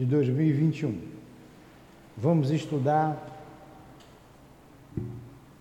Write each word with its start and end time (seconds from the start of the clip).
de 0.00 0.06
2021. 0.06 0.98
Vamos 2.16 2.50
estudar 2.50 3.22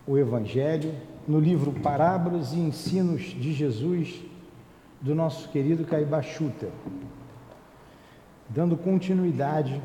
o 0.08 0.17
Evangelho 0.17 0.96
no 1.27 1.42
livro 1.42 1.73
Parábolas 1.73 2.54
e 2.54 2.57
Ensinos 2.57 3.21
de 3.21 3.52
Jesus, 3.52 4.21
do 5.02 5.13
nosso 5.13 5.49
querido 5.49 5.83
Caibachuta, 5.83 6.70
dando 8.47 8.78
continuidade 8.78 9.81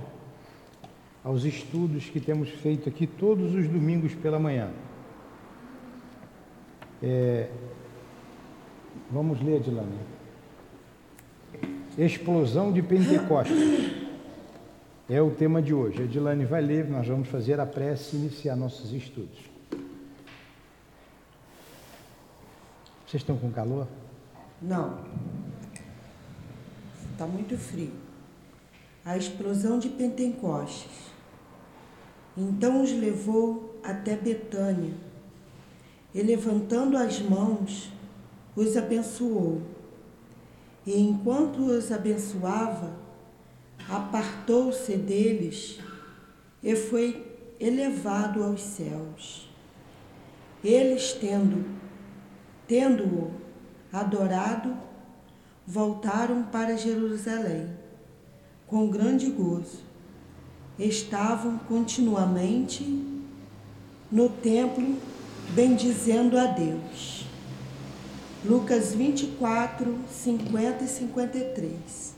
aos 1.25 1.45
estudos 1.45 2.05
que 2.05 2.21
temos 2.21 2.49
feito 2.49 2.89
aqui 2.89 3.09
todos 3.09 3.57
os 3.57 3.67
domingos 3.67 4.15
pela 4.15 4.39
manhã. 4.39 4.71
É, 7.03 7.51
vamos 9.11 9.43
ler, 9.43 9.57
Adilane. 9.57 9.99
Explosão 11.99 12.71
de 12.71 12.83
Pentecostes. 12.83 14.04
É 15.09 15.21
o 15.21 15.31
tema 15.31 15.61
de 15.61 15.75
hoje. 15.75 16.01
A 16.01 16.05
Adilane 16.05 16.47
vai 16.47 16.63
ler, 16.63 16.89
nós 16.89 17.07
vamos 17.07 17.29
fazer 17.29 17.61
a 17.61 17.67
prece 17.67 18.17
e 18.17 18.21
iniciar 18.21 18.57
nossos 18.57 18.91
estudos. 18.91 19.39
Vocês 23.07 23.23
estão 23.23 23.37
com 23.37 23.51
calor? 23.51 23.87
Não. 24.63 24.99
Está 27.13 27.27
muito 27.27 27.59
frio. 27.59 27.93
A 29.05 29.17
explosão 29.19 29.79
de 29.79 29.91
Pentecostes. 29.91 31.13
Então 32.35 32.83
os 32.83 32.91
levou 32.91 33.79
até 33.85 34.17
Betânia 34.17 34.95
e, 36.15 36.23
levantando 36.23 36.97
as 36.97 37.21
mãos, 37.21 37.93
os 38.57 38.75
abençoou. 38.75 39.61
E 40.87 40.99
enquanto 40.99 41.59
os 41.59 41.93
abençoava, 41.93 43.04
apartou-se 43.89 44.97
deles 44.97 45.79
e 46.63 46.75
foi 46.75 47.25
elevado 47.61 48.43
aos 48.43 48.63
céus. 48.63 49.49
Eles, 50.63 51.13
tendo, 51.13 51.65
tendo-o 52.67 53.33
adorado, 53.93 54.77
voltaram 55.67 56.45
para 56.45 56.77
Jerusalém 56.77 57.69
com 58.67 58.89
grande 58.89 59.31
gozo. 59.31 59.85
Estavam 60.79 61.59
continuamente 61.59 62.83
no 64.11 64.29
templo 64.29 64.99
bendizendo 65.51 66.39
a 66.39 66.47
Deus. 66.47 67.25
Lucas 68.45 68.95
24, 68.95 69.99
50 70.11 70.85
e 70.85 70.89
53. 70.89 72.14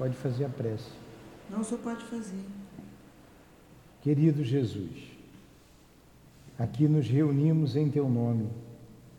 Pode 0.00 0.16
fazer 0.16 0.46
a 0.46 0.48
prece. 0.48 0.88
Não, 1.50 1.62
só 1.62 1.76
pode 1.76 2.02
fazer. 2.04 2.42
Querido 4.00 4.42
Jesus, 4.42 5.12
aqui 6.58 6.88
nos 6.88 7.06
reunimos 7.06 7.76
em 7.76 7.90
Teu 7.90 8.08
nome, 8.08 8.48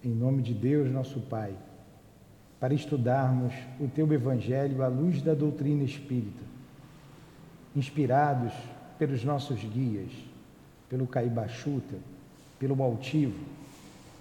em 0.03 0.09
nome 0.09 0.41
de 0.41 0.55
Deus, 0.55 0.91
nosso 0.91 1.19
Pai, 1.19 1.53
para 2.59 2.73
estudarmos 2.73 3.53
o 3.79 3.87
Teu 3.87 4.11
Evangelho 4.11 4.81
à 4.81 4.87
luz 4.87 5.21
da 5.21 5.35
doutrina 5.35 5.83
espírita, 5.83 6.43
inspirados 7.75 8.51
pelos 8.97 9.23
nossos 9.23 9.63
guias, 9.63 10.09
pelo 10.89 11.05
Caibachuta, 11.05 11.97
pelo 12.57 12.81
Altivo, 12.81 13.37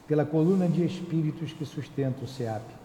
pela 0.07 0.27
coluna 0.27 0.69
de 0.69 0.85
espíritos 0.85 1.55
que 1.55 1.65
sustenta 1.65 2.23
o 2.23 2.29
SEAP. 2.29 2.80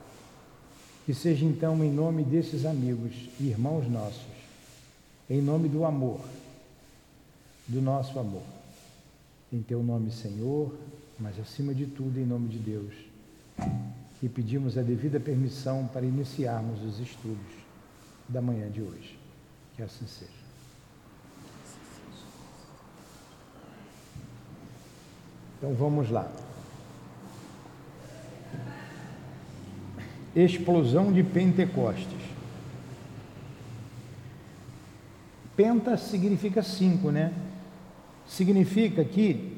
Que 1.05 1.13
seja 1.13 1.45
então 1.45 1.83
em 1.83 1.91
nome 1.91 2.23
desses 2.23 2.65
amigos 2.65 3.29
e 3.39 3.47
irmãos 3.49 3.87
nossos, 3.87 4.25
em 5.29 5.39
nome 5.41 5.69
do 5.69 5.85
amor, 5.85 6.19
do 7.67 7.79
nosso 7.81 8.17
amor. 8.17 8.41
Em 9.53 9.61
teu 9.61 9.83
nome, 9.83 10.11
Senhor, 10.11 10.75
mas 11.19 11.39
acima 11.39 11.73
de 11.73 11.85
tudo 11.85 12.19
em 12.19 12.25
nome 12.25 12.49
de 12.49 12.57
Deus, 12.57 12.94
que 14.19 14.27
pedimos 14.27 14.77
a 14.77 14.81
devida 14.81 15.19
permissão 15.19 15.88
para 15.94 16.05
iniciarmos 16.05 16.81
os 16.83 16.99
estudos 16.99 17.53
da 18.27 18.41
manhã 18.41 18.69
de 18.69 18.81
hoje. 18.81 19.19
Que 19.75 19.83
assim 19.83 20.07
seja. 20.07 20.31
Então 25.57 25.73
vamos 25.75 26.09
lá. 26.09 26.31
Explosão 30.35 31.13
de 31.13 31.23
Pentecostes. 31.23 32.25
Penta 35.56 35.96
significa 35.96 36.62
cinco, 36.62 37.09
né? 37.09 37.31
Significa 38.28 39.06
que, 39.06 39.57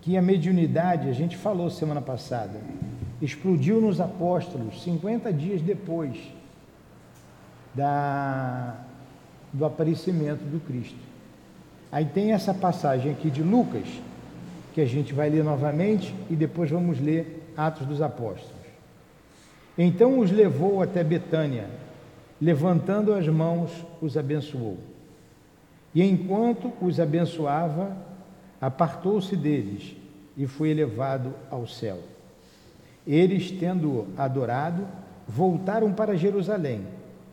que 0.00 0.16
a 0.16 0.22
mediunidade, 0.22 1.08
a 1.08 1.12
gente 1.12 1.36
falou 1.36 1.68
semana 1.68 2.00
passada, 2.00 2.58
explodiu 3.20 3.80
nos 3.80 4.00
apóstolos 4.00 4.82
50 4.82 5.32
dias 5.32 5.60
depois 5.60 6.16
da, 7.74 8.74
do 9.52 9.64
aparecimento 9.66 10.42
do 10.44 10.58
Cristo. 10.60 10.98
Aí 11.92 12.06
tem 12.06 12.32
essa 12.32 12.54
passagem 12.54 13.12
aqui 13.12 13.30
de 13.30 13.42
Lucas, 13.42 13.86
que 14.72 14.80
a 14.80 14.86
gente 14.86 15.12
vai 15.12 15.28
ler 15.28 15.44
novamente 15.44 16.14
e 16.30 16.34
depois 16.34 16.70
vamos 16.70 17.00
ler 17.00 17.52
Atos 17.56 17.86
dos 17.86 18.00
Apóstolos. 18.00 18.55
Então 19.78 20.18
os 20.18 20.30
levou 20.30 20.82
até 20.82 21.04
Betânia, 21.04 21.68
levantando 22.40 23.12
as 23.12 23.28
mãos, 23.28 23.70
os 24.00 24.16
abençoou. 24.16 24.78
E 25.94 26.02
enquanto 26.02 26.72
os 26.80 26.98
abençoava, 27.00 27.96
apartou-se 28.60 29.36
deles 29.36 29.96
e 30.36 30.46
foi 30.46 30.70
elevado 30.70 31.32
ao 31.50 31.66
céu. 31.66 31.98
Eles, 33.06 33.50
tendo 33.50 34.08
adorado, 34.16 34.86
voltaram 35.26 35.92
para 35.92 36.16
Jerusalém 36.16 36.84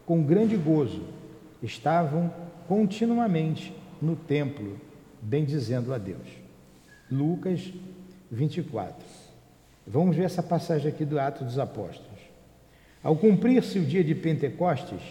com 0.05 0.23
grande 0.23 0.55
gozo. 0.55 1.01
Estavam 1.61 2.31
continuamente 2.67 3.73
no 4.01 4.15
templo, 4.15 4.77
bendizendo 5.21 5.93
a 5.93 5.97
Deus. 5.97 6.27
Lucas 7.11 7.73
24. 8.31 8.95
Vamos 9.85 10.15
ver 10.15 10.23
essa 10.23 10.43
passagem 10.43 10.89
aqui 10.89 11.05
do 11.05 11.19
Ato 11.19 11.43
dos 11.43 11.59
Apóstolos. 11.59 12.12
Ao 13.03 13.15
cumprir-se 13.15 13.79
o 13.79 13.85
dia 13.85 14.03
de 14.03 14.15
Pentecostes, 14.15 15.01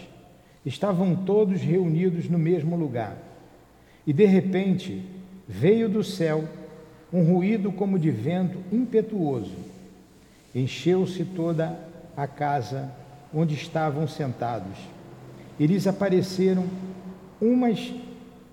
estavam 0.65 1.15
todos 1.15 1.61
reunidos 1.61 2.27
no 2.27 2.39
mesmo 2.39 2.75
lugar. 2.75 3.17
E 4.05 4.11
de 4.11 4.25
repente 4.25 5.03
veio 5.47 5.87
do 5.87 6.03
céu 6.03 6.43
um 7.11 7.23
ruído 7.23 7.71
como 7.71 7.99
de 7.99 8.09
vento 8.09 8.57
impetuoso. 8.71 9.55
Encheu-se 10.55 11.23
toda 11.23 11.79
a 12.17 12.25
casa 12.25 12.91
onde 13.33 13.53
estavam 13.53 14.07
sentados. 14.07 14.77
E 15.59 15.67
lhes 15.67 15.85
apareceram 15.85 16.65
umas 17.39 17.93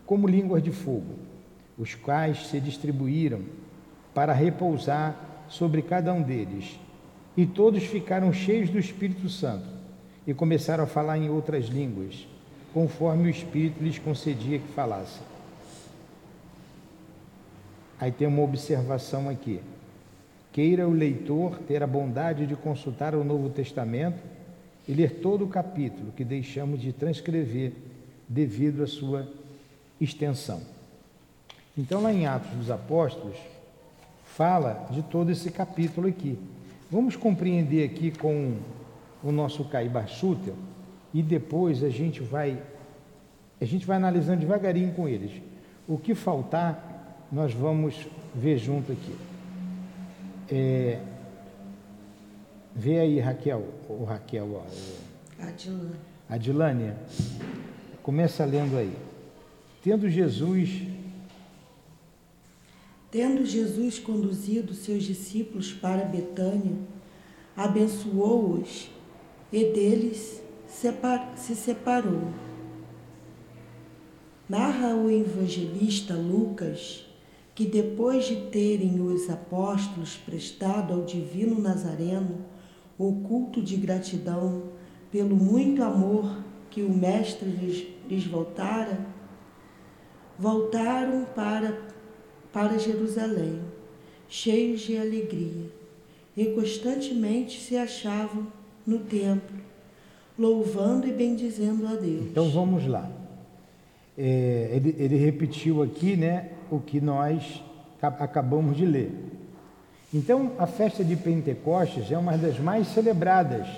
como 0.04 0.28
línguas 0.28 0.62
de 0.62 0.70
fogo 0.70 1.30
os 1.80 1.94
quais 1.94 2.48
se 2.48 2.60
distribuíram 2.60 3.40
para 4.12 4.34
repousar 4.34 5.16
sobre 5.48 5.80
cada 5.80 6.12
um 6.12 6.20
deles. 6.20 6.78
E 7.36 7.46
todos 7.46 7.84
ficaram 7.84 8.32
cheios 8.32 8.70
do 8.70 8.78
Espírito 8.78 9.28
Santo 9.28 9.66
e 10.26 10.34
começaram 10.34 10.84
a 10.84 10.86
falar 10.86 11.18
em 11.18 11.30
outras 11.30 11.66
línguas, 11.66 12.26
conforme 12.74 13.26
o 13.26 13.30
Espírito 13.30 13.82
lhes 13.82 13.98
concedia 13.98 14.58
que 14.58 14.68
falassem. 14.68 15.22
Aí 18.00 18.10
tem 18.10 18.26
uma 18.26 18.42
observação 18.42 19.28
aqui. 19.28 19.60
Queira 20.52 20.88
o 20.88 20.92
leitor 20.92 21.58
ter 21.58 21.82
a 21.82 21.86
bondade 21.86 22.46
de 22.46 22.56
consultar 22.56 23.14
o 23.14 23.22
Novo 23.22 23.50
Testamento 23.50 24.18
e 24.88 24.92
ler 24.92 25.20
todo 25.20 25.44
o 25.44 25.48
capítulo 25.48 26.12
que 26.12 26.24
deixamos 26.24 26.80
de 26.80 26.92
transcrever 26.92 27.72
devido 28.28 28.82
à 28.82 28.86
sua 28.86 29.28
extensão. 30.00 30.60
Então, 31.76 32.02
lá 32.02 32.12
em 32.12 32.26
Atos 32.26 32.50
dos 32.50 32.70
Apóstolos, 32.70 33.36
fala 34.24 34.88
de 34.90 35.02
todo 35.02 35.30
esse 35.30 35.50
capítulo 35.50 36.08
aqui. 36.08 36.38
Vamos 36.90 37.14
compreender 37.14 37.84
aqui 37.84 38.10
com 38.10 38.56
o 39.22 39.30
nosso 39.30 39.64
Caiba 39.64 40.06
Schutter 40.08 40.54
e 41.14 41.22
depois 41.22 41.84
a 41.84 41.88
gente 41.88 42.20
vai 42.20 42.60
a 43.60 43.64
gente 43.64 43.86
vai 43.86 43.96
analisando 43.96 44.40
devagarinho 44.40 44.92
com 44.94 45.06
eles. 45.06 45.30
O 45.86 45.98
que 45.98 46.14
faltar, 46.14 47.26
nós 47.30 47.52
vamos 47.52 48.08
ver 48.34 48.56
junto 48.56 48.90
aqui. 48.90 49.14
É, 50.50 50.98
vê 52.74 53.00
aí, 53.00 53.20
Raquel, 53.20 53.68
o 53.88 54.04
Raquel, 54.04 54.48
ó, 54.54 55.44
Adilane. 55.46 55.94
Adilânia, 56.28 56.96
começa 58.02 58.44
lendo 58.44 58.78
aí. 58.78 58.96
Tendo 59.84 60.08
Jesus 60.08 60.82
Tendo 63.10 63.44
Jesus 63.44 63.98
conduzido 63.98 64.74
seus 64.74 65.02
discípulos 65.02 65.72
para 65.72 66.04
Betânia, 66.04 66.76
abençoou-os 67.56 68.90
e 69.52 69.64
deles 69.72 70.40
se 70.68 71.56
separou. 71.56 72.32
Narra 74.48 74.94
o 74.94 75.10
evangelista 75.10 76.14
Lucas 76.14 77.04
que 77.54 77.66
depois 77.66 78.24
de 78.24 78.36
terem 78.46 79.00
os 79.00 79.28
apóstolos 79.28 80.16
prestado 80.16 80.94
ao 80.94 81.04
divino 81.04 81.60
Nazareno 81.60 82.38
o 82.96 83.20
culto 83.20 83.60
de 83.60 83.76
gratidão 83.76 84.62
pelo 85.10 85.36
muito 85.36 85.82
amor 85.82 86.42
que 86.70 86.82
o 86.82 86.88
Mestre 86.88 87.48
lhes, 88.08 88.24
voltara, 88.26 89.06
voltaram 90.38 91.26
para, 91.34 91.78
para 92.52 92.78
Jerusalém, 92.78 93.60
cheios 94.28 94.80
de 94.80 94.96
alegria, 94.96 95.70
e 96.36 96.46
constantemente 96.46 97.60
se 97.60 97.76
achavam 97.76 98.46
no 98.86 99.00
templo, 99.00 99.56
louvando 100.38 101.06
e 101.06 101.12
bendizendo 101.12 101.86
a 101.86 101.94
Deus. 101.94 102.26
Então 102.30 102.48
vamos 102.50 102.86
lá. 102.86 103.10
É, 104.16 104.70
ele, 104.72 104.94
ele 104.98 105.16
repetiu 105.16 105.82
aqui 105.82 106.16
né, 106.16 106.50
o 106.70 106.78
que 106.78 107.00
nós 107.00 107.62
acabamos 108.02 108.76
de 108.76 108.86
ler. 108.86 109.12
Então, 110.12 110.52
a 110.58 110.66
festa 110.66 111.04
de 111.04 111.14
Pentecostes 111.14 112.10
é 112.10 112.18
uma 112.18 112.36
das 112.36 112.58
mais 112.58 112.88
celebradas 112.88 113.68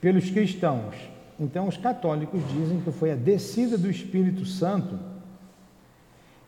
pelos 0.00 0.28
cristãos. 0.28 0.94
Então, 1.38 1.68
os 1.68 1.76
católicos 1.76 2.40
dizem 2.52 2.80
que 2.80 2.90
foi 2.90 3.12
a 3.12 3.16
descida 3.16 3.78
do 3.78 3.88
Espírito 3.88 4.44
Santo 4.44 4.98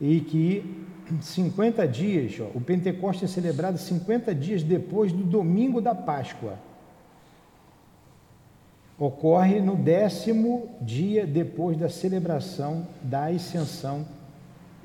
e 0.00 0.20
que 0.20 0.81
50 1.20 1.86
dias, 1.88 2.34
ó, 2.40 2.56
o 2.56 2.60
Pentecostes 2.60 3.30
é 3.30 3.32
celebrado 3.32 3.78
50 3.78 4.34
dias 4.34 4.62
depois 4.62 5.12
do 5.12 5.24
domingo 5.24 5.80
da 5.80 5.94
Páscoa. 5.94 6.54
Ocorre 8.98 9.60
no 9.60 9.74
décimo 9.74 10.68
dia 10.80 11.26
depois 11.26 11.76
da 11.76 11.88
celebração 11.88 12.86
da 13.02 13.26
ascensão 13.26 14.06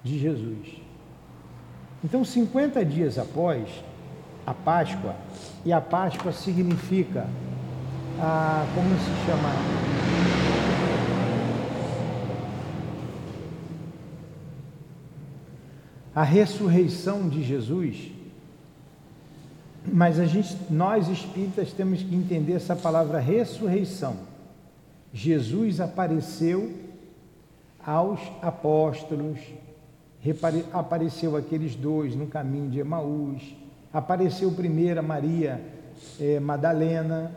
de 0.04 0.18
Jesus. 0.18 0.82
Então, 2.04 2.24
50 2.24 2.84
dias 2.84 3.18
após 3.18 3.68
a 4.46 4.54
Páscoa, 4.54 5.14
e 5.66 5.74
a 5.74 5.82
Páscoa 5.82 6.32
significa, 6.32 7.28
a, 8.20 8.66
como 8.74 8.90
se 8.98 9.26
chama? 9.26 10.47
A 16.18 16.24
ressurreição 16.24 17.30
de 17.30 17.44
Jesus. 17.44 18.12
Mas 19.86 20.20
a 20.20 20.26
gente, 20.26 20.58
nós 20.68 21.08
espíritas 21.10 21.72
temos 21.72 22.02
que 22.02 22.16
entender 22.16 22.54
essa 22.54 22.76
palavra 22.76 23.20
ressurreição. 23.20 24.18
Jesus 25.14 25.80
apareceu 25.80 26.74
aos 27.86 28.20
apóstolos, 28.42 29.38
apareceu 30.74 31.38
aqueles 31.38 31.76
dois 31.76 32.16
no 32.16 32.26
caminho 32.26 32.72
de 32.72 32.80
Emaús, 32.80 33.56
apareceu 33.94 34.52
primeiro 34.54 35.02
a 35.02 35.04
Maria 35.04 35.62
eh, 36.20 36.40
Madalena, 36.40 37.32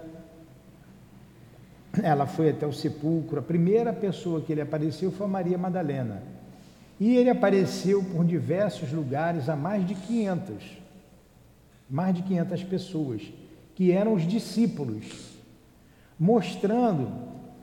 ela 2.03 2.27
foi 2.27 2.49
até 2.49 2.67
o 2.67 2.73
sepulcro, 2.73 3.41
a 3.41 3.43
primeira 3.43 3.93
pessoa 3.93 4.41
que 4.41 4.51
ele 4.51 4.63
apareceu 4.63 5.13
foi 5.13 5.27
a 5.27 5.29
Maria 5.29 5.59
Madalena. 5.59 6.40
E 7.01 7.17
ele 7.17 7.31
apareceu 7.31 8.05
por 8.05 8.27
diversos 8.27 8.93
lugares 8.93 9.49
a 9.49 9.57
mais 9.57 9.89
de 9.89 9.95
500, 9.95 10.63
mais 11.89 12.15
de 12.15 12.23
500 12.23 12.63
pessoas, 12.65 13.23
que 13.75 13.91
eram 13.91 14.13
os 14.13 14.27
discípulos, 14.27 15.07
mostrando 16.19 17.11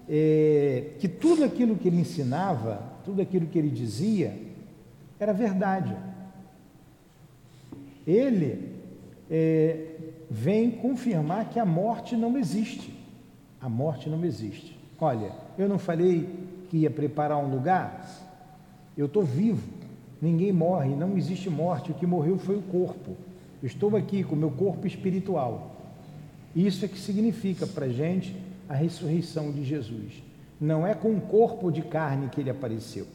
eh, 0.09 0.93
que 0.99 1.07
tudo 1.07 1.43
aquilo 1.43 1.77
que 1.77 1.87
ele 1.87 1.99
ensinava, 1.99 2.81
tudo 3.05 3.21
aquilo 3.21 3.45
que 3.45 3.59
ele 3.59 3.69
dizia, 3.69 4.35
era 5.19 5.31
verdade. 5.33 5.95
Ele 8.05 8.73
é, 9.29 9.97
vem 10.29 10.71
confirmar 10.71 11.49
que 11.49 11.59
a 11.59 11.65
morte 11.65 12.15
não 12.15 12.37
existe. 12.37 12.93
A 13.61 13.69
morte 13.69 14.09
não 14.09 14.23
existe. 14.25 14.77
Olha, 14.99 15.31
eu 15.57 15.67
não 15.67 15.77
falei 15.77 16.27
que 16.69 16.77
ia 16.77 16.89
preparar 16.89 17.37
um 17.37 17.49
lugar? 17.49 18.26
Eu 18.97 19.05
estou 19.05 19.23
vivo. 19.23 19.67
Ninguém 20.21 20.51
morre, 20.51 20.95
não 20.95 21.17
existe 21.17 21.49
morte. 21.49 21.91
O 21.91 21.93
que 21.93 22.05
morreu 22.05 22.37
foi 22.37 22.57
o 22.57 22.61
corpo. 22.63 23.15
Eu 23.61 23.67
estou 23.67 23.95
aqui 23.95 24.23
com 24.23 24.35
o 24.35 24.37
meu 24.37 24.51
corpo 24.51 24.87
espiritual. 24.87 25.75
Isso 26.55 26.83
é 26.83 26.87
que 26.87 26.99
significa 26.99 27.67
para 27.67 27.85
a 27.85 27.89
gente 27.89 28.35
a 28.67 28.73
ressurreição 28.73 29.51
de 29.51 29.63
Jesus. 29.63 30.23
Não 30.59 30.87
é 30.87 30.95
com 30.95 31.15
o 31.15 31.21
corpo 31.21 31.71
de 31.71 31.83
carne 31.83 32.29
que 32.29 32.41
ele 32.41 32.49
apareceu 32.49 33.05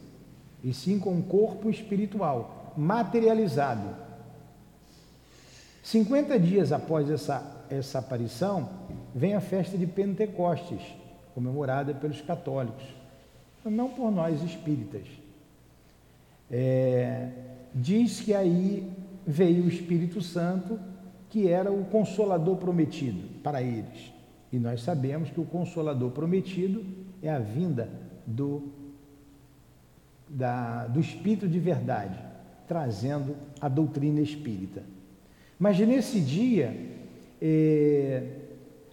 e 0.63 0.73
sim 0.73 0.99
com 0.99 1.13
um 1.13 1.23
corpo 1.23 1.69
espiritual, 1.69 2.73
materializado. 2.77 3.97
50 5.83 6.39
dias 6.39 6.71
após 6.71 7.11
essa, 7.11 7.65
essa 7.69 7.99
aparição, 7.99 8.69
vem 9.15 9.35
a 9.35 9.41
festa 9.41 9.77
de 9.77 9.87
Pentecostes, 9.87 10.81
comemorada 11.35 11.93
pelos 11.93 12.21
católicos, 12.21 12.85
não 13.65 13.89
por 13.89 14.13
nós 14.13 14.43
espíritas. 14.43 15.03
É, 16.51 17.29
diz 17.75 18.21
que 18.21 18.35
aí 18.35 18.91
veio 19.27 19.65
o 19.65 19.69
Espírito 19.69 20.21
Santo, 20.21 20.79
que 21.31 21.49
era 21.49 21.73
o 21.73 21.85
consolador 21.85 22.57
prometido 22.57 23.41
para 23.43 23.63
eles. 23.63 24.13
E 24.53 24.59
nós 24.59 24.83
sabemos 24.83 25.31
que 25.31 25.41
o 25.41 25.45
consolador 25.45 26.11
prometido 26.11 26.85
é 27.23 27.31
a 27.31 27.39
vinda 27.39 27.89
do 28.27 28.71
da, 30.29 30.87
do 30.87 30.99
espírito 30.99 31.47
de 31.47 31.59
verdade, 31.59 32.19
trazendo 32.67 33.37
a 33.61 33.69
doutrina 33.69 34.21
espírita. 34.21 34.83
Mas 35.59 35.79
nesse 35.79 36.21
dia, 36.21 36.75
eh, 37.41 38.23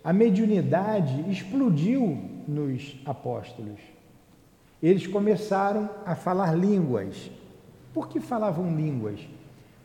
a 0.03 0.11
mediunidade 0.11 1.29
explodiu 1.31 2.17
nos 2.47 2.99
apóstolos. 3.05 3.79
Eles 4.81 5.07
começaram 5.07 5.89
a 6.05 6.15
falar 6.15 6.55
línguas. 6.55 7.31
Por 7.99 8.07
que 8.07 8.21
falavam 8.21 8.73
línguas? 8.73 9.19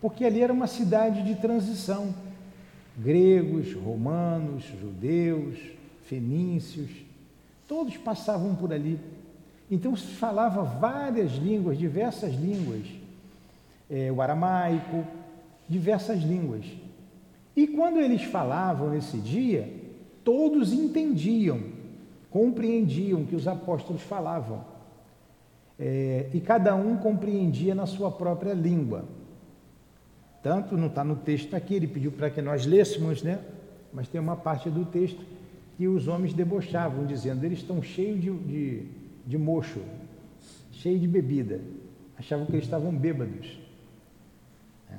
Porque 0.01 0.25
ali 0.25 0.41
era 0.41 0.53
uma 0.53 0.69
cidade 0.69 1.25
de 1.25 1.35
transição. 1.35 2.15
Gregos, 2.97 3.75
romanos, 3.75 4.63
judeus, 4.81 5.59
fenícios, 6.05 6.91
todos 7.67 7.97
passavam 7.97 8.55
por 8.55 8.73
ali. 8.73 9.01
Então 9.69 9.97
se 9.97 10.07
falava 10.15 10.63
várias 10.63 11.33
línguas, 11.33 11.77
diversas 11.77 12.33
línguas, 12.35 12.87
é, 13.91 14.13
o 14.13 14.23
aramaico, 14.23 15.05
diversas 15.69 16.23
línguas. 16.23 16.67
E 17.57 17.67
quando 17.67 17.99
eles 17.99 18.23
falavam 18.23 18.91
nesse 18.91 19.17
dia, 19.17 19.69
todos 20.23 20.73
entendiam, 20.73 21.61
compreendiam 22.31 23.25
que 23.25 23.35
os 23.35 23.49
apóstolos 23.49 24.03
falavam. 24.03 24.65
É, 25.79 26.29
e 26.33 26.41
cada 26.41 26.75
um 26.75 26.97
compreendia 26.97 27.75
na 27.75 27.87
sua 27.87 28.11
própria 28.11 28.53
língua. 28.53 29.05
Tanto 30.43 30.77
não 30.77 30.87
está 30.89 31.03
no 31.03 31.17
texto 31.17 31.55
aqui, 31.55 31.75
ele 31.75 31.87
pediu 31.87 32.13
para 32.13 32.31
que 32.31 32.41
nós 32.43 32.67
lêssemos, 32.67 33.23
né? 33.23 33.41
Mas 33.93 34.09
tem 34.09 34.21
uma 34.21 34.37
parte 34.37 34.69
do 34.71 34.85
texto 34.85 35.21
que 35.77 35.89
os 35.89 36.07
homens 36.07 36.33
debochavam, 36.33 37.07
dizendo: 37.07 37.45
eles 37.45 37.59
estão 37.59 37.83
cheios 37.83 38.21
de, 38.21 38.31
de 38.31 38.87
de 39.27 39.39
mocho, 39.39 39.81
cheio 40.73 40.99
de 40.99 41.09
bebida. 41.09 41.61
Achavam 42.19 42.47
que 42.47 42.53
eles 42.53 42.65
estavam 42.65 42.95
bêbados. 42.95 43.59
É. 44.91 44.97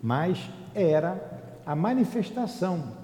Mas 0.00 0.38
era 0.74 1.60
a 1.66 1.74
manifestação 1.74 2.96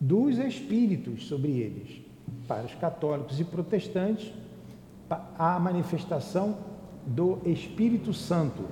dos 0.00 0.38
espíritos 0.38 1.26
sobre 1.26 1.50
eles. 1.50 2.00
Para 2.46 2.64
os 2.64 2.74
católicos 2.74 3.38
e 3.38 3.44
protestantes, 3.44 4.32
a 5.10 5.58
manifestação 5.58 6.58
do 7.06 7.38
Espírito 7.44 8.12
Santo. 8.12 8.62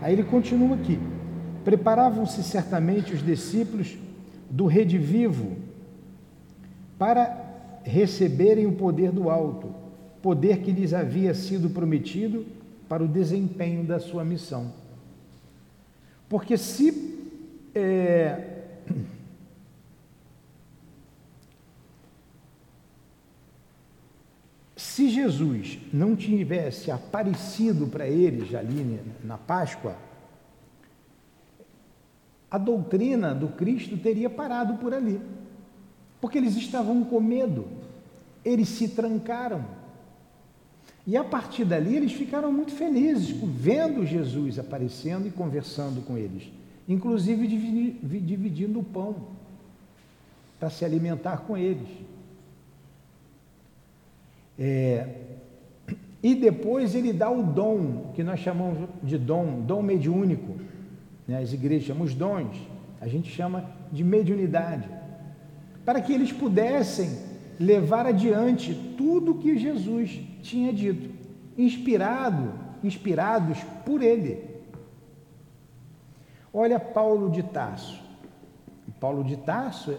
Aí 0.00 0.12
ele 0.12 0.24
continua 0.24 0.76
aqui. 0.76 0.98
Preparavam-se 1.64 2.42
certamente 2.42 3.12
os 3.12 3.24
discípulos 3.24 3.96
do 4.50 4.66
redivivo 4.66 5.56
para 6.98 7.44
receberem 7.82 8.66
o 8.66 8.72
poder 8.72 9.10
do 9.10 9.30
alto, 9.30 9.74
poder 10.22 10.58
que 10.58 10.72
lhes 10.72 10.92
havia 10.92 11.34
sido 11.34 11.70
prometido 11.70 12.44
para 12.88 13.02
o 13.02 13.08
desempenho 13.08 13.84
da 13.84 13.98
sua 13.98 14.24
missão. 14.24 14.72
Porque 16.28 16.56
se 16.56 17.16
é, 17.74 18.58
se 24.98 25.08
Jesus 25.10 25.78
não 25.92 26.16
tivesse 26.16 26.90
aparecido 26.90 27.86
para 27.86 28.08
eles 28.08 28.52
ali 28.52 29.00
na 29.22 29.38
Páscoa, 29.38 29.94
a 32.50 32.58
doutrina 32.58 33.32
do 33.32 33.46
Cristo 33.46 33.96
teria 33.96 34.28
parado 34.28 34.74
por 34.78 34.92
ali. 34.92 35.20
Porque 36.20 36.36
eles 36.36 36.56
estavam 36.56 37.04
com 37.04 37.20
medo, 37.20 37.68
eles 38.44 38.70
se 38.70 38.88
trancaram. 38.88 39.64
E 41.06 41.16
a 41.16 41.22
partir 41.22 41.64
dali 41.64 41.94
eles 41.94 42.12
ficaram 42.12 42.50
muito 42.52 42.72
felizes 42.72 43.30
vendo 43.30 44.04
Jesus 44.04 44.58
aparecendo 44.58 45.28
e 45.28 45.30
conversando 45.30 46.04
com 46.04 46.18
eles, 46.18 46.50
inclusive 46.88 47.46
dividindo 47.46 48.80
o 48.80 48.84
pão 48.84 49.14
para 50.58 50.70
se 50.70 50.84
alimentar 50.84 51.42
com 51.46 51.56
eles. 51.56 51.86
É, 54.58 55.06
e 56.22 56.34
depois 56.34 56.94
ele 56.94 57.12
dá 57.12 57.30
o 57.30 57.42
dom, 57.42 58.12
que 58.14 58.24
nós 58.24 58.40
chamamos 58.40 58.88
de 59.02 59.16
dom, 59.16 59.60
dom 59.60 59.82
mediúnico. 59.82 60.56
Né? 61.26 61.38
As 61.38 61.52
igrejas 61.52 61.86
chamam 61.86 62.04
os 62.04 62.14
dons, 62.14 62.56
a 63.00 63.06
gente 63.06 63.30
chama 63.30 63.64
de 63.92 64.02
mediunidade. 64.02 64.88
Para 65.84 66.00
que 66.00 66.12
eles 66.12 66.32
pudessem 66.32 67.08
levar 67.58 68.06
adiante 68.06 68.74
tudo 68.96 69.36
que 69.36 69.58
Jesus 69.58 70.20
tinha 70.42 70.72
dito, 70.72 71.10
inspirado, 71.56 72.52
inspirados 72.82 73.58
por 73.84 74.02
ele. 74.02 74.44
Olha 76.52 76.80
Paulo 76.80 77.30
de 77.30 77.42
Tarso. 77.42 78.02
Paulo 79.00 79.22
de 79.22 79.36
Tarso 79.36 79.98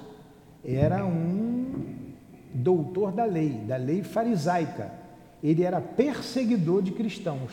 era 0.64 1.06
um 1.06 1.49
doutor 2.60 3.12
da 3.12 3.26
lei, 3.26 3.50
da 3.68 3.78
lei 3.78 4.04
farisaica. 4.04 4.92
Ele 5.44 5.64
era 5.64 5.80
perseguidor 5.80 6.82
de 6.82 6.92
cristãos. 6.92 7.52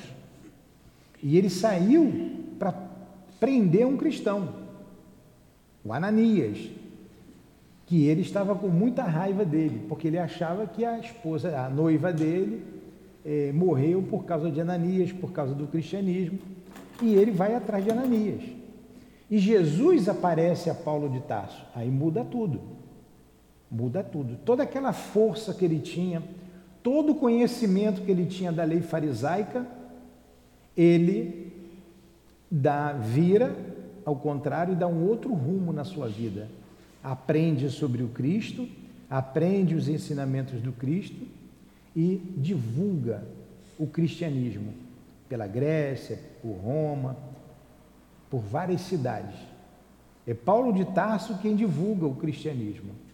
E 1.22 1.36
ele 1.36 1.48
saiu 1.48 2.32
para 2.58 2.74
prender 3.40 3.86
um 3.86 3.96
cristão, 3.96 4.48
o 5.84 5.92
Ananias, 5.92 6.70
que 7.86 8.06
ele 8.06 8.22
estava 8.22 8.54
com 8.54 8.68
muita 8.68 9.04
raiva 9.04 9.44
dele, 9.44 9.84
porque 9.88 10.08
ele 10.08 10.18
achava 10.18 10.66
que 10.66 10.84
a 10.84 10.98
esposa, 10.98 11.56
a 11.58 11.70
noiva 11.70 12.12
dele, 12.12 12.64
eh, 13.24 13.52
morreu 13.52 14.02
por 14.02 14.24
causa 14.24 14.50
de 14.50 14.60
Ananias, 14.60 15.12
por 15.12 15.32
causa 15.32 15.54
do 15.54 15.66
cristianismo, 15.66 16.38
e 17.00 17.14
ele 17.14 17.30
vai 17.30 17.54
atrás 17.54 17.84
de 17.84 17.90
Ananias. 17.90 18.42
E 19.30 19.38
Jesus 19.38 20.08
aparece 20.08 20.70
a 20.70 20.74
Paulo 20.74 21.08
de 21.08 21.20
Tarso, 21.20 21.64
aí 21.74 21.90
muda 21.90 22.24
tudo. 22.24 22.60
Muda 23.70 24.02
tudo. 24.02 24.36
Toda 24.44 24.62
aquela 24.62 24.92
força 24.92 25.52
que 25.52 25.64
ele 25.64 25.80
tinha, 25.80 26.22
todo 26.82 27.12
o 27.12 27.16
conhecimento 27.16 28.02
que 28.02 28.10
ele 28.10 28.26
tinha 28.26 28.52
da 28.52 28.64
lei 28.64 28.80
farisaica, 28.80 29.66
ele 30.76 31.52
dá 32.50 32.92
vira 32.92 33.56
ao 34.04 34.14
contrário 34.14 34.72
e 34.72 34.76
dá 34.76 34.86
um 34.86 35.08
outro 35.08 35.32
rumo 35.34 35.72
na 35.72 35.84
sua 35.84 36.08
vida. 36.08 36.48
Aprende 37.02 37.68
sobre 37.70 38.02
o 38.02 38.08
Cristo, 38.08 38.68
aprende 39.10 39.74
os 39.74 39.88
ensinamentos 39.88 40.60
do 40.60 40.72
Cristo 40.72 41.26
e 41.94 42.22
divulga 42.36 43.24
o 43.78 43.86
cristianismo 43.86 44.72
pela 45.28 45.46
Grécia, 45.46 46.20
por 46.40 46.52
Roma, 46.52 47.16
por 48.30 48.40
várias 48.40 48.82
cidades. 48.82 49.34
É 50.24 50.34
Paulo 50.34 50.72
de 50.72 50.84
Tarso 50.84 51.38
quem 51.38 51.56
divulga 51.56 52.06
o 52.06 52.14
cristianismo 52.14 53.05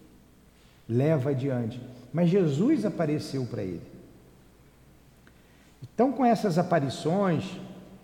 leva 0.87 1.31
adiante. 1.31 1.81
Mas 2.11 2.29
Jesus 2.29 2.85
apareceu 2.85 3.45
para 3.45 3.63
ele. 3.63 3.81
Então, 5.81 6.11
com 6.11 6.25
essas 6.25 6.57
aparições, 6.57 7.43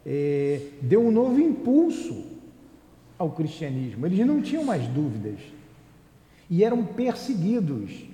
é, 0.05 0.61
deu 0.81 1.05
um 1.05 1.11
novo 1.11 1.39
impulso 1.39 2.25
ao 3.17 3.31
cristianismo. 3.31 4.05
Eles 4.05 4.25
não 4.25 4.41
tinham 4.41 4.63
mais 4.63 4.87
dúvidas 4.87 5.39
e 6.49 6.63
eram 6.63 6.83
perseguidos. 6.85 8.05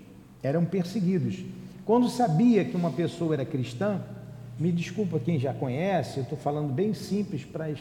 Eram 0.44 0.66
perseguidos. 0.66 1.44
Quando 1.86 2.10
sabia 2.10 2.66
que 2.66 2.76
uma 2.76 2.92
pessoa 2.92 3.34
era 3.36 3.46
cristã, 3.46 4.02
me 4.60 4.72
desculpa 4.72 5.20
quem 5.20 5.40
já 5.40 5.54
conhece, 5.54 6.18
eu 6.18 6.24
estou 6.24 6.38
falando 6.38 6.72
bem 6.72 6.94
simples 6.94 7.44
para 7.44 7.66
as, 7.66 7.80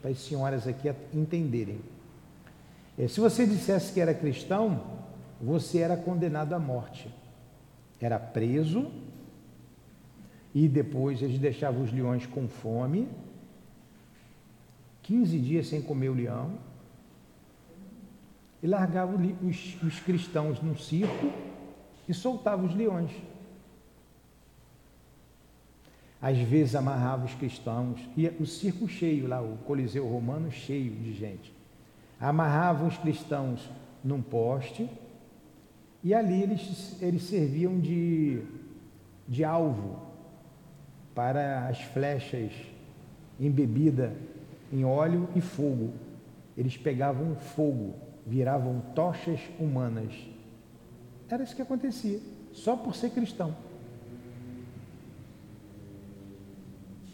para 0.00 0.10
as 0.10 0.18
senhoras 0.18 0.66
aqui 0.66 0.90
entenderem. 1.12 1.78
É, 2.98 3.08
se 3.08 3.20
você 3.20 3.46
dissesse 3.46 3.92
que 3.92 4.00
era 4.00 4.14
cristão, 4.14 4.80
você 5.40 5.78
era 5.78 5.96
condenado 5.96 6.52
à 6.52 6.58
morte. 6.58 7.12
Era 8.00 8.18
preso 8.18 8.90
e 10.54 10.68
depois 10.68 11.22
eles 11.22 11.38
deixavam 11.38 11.82
os 11.82 11.92
leões 11.92 12.26
com 12.26 12.48
fome, 12.48 13.08
15 15.02 15.38
dias 15.38 15.68
sem 15.68 15.80
comer 15.80 16.08
o 16.08 16.14
leão, 16.14 16.58
e 18.62 18.66
largavam 18.66 19.16
os, 19.42 19.82
os 19.82 20.00
cristãos 20.00 20.60
num 20.60 20.76
circo 20.76 21.32
e 22.08 22.12
soltavam 22.12 22.66
os 22.66 22.74
leões. 22.74 23.10
Às 26.20 26.36
vezes 26.36 26.74
amarrava 26.74 27.24
os 27.24 27.34
cristãos, 27.34 28.00
e 28.14 28.28
o 28.28 28.44
circo 28.44 28.86
cheio 28.86 29.26
lá, 29.26 29.40
o 29.40 29.56
Coliseu 29.64 30.06
Romano 30.06 30.50
cheio 30.50 30.92
de 30.92 31.14
gente. 31.14 31.50
Amarravam 32.20 32.88
os 32.88 32.98
cristãos 32.98 33.70
num 34.04 34.20
poste 34.20 34.90
e 36.02 36.14
ali 36.14 36.42
eles, 36.42 36.96
eles 37.02 37.22
serviam 37.22 37.78
de, 37.78 38.42
de 39.28 39.44
alvo 39.44 40.00
para 41.14 41.68
as 41.68 41.80
flechas 41.80 42.52
embebidas 43.38 44.12
em 44.72 44.84
óleo 44.84 45.28
e 45.34 45.40
fogo. 45.40 45.92
Eles 46.56 46.76
pegavam 46.76 47.36
fogo, 47.36 47.94
viravam 48.26 48.80
tochas 48.94 49.40
humanas. 49.58 50.14
Era 51.28 51.42
isso 51.42 51.54
que 51.54 51.62
acontecia, 51.62 52.18
só 52.52 52.76
por 52.76 52.94
ser 52.94 53.10
cristão. 53.10 53.54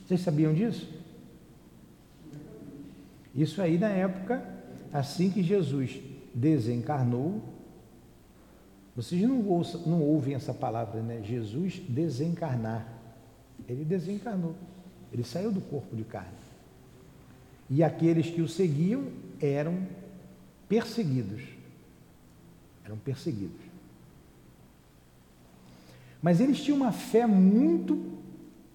Vocês 0.07 0.21
sabiam 0.21 0.55
disso? 0.55 0.89
Isso 3.35 3.61
aí 3.61 3.77
na 3.77 3.89
época, 3.89 4.43
assim 4.93 5.31
que 5.31 5.43
Jesus 5.43 6.01
desencarnou, 6.33 7.43
vocês 8.97 9.21
não, 9.21 9.47
ouçam, 9.47 9.83
não 9.83 10.01
ouvem 10.01 10.35
essa 10.35 10.55
palavra, 10.55 11.03
né? 11.03 11.21
Jesus 11.23 11.83
desencarnar. 11.87 12.89
Ele 13.69 13.85
desencarnou. 13.85 14.55
Ele 15.13 15.23
saiu 15.23 15.53
do 15.53 15.61
corpo 15.61 15.95
de 15.95 16.03
carne. 16.03 16.31
E 17.69 17.85
aqueles 17.85 18.31
que 18.31 18.41
o 18.41 18.49
seguiam 18.49 19.09
eram 19.39 19.87
perseguidos. 20.67 21.43
Eram 22.87 22.97
perseguidos. 22.97 23.61
Mas 26.23 26.41
eles 26.41 26.63
tinham 26.63 26.79
uma 26.79 26.93
fé 26.93 27.27
muito 27.27 28.17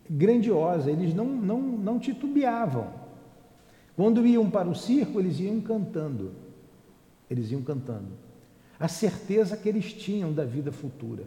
grandiosa, 0.08 0.92
eles 0.92 1.16
não, 1.16 1.26
não, 1.26 1.62
não 1.62 2.00
titubeavam. 2.00 2.94
Quando 3.96 4.26
iam 4.26 4.50
para 4.52 4.70
o 4.70 4.76
circo, 4.76 5.20
eles 5.20 5.40
iam 5.40 5.60
cantando. 5.62 6.32
Eles 7.28 7.50
iam 7.50 7.64
cantando 7.64 8.31
a 8.82 8.88
certeza 8.88 9.56
que 9.56 9.70
eles 9.70 9.94
tinham 9.94 10.34
da 10.34 10.44
vida 10.44 10.72
futura. 10.72 11.24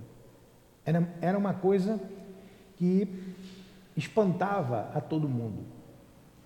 Era, 0.84 1.08
era 1.20 1.38
uma 1.38 1.54
coisa 1.54 2.00
que 2.76 3.08
espantava 3.96 4.90
a 4.92 5.00
todo 5.00 5.28
mundo. 5.28 5.62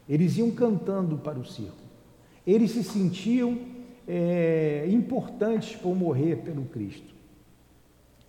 Eles 0.07 0.37
iam 0.37 0.51
cantando 0.51 1.17
para 1.17 1.39
o 1.39 1.47
circo. 1.47 1.79
Eles 2.47 2.73
se 2.73 2.85
sentiam 2.85 3.59
é, 4.07 4.87
importantes 4.91 5.75
por 5.77 5.97
morrer 5.97 6.37
pelo 6.43 6.67
Cristo. 6.67 7.15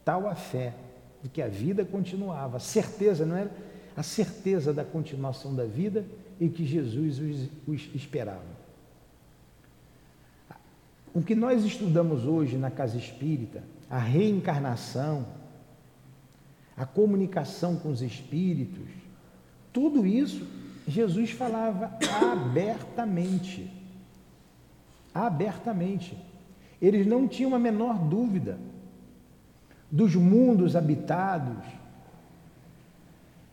Tal 0.05 0.25
a 0.25 0.36
fé 0.36 0.74
de 1.21 1.27
que 1.27 1.41
a 1.41 1.50
vida 1.50 1.83
continuava, 1.83 2.57
a 2.57 2.62
certeza, 2.62 3.25
não 3.25 3.36
era? 3.36 3.51
A 3.93 4.03
certeza 4.03 4.74
da 4.74 4.86
continuação 4.86 5.53
da 5.53 5.65
vida 5.65 6.05
e 6.39 6.48
que 6.48 6.65
Jesus 6.65 7.19
os, 7.19 7.50
os 7.67 7.93
esperava. 7.93 8.59
O 11.13 11.22
que 11.22 11.36
nós 11.36 11.63
estudamos 11.63 12.25
hoje 12.25 12.58
na 12.58 12.70
casa 12.70 12.98
espírita, 12.98 13.63
a 13.89 13.98
reencarnação, 13.98 15.25
a 16.78 16.86
comunicação 16.86 17.75
com 17.75 17.89
os 17.89 18.01
espíritos, 18.01 18.88
tudo 19.74 20.06
isso 20.06 20.46
Jesus 20.88 21.32
falava 21.32 21.98
abertamente. 22.22 23.72
Abertamente. 25.13 26.18
Eles 26.82 27.06
não 27.06 27.28
tinham 27.28 27.54
a 27.54 27.60
menor 27.60 27.98
dúvida 27.98 28.58
dos 29.92 30.16
mundos 30.16 30.75
habitados, 30.75 31.66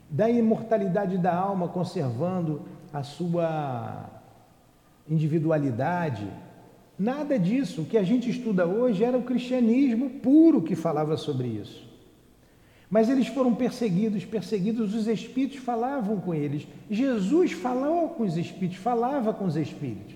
da 0.09 0.31
imortalidade 0.31 1.19
da 1.19 1.35
alma 1.35 1.69
conservando 1.69 2.63
a 2.93 3.03
sua 3.03 4.09
individualidade 5.09 6.31
Nada 6.99 7.39
disso. 7.39 7.83
O 7.83 7.85
que 7.85 7.99
a 7.99 8.03
gente 8.03 8.31
estuda 8.31 8.67
hoje 8.67 9.05
era 9.05 9.17
o 9.17 9.23
cristianismo 9.23 10.11
puro 10.11 10.63
que 10.63 10.75
falava 10.75 11.17
sobre 11.17 11.49
isso. 11.49 11.87
Mas 12.89 13.09
eles 13.09 13.27
foram 13.27 13.55
perseguidos, 13.55 14.25
perseguidos, 14.25 14.95
os 14.95 15.09
espíritos 15.09 15.59
falavam 15.59 16.21
com 16.21 16.33
eles. 16.33 16.67
Jesus 16.89 17.53
falou 17.53 18.11
com 18.11 18.23
os 18.23 18.37
espíritos, 18.37 18.79
falava 18.79 19.35
com 19.35 19.45
os 19.45 19.57
espíritos. 19.57 20.15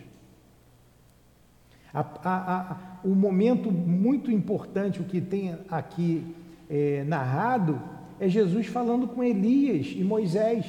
A, 1.93 2.01
a, 2.01 2.61
a, 2.73 2.77
um 3.05 3.15
momento 3.15 3.73
muito 3.73 4.31
importante, 4.31 5.01
o 5.01 5.05
que 5.05 5.21
tem 5.21 5.57
aqui 5.69 6.25
é, 6.69 7.03
narrado, 7.05 7.81
é 8.21 8.29
Jesus 8.29 8.67
falando 8.67 9.09
com 9.09 9.25
Elias 9.25 9.93
e 9.97 10.05
Moisés. 10.05 10.65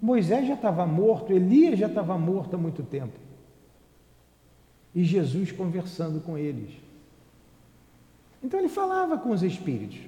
Moisés 0.00 0.46
já 0.46 0.54
estava 0.54 0.86
morto, 0.86 1.32
Elias 1.32 1.78
já 1.78 1.88
estava 1.88 2.16
morto 2.16 2.54
há 2.54 2.58
muito 2.58 2.84
tempo. 2.84 3.18
E 4.94 5.04
Jesus 5.04 5.50
conversando 5.50 6.20
com 6.20 6.36
eles. 6.36 6.70
Então 8.42 8.58
ele 8.58 8.68
falava 8.68 9.16
com 9.18 9.30
os 9.30 9.42
espíritos. 9.42 9.98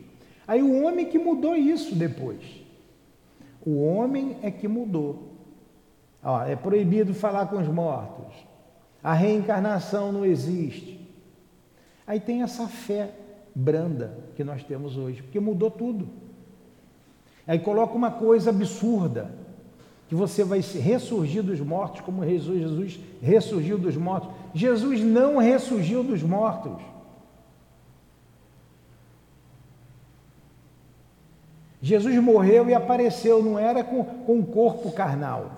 Aí 0.46 0.62
o 0.62 0.82
homem 0.82 1.06
que 1.06 1.18
mudou 1.18 1.56
isso 1.56 1.94
depois. 1.94 2.40
O 3.64 3.82
homem 3.82 4.36
é 4.42 4.50
que 4.50 4.68
mudou. 4.68 5.30
Ó, 6.22 6.42
é 6.42 6.56
proibido 6.56 7.14
falar 7.14 7.46
com 7.46 7.56
os 7.56 7.68
mortos. 7.68 8.34
A 9.02 9.12
reencarnação 9.12 10.12
não 10.12 10.24
existe. 10.24 11.00
Aí 12.06 12.20
tem 12.20 12.42
essa 12.42 12.66
fé 12.66 13.10
branda 13.54 14.18
que 14.34 14.44
nós 14.44 14.62
temos 14.64 14.96
hoje, 14.96 15.22
porque 15.22 15.40
mudou 15.40 15.70
tudo. 15.70 16.08
Aí 17.46 17.58
coloca 17.58 17.94
uma 17.94 18.10
coisa 18.10 18.50
absurda, 18.50 19.30
que 20.08 20.14
você 20.14 20.44
vai 20.44 20.60
ressurgir 20.60 21.42
dos 21.42 21.60
mortos 21.60 22.00
como 22.02 22.24
Jesus, 22.24 22.60
Jesus 22.60 23.00
ressurgiu 23.22 23.78
dos 23.78 23.96
mortos. 23.96 24.30
Jesus 24.52 25.00
não 25.00 25.38
ressurgiu 25.38 26.02
dos 26.04 26.22
mortos. 26.22 26.82
Jesus 31.80 32.16
morreu 32.16 32.68
e 32.68 32.74
apareceu, 32.74 33.42
não 33.42 33.58
era 33.58 33.84
com, 33.84 34.04
com 34.04 34.36
um 34.36 34.42
corpo 34.42 34.90
carnal. 34.92 35.50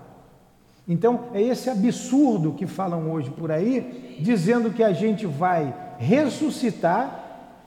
Então, 0.88 1.26
é 1.34 1.42
esse 1.42 1.70
absurdo 1.70 2.52
que 2.52 2.66
falam 2.66 3.10
hoje 3.12 3.30
por 3.30 3.50
aí, 3.50 4.16
dizendo 4.20 4.70
que 4.70 4.82
a 4.82 4.92
gente 4.92 5.26
vai 5.26 5.74
ressuscitar 5.98 7.24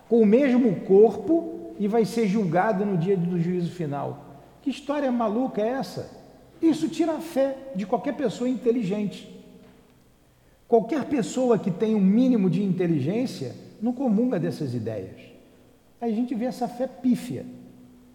com 0.08 0.22
o 0.22 0.26
mesmo 0.26 0.82
corpo 0.82 1.74
e 1.80 1.88
vai 1.88 2.04
ser 2.04 2.28
julgado 2.28 2.86
no 2.86 2.98
dia 2.98 3.16
do 3.16 3.40
juízo 3.40 3.72
final. 3.72 4.26
Que 4.62 4.70
história 4.70 5.12
maluca 5.12 5.62
é 5.62 5.70
essa? 5.70 6.19
Isso 6.62 6.90
tira 6.90 7.14
a 7.14 7.20
fé 7.20 7.56
de 7.76 7.86
qualquer 7.86 8.16
pessoa 8.16 8.50
inteligente. 8.50 9.30
Qualquer 10.68 11.06
pessoa 11.06 11.58
que 11.58 11.72
tem 11.72 11.96
um 11.96 12.02
mínimo 12.02 12.50
de 12.50 12.64
inteligência 12.64 13.56
não 13.82 13.94
comunga 13.94 14.40
dessas 14.40 14.74
ideias. 14.74 15.20
Aí 16.00 16.12
a 16.12 16.16
gente 16.16 16.36
vê 16.36 16.46
essa 16.46 16.68
fé 16.68 16.88
pífia. 16.88 17.46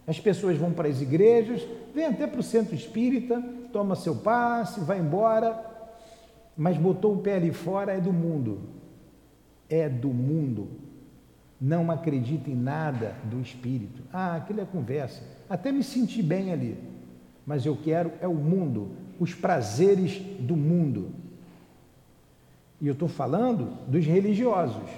As 0.07 0.21
pessoas 0.21 0.57
vão 0.57 0.73
para 0.73 0.89
as 0.89 1.01
igrejas, 1.01 1.67
vêm 1.95 2.05
até 2.05 2.27
para 2.27 2.41
o 2.41 2.43
centro 2.43 2.75
espírita, 2.75 3.43
toma 3.73 3.97
seu 3.97 4.17
passe, 4.17 4.81
vai 4.81 4.99
embora, 4.99 5.59
mas 6.57 6.77
botou 6.77 7.15
o 7.15 7.19
pé 7.19 7.37
ali 7.37 7.53
fora, 7.53 7.93
é 7.93 8.01
do 8.01 8.13
mundo. 8.13 8.61
É 9.69 9.89
do 9.89 10.09
mundo. 10.11 10.69
Não 11.61 11.91
acredita 11.91 12.51
em 12.51 12.55
nada 12.55 13.15
do 13.25 13.41
espírito. 13.41 14.03
Ah, 14.13 14.37
aquilo 14.37 14.61
é 14.61 14.65
conversa. 14.65 15.23
Até 15.49 15.73
me 15.73 15.83
senti 15.83 16.23
bem 16.23 16.53
ali. 16.53 16.77
Mas 17.47 17.67
eu 17.67 17.77
quero 17.77 18.13
é 18.21 18.29
o 18.29 18.35
mundo, 18.35 18.91
os 19.21 19.35
prazeres 19.35 20.19
do 20.41 20.57
mundo. 20.57 21.13
E 22.81 22.87
eu 22.87 22.93
estou 22.93 23.09
falando 23.09 23.67
dos 23.87 24.05
religiosos. 24.05 24.89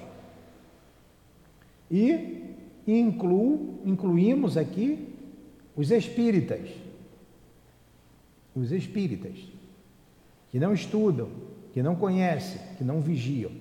E 1.90 2.54
incluo, 2.86 3.80
incluímos 3.84 4.56
aqui 4.56 5.14
os 5.76 5.90
espíritas. 5.90 6.68
Os 8.54 8.72
espíritas, 8.72 9.36
que 10.50 10.58
não 10.58 10.72
estudam, 10.72 11.28
que 11.72 11.82
não 11.82 11.94
conhecem, 11.94 12.60
que 12.78 12.84
não 12.84 13.00
vigiam. 13.00 13.52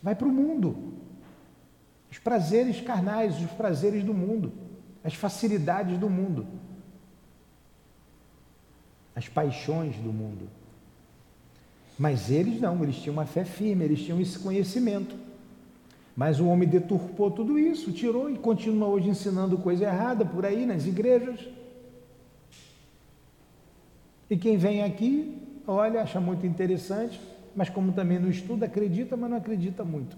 Vai 0.00 0.14
para 0.14 0.28
o 0.28 0.32
mundo. 0.32 0.94
Os 2.10 2.18
prazeres 2.18 2.80
carnais, 2.80 3.42
os 3.42 3.50
prazeres 3.50 4.04
do 4.04 4.14
mundo, 4.14 4.52
as 5.02 5.14
facilidades 5.14 5.98
do 5.98 6.08
mundo, 6.08 6.46
as 9.18 9.28
paixões 9.28 9.96
do 9.96 10.12
mundo. 10.12 10.48
Mas 11.98 12.30
eles 12.30 12.60
não, 12.60 12.80
eles 12.84 12.94
tinham 12.94 13.14
uma 13.14 13.26
fé 13.26 13.44
firme, 13.44 13.84
eles 13.84 14.00
tinham 14.00 14.20
esse 14.20 14.38
conhecimento. 14.38 15.16
Mas 16.14 16.38
o 16.38 16.46
homem 16.46 16.68
deturpou 16.68 17.28
tudo 17.28 17.58
isso, 17.58 17.90
tirou 17.90 18.30
e 18.30 18.38
continua 18.38 18.86
hoje 18.86 19.08
ensinando 19.08 19.58
coisa 19.58 19.86
errada 19.86 20.24
por 20.24 20.46
aí 20.46 20.64
nas 20.64 20.86
igrejas. 20.86 21.48
E 24.30 24.36
quem 24.36 24.56
vem 24.56 24.84
aqui, 24.84 25.36
olha, 25.66 26.02
acha 26.02 26.20
muito 26.20 26.46
interessante, 26.46 27.20
mas 27.56 27.68
como 27.68 27.90
também 27.90 28.20
não 28.20 28.30
estuda, 28.30 28.66
acredita, 28.66 29.16
mas 29.16 29.30
não 29.30 29.38
acredita 29.38 29.84
muito. 29.84 30.16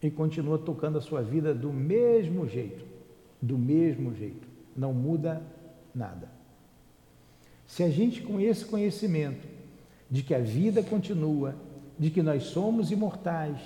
E 0.00 0.08
continua 0.12 0.58
tocando 0.58 0.96
a 0.96 1.00
sua 1.00 1.22
vida 1.22 1.52
do 1.52 1.72
mesmo 1.72 2.46
jeito, 2.46 2.84
do 3.42 3.58
mesmo 3.58 4.14
jeito. 4.14 4.46
Não 4.76 4.94
muda 4.94 5.42
nada. 5.92 6.37
Se 7.68 7.84
a 7.84 7.90
gente 7.90 8.22
com 8.22 8.40
esse 8.40 8.64
conhecimento 8.64 9.46
de 10.10 10.22
que 10.22 10.34
a 10.34 10.40
vida 10.40 10.82
continua, 10.82 11.54
de 11.98 12.10
que 12.10 12.22
nós 12.22 12.44
somos 12.44 12.90
imortais, 12.90 13.58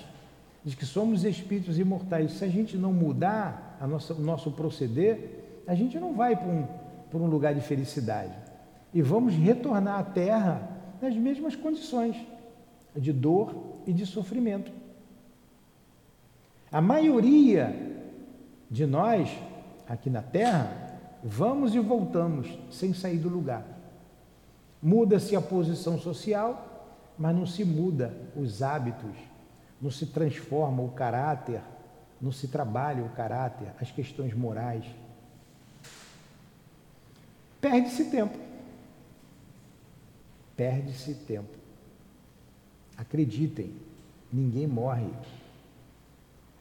de 0.63 0.75
que 0.75 0.85
somos 0.85 1.23
espíritos 1.23 1.79
imortais. 1.79 2.33
Se 2.33 2.45
a 2.45 2.47
gente 2.47 2.77
não 2.77 2.93
mudar 2.93 3.77
a 3.79 3.87
nossa, 3.87 4.13
o 4.13 4.19
nosso 4.19 4.51
proceder, 4.51 5.63
a 5.65 5.73
gente 5.73 5.97
não 5.97 6.13
vai 6.13 6.35
para 6.35 6.47
um, 6.47 6.67
para 7.09 7.19
um 7.19 7.27
lugar 7.27 7.55
de 7.55 7.61
felicidade. 7.61 8.33
E 8.93 9.01
vamos 9.01 9.33
retornar 9.33 9.99
à 9.99 10.03
Terra 10.03 10.69
nas 11.01 11.15
mesmas 11.15 11.55
condições 11.55 12.15
de 12.95 13.11
dor 13.11 13.55
e 13.87 13.93
de 13.93 14.05
sofrimento. 14.05 14.71
A 16.71 16.81
maioria 16.81 17.75
de 18.69 18.85
nós, 18.85 19.29
aqui 19.87 20.09
na 20.09 20.21
Terra, 20.21 20.99
vamos 21.23 21.73
e 21.73 21.79
voltamos 21.79 22.47
sem 22.69 22.93
sair 22.93 23.17
do 23.17 23.29
lugar. 23.29 23.65
Muda-se 24.83 25.35
a 25.35 25.41
posição 25.41 25.97
social, 25.97 26.91
mas 27.17 27.35
não 27.35 27.47
se 27.47 27.65
muda 27.65 28.13
os 28.35 28.61
hábitos 28.61 29.15
não 29.83 29.91
se 29.91 30.05
transforma 30.05 30.81
o 30.81 30.91
caráter, 30.91 31.61
não 32.21 32.31
se 32.31 32.47
trabalha 32.47 33.03
o 33.03 33.09
caráter, 33.09 33.67
as 33.81 33.91
questões 33.91 34.33
morais. 34.33 34.85
Perde-se 37.59 38.05
tempo. 38.05 38.39
Perde-se 40.55 41.13
tempo. 41.15 41.53
Acreditem, 42.97 43.75
ninguém 44.31 44.65
morre. 44.65 45.09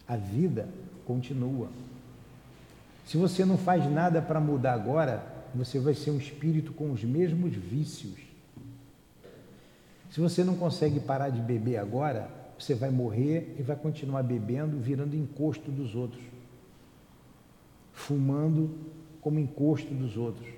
A 0.08 0.16
vida 0.16 0.68
continua. 1.06 1.68
Se 3.06 3.16
você 3.16 3.44
não 3.44 3.56
faz 3.56 3.88
nada 3.88 4.20
para 4.20 4.40
mudar 4.40 4.72
agora, 4.72 5.24
você 5.54 5.78
vai 5.78 5.94
ser 5.94 6.10
um 6.10 6.18
espírito 6.18 6.72
com 6.72 6.90
os 6.90 7.04
mesmos 7.04 7.54
vícios. 7.54 8.18
Se 10.10 10.20
você 10.20 10.44
não 10.44 10.56
consegue 10.56 11.00
parar 11.00 11.30
de 11.30 11.40
beber 11.40 11.78
agora, 11.78 12.30
você 12.58 12.74
vai 12.74 12.90
morrer 12.90 13.56
e 13.58 13.62
vai 13.62 13.76
continuar 13.76 14.22
bebendo, 14.22 14.78
virando 14.78 15.16
encosto 15.16 15.70
dos 15.70 15.94
outros, 15.94 16.22
fumando 17.92 18.70
como 19.20 19.38
encosto 19.38 19.92
dos 19.94 20.16
outros, 20.16 20.48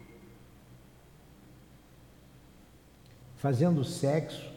fazendo 3.36 3.84
sexo 3.84 4.52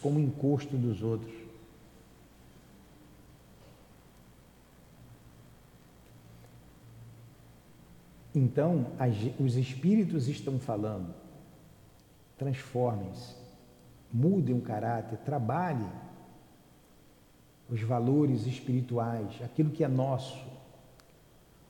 como 0.00 0.18
encosto 0.18 0.76
dos 0.76 1.02
outros. 1.02 1.43
Então, 8.34 8.86
os 9.38 9.56
espíritos 9.56 10.26
estão 10.28 10.58
falando, 10.58 11.14
transformem-se, 12.36 13.36
mudem 14.12 14.56
o 14.56 14.60
caráter, 14.60 15.18
trabalhem 15.18 15.90
os 17.70 17.80
valores 17.80 18.46
espirituais, 18.46 19.40
aquilo 19.42 19.70
que 19.70 19.84
é 19.84 19.88
nosso, 19.88 20.44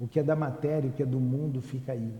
o 0.00 0.08
que 0.08 0.18
é 0.18 0.22
da 0.22 0.34
matéria, 0.34 0.88
o 0.88 0.92
que 0.92 1.02
é 1.02 1.06
do 1.06 1.20
mundo 1.20 1.60
fica 1.60 1.92
aí. 1.92 2.12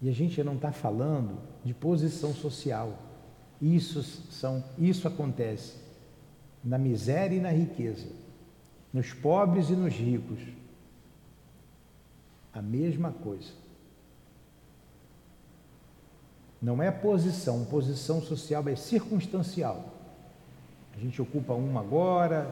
E 0.00 0.08
a 0.08 0.12
gente 0.12 0.42
não 0.42 0.56
está 0.56 0.72
falando 0.72 1.38
de 1.64 1.72
posição 1.72 2.34
social. 2.34 2.98
Isso, 3.60 4.02
são, 4.02 4.62
isso 4.76 5.06
acontece 5.06 5.76
na 6.64 6.76
miséria 6.76 7.36
e 7.36 7.40
na 7.40 7.50
riqueza, 7.50 8.08
nos 8.92 9.12
pobres 9.12 9.70
e 9.70 9.74
nos 9.74 9.94
ricos. 9.94 10.40
A 12.52 12.60
mesma 12.60 13.12
coisa. 13.12 13.50
Não 16.60 16.82
é 16.82 16.90
posição, 16.90 17.64
posição 17.64 18.20
social 18.20 18.68
é 18.68 18.76
circunstancial. 18.76 19.84
A 20.94 20.98
gente 20.98 21.20
ocupa 21.20 21.54
uma 21.54 21.80
agora, 21.80 22.46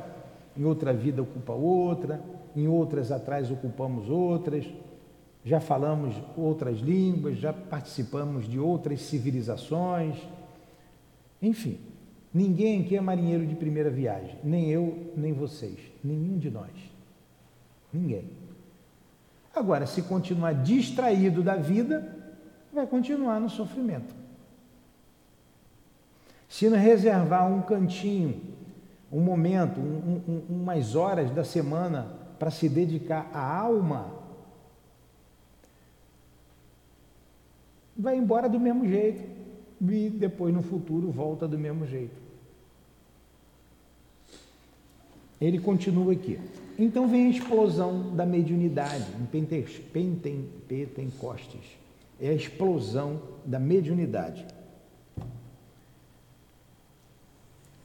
em 0.57 0.65
outra 0.65 0.93
vida 0.93 1.23
ocupa 1.23 1.53
outra, 1.53 2.21
em 2.57 2.67
outras 2.67 3.13
atrás 3.13 3.51
ocupamos 3.51 4.09
outras, 4.09 4.67
já 5.45 5.61
falamos 5.61 6.15
outras 6.37 6.79
línguas, 6.79 7.39
já 7.39 7.53
participamos 7.53 8.49
de 8.49 8.59
outras 8.59 9.03
civilizações. 9.03 10.17
Enfim, 11.41 11.79
Ninguém 12.33 12.83
aqui 12.83 12.97
é 12.97 13.01
marinheiro 13.01 13.45
de 13.45 13.57
primeira 13.57 13.91
viagem, 13.91 14.37
nem 14.45 14.71
eu, 14.71 15.13
nem 15.17 15.33
vocês, 15.33 15.79
nenhum 16.03 16.39
de 16.39 16.49
nós. 16.49 16.71
Ninguém. 17.93 18.25
Agora, 19.55 19.87
se 19.87 20.03
continuar 20.03 20.55
distraído 20.55 21.43
da 21.43 21.57
vida, 21.57 22.17
vai 22.73 22.87
continuar 22.87 23.41
no 23.41 23.51
sofrimento. 23.51 24.15
Se 26.49 26.69
não 26.69 26.79
reservar 26.79 27.51
um 27.51 27.63
cantinho, 27.63 28.41
um 29.13 29.21
momento, 29.21 29.81
um, 29.81 30.23
um, 30.29 30.63
umas 30.63 30.95
horas 30.95 31.31
da 31.31 31.45
semana 31.45 32.17
para 32.39 32.51
se 32.51 32.69
dedicar 32.69 33.31
à 33.33 33.59
alma, 33.59 34.13
vai 37.97 38.17
embora 38.17 38.49
do 38.49 38.59
mesmo 38.59 38.87
jeito 38.87 39.23
e 39.81 40.11
depois 40.11 40.55
no 40.55 40.63
futuro 40.63 41.11
volta 41.11 41.47
do 41.47 41.59
mesmo 41.59 41.87
jeito. 41.87 42.30
Ele 45.41 45.59
continua 45.59 46.13
aqui. 46.13 46.39
Então 46.79 47.09
vem 47.09 47.27
a 47.27 47.31
explosão 47.31 48.15
da 48.15 48.27
mediunidade 48.27 49.07
em 49.21 49.27
Pentecostes. 50.69 51.61
É 52.21 52.29
a 52.29 52.35
explosão 52.35 53.21
da 53.45 53.59
mediunidade. 53.59 54.47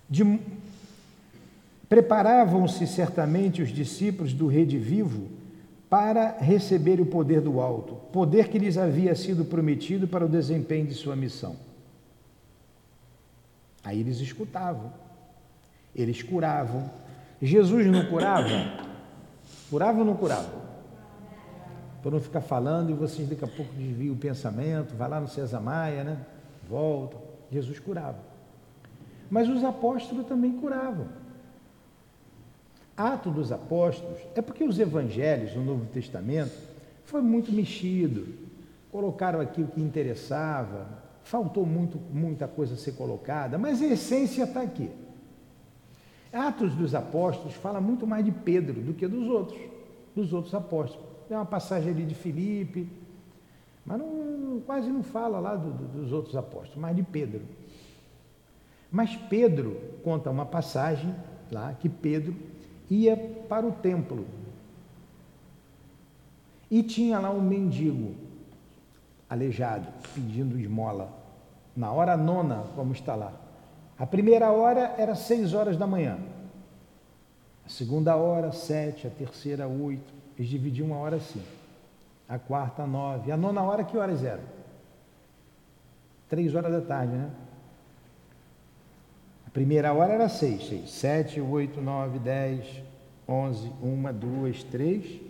De... 0.10 0.40
Preparavam-se 1.88 2.86
certamente 2.88 3.62
os 3.62 3.70
discípulos 3.70 4.34
do 4.34 4.48
Rede 4.48 4.78
Vivo 4.78 5.30
para 5.90 6.38
receber 6.40 7.00
o 7.00 7.06
poder 7.06 7.42
do 7.42 7.62
alto, 7.62 7.96
poder 8.12 8.50
que 8.50 8.58
lhes 8.58 8.78
havia 8.78 9.16
sido 9.16 9.46
prometido 9.46 10.08
para 10.08 10.26
o 10.26 10.30
desempenho 10.30 10.88
de 10.88 10.94
sua 10.94 11.16
missão. 11.16 11.56
Aí 13.84 14.00
eles 14.00 14.20
escutavam, 14.20 14.92
eles 15.96 16.22
curavam. 16.24 16.90
Jesus 17.46 17.86
não 17.88 18.06
curava? 18.06 18.50
Curava 19.70 20.00
ou 20.00 20.06
não 20.06 20.16
curava? 20.16 20.66
Para 22.02 22.12
não 22.12 22.20
ficar 22.20 22.42
falando 22.42 22.92
e 22.92 22.94
vocês 22.94 23.28
daqui 23.28 23.44
a 23.44 23.48
pouco 23.48 23.74
desviam 23.74 24.14
o 24.14 24.18
pensamento, 24.18 24.96
vai 24.96 25.10
lá 25.10 25.20
no 25.20 25.28
César 25.28 25.60
Maia, 25.60 26.04
né? 26.04 26.18
Volta. 26.70 27.18
Jesus 27.52 27.80
curava. 27.80 28.18
Mas 29.30 29.50
os 29.50 29.64
apóstolos 29.64 30.26
também 30.28 30.52
curavam. 30.54 31.08
Ato 32.98 33.30
dos 33.30 33.52
Apóstolos 33.52 34.20
é 34.36 34.42
porque 34.42 34.64
os 34.64 34.80
evangelhos 34.80 35.54
no 35.54 35.66
Novo 35.66 35.86
Testamento 35.88 36.54
foi 37.04 37.22
muito 37.22 37.52
mexido, 37.52 38.28
colocaram 38.90 39.42
aqui 39.42 39.62
o 39.62 39.68
que 39.68 39.82
interessava, 39.82 40.88
faltou 41.22 41.66
muito, 41.66 42.00
muita 42.12 42.48
coisa 42.48 42.76
a 42.76 42.78
ser 42.78 42.94
colocada, 42.94 43.58
mas 43.58 43.82
a 43.82 43.86
essência 43.88 44.44
está 44.44 44.62
aqui. 44.62 44.90
Atos 46.32 46.74
dos 46.76 46.94
Apóstolos 46.94 47.54
fala 47.56 47.80
muito 47.80 48.06
mais 48.06 48.24
de 48.24 48.32
Pedro 48.32 48.82
do 48.82 48.94
que 48.94 49.08
dos 49.08 49.28
outros, 49.28 49.60
dos 50.16 50.34
outros 50.34 50.54
apóstolos. 50.54 51.06
Tem 51.28 51.38
uma 51.38 51.46
passagem 51.46 51.92
ali 51.92 52.06
de 52.06 52.16
Filipe, 52.16 52.88
mas 53.86 54.00
não, 54.00 54.62
quase 54.66 54.90
não 54.90 55.04
fala 55.04 55.40
lá 55.40 55.56
do, 55.56 55.72
do, 55.72 56.02
dos 56.02 56.12
outros 56.12 56.36
apóstolos, 56.36 56.78
mais 56.78 56.96
de 56.96 57.04
Pedro. 57.04 57.42
Mas 58.92 59.16
Pedro 59.16 59.80
conta 60.04 60.30
uma 60.30 60.46
passagem 60.46 61.14
lá 61.52 61.74
que 61.74 61.90
Pedro 61.90 62.36
ia 62.90 63.16
para 63.48 63.66
o 63.66 63.72
templo. 63.72 64.26
E 66.70 66.82
tinha 66.82 67.20
lá 67.20 67.30
um 67.30 67.42
mendigo, 67.42 68.16
aleijado, 69.30 69.88
pedindo 70.14 70.60
esmola. 70.60 71.10
Na 71.76 71.92
hora 71.92 72.18
nona, 72.18 72.64
vamos 72.76 72.98
estar 72.98 73.16
lá. 73.16 73.34
A 73.98 74.06
primeira 74.06 74.52
hora 74.52 74.96
era 74.98 75.16
seis 75.16 75.54
horas 75.54 75.78
da 75.78 75.88
manhã. 75.88 76.18
A 77.66 77.70
segunda 77.70 78.16
hora, 78.16 78.52
sete. 78.52 79.08
A 79.08 79.10
terceira, 79.10 79.68
oito. 79.68 80.14
Eles 80.38 80.50
dividiam 80.50 80.88
uma 80.88 80.98
hora 80.98 81.16
assim. 81.16 81.42
A 82.28 82.38
quarta, 82.38 82.86
nove. 82.86 83.32
A 83.32 83.38
nona 83.38 83.62
hora, 83.62 83.84
que 83.84 83.98
horas 83.98 84.24
eram? 84.24 84.44
Três 86.28 86.54
horas 86.54 86.72
da 86.72 86.82
tarde, 86.82 87.14
né? 87.14 87.30
Primeira 89.56 89.94
hora 89.94 90.12
era 90.12 90.28
seis, 90.28 90.68
seis, 90.68 90.90
sete, 90.90 91.40
oito, 91.40 91.80
nove, 91.80 92.20
dez, 92.20 92.84
onze, 93.26 93.72
uma, 93.82 94.12
duas, 94.12 94.62
três, 94.64 95.22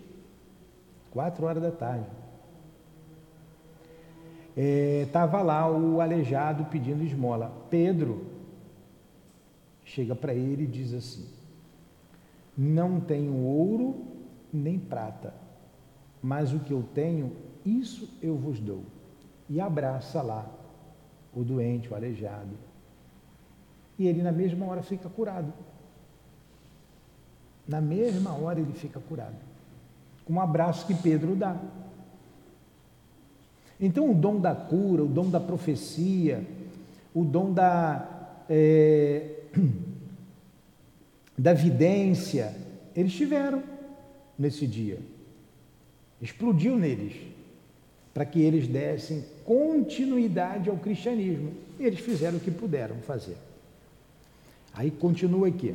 quatro 1.12 1.46
horas 1.46 1.62
da 1.62 1.70
tarde. 1.70 2.06
Estava 4.56 5.38
é, 5.38 5.42
lá 5.44 5.70
o 5.70 6.00
aleijado 6.00 6.64
pedindo 6.64 7.04
esmola. 7.04 7.52
Pedro 7.70 8.26
chega 9.86 10.14
para 10.14 10.34
ele 10.34 10.64
e 10.64 10.66
diz 10.66 10.92
assim: 10.92 11.26
Não 12.54 13.00
tenho 13.00 13.34
ouro 13.34 14.04
nem 14.52 14.78
prata, 14.78 15.32
mas 16.22 16.52
o 16.52 16.58
que 16.58 16.72
eu 16.72 16.84
tenho, 16.94 17.32
isso 17.64 18.06
eu 18.20 18.36
vos 18.36 18.60
dou. 18.60 18.82
E 19.48 19.58
abraça 19.58 20.20
lá 20.20 20.46
o 21.34 21.42
doente, 21.42 21.90
o 21.90 21.94
aleijado 21.94 22.66
e 23.98 24.06
ele 24.06 24.22
na 24.22 24.32
mesma 24.32 24.66
hora 24.66 24.82
fica 24.82 25.08
curado. 25.08 25.52
Na 27.66 27.80
mesma 27.80 28.32
hora 28.32 28.60
ele 28.60 28.72
fica 28.72 29.00
curado. 29.00 29.36
Com 30.24 30.34
um 30.34 30.40
abraço 30.40 30.86
que 30.86 30.94
Pedro 30.94 31.34
dá. 31.34 31.56
Então 33.80 34.10
o 34.10 34.14
dom 34.14 34.38
da 34.38 34.54
cura, 34.54 35.02
o 35.02 35.08
dom 35.08 35.28
da 35.28 35.40
profecia, 35.40 36.46
o 37.14 37.24
dom 37.24 37.52
da, 37.52 38.44
é, 38.48 39.35
da 41.36 41.52
vidência, 41.52 42.54
eles 42.94 43.12
tiveram 43.12 43.62
nesse 44.38 44.66
dia. 44.66 44.98
Explodiu 46.20 46.76
neles, 46.76 47.14
para 48.14 48.24
que 48.24 48.40
eles 48.40 48.66
dessem 48.66 49.24
continuidade 49.44 50.70
ao 50.70 50.76
cristianismo. 50.76 51.52
E 51.78 51.84
eles 51.84 52.00
fizeram 52.00 52.38
o 52.38 52.40
que 52.40 52.50
puderam 52.50 52.96
fazer. 52.96 53.36
Aí 54.72 54.90
continua 54.90 55.48
aqui. 55.48 55.74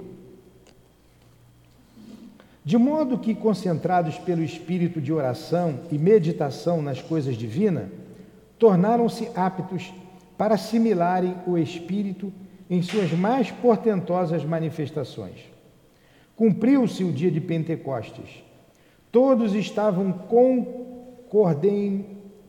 De 2.63 2.77
modo 2.77 3.17
que, 3.17 3.33
concentrados 3.33 4.17
pelo 4.19 4.43
espírito 4.43 5.01
de 5.01 5.11
oração 5.11 5.79
e 5.91 5.97
meditação 5.97 6.81
nas 6.81 7.01
coisas 7.01 7.35
divinas, 7.35 7.89
tornaram-se 8.59 9.27
aptos 9.35 9.91
para 10.37 10.53
assimilarem 10.53 11.35
o 11.47 11.57
Espírito 11.57 12.31
em 12.71 12.81
suas 12.81 13.11
mais 13.11 13.51
portentosas 13.51 14.45
manifestações. 14.45 15.41
Cumpriu-se 16.37 17.03
o 17.03 17.11
dia 17.11 17.29
de 17.29 17.41
Pentecostes. 17.41 18.45
Todos 19.11 19.53
estavam 19.53 20.13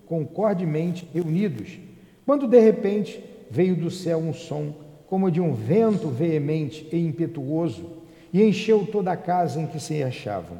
concordemente 0.07 1.09
reunidos, 1.13 1.77
quando 2.25 2.47
de 2.47 2.61
repente 2.61 3.21
veio 3.51 3.75
do 3.75 3.91
céu 3.91 4.19
um 4.19 4.33
som 4.33 4.73
como 5.09 5.29
de 5.29 5.41
um 5.41 5.53
vento 5.55 6.07
veemente 6.07 6.89
e 6.93 6.99
impetuoso, 7.05 7.85
e 8.33 8.45
encheu 8.45 8.87
toda 8.87 9.11
a 9.11 9.17
casa 9.17 9.61
em 9.61 9.67
que 9.67 9.81
se 9.81 10.05
achavam. 10.05 10.57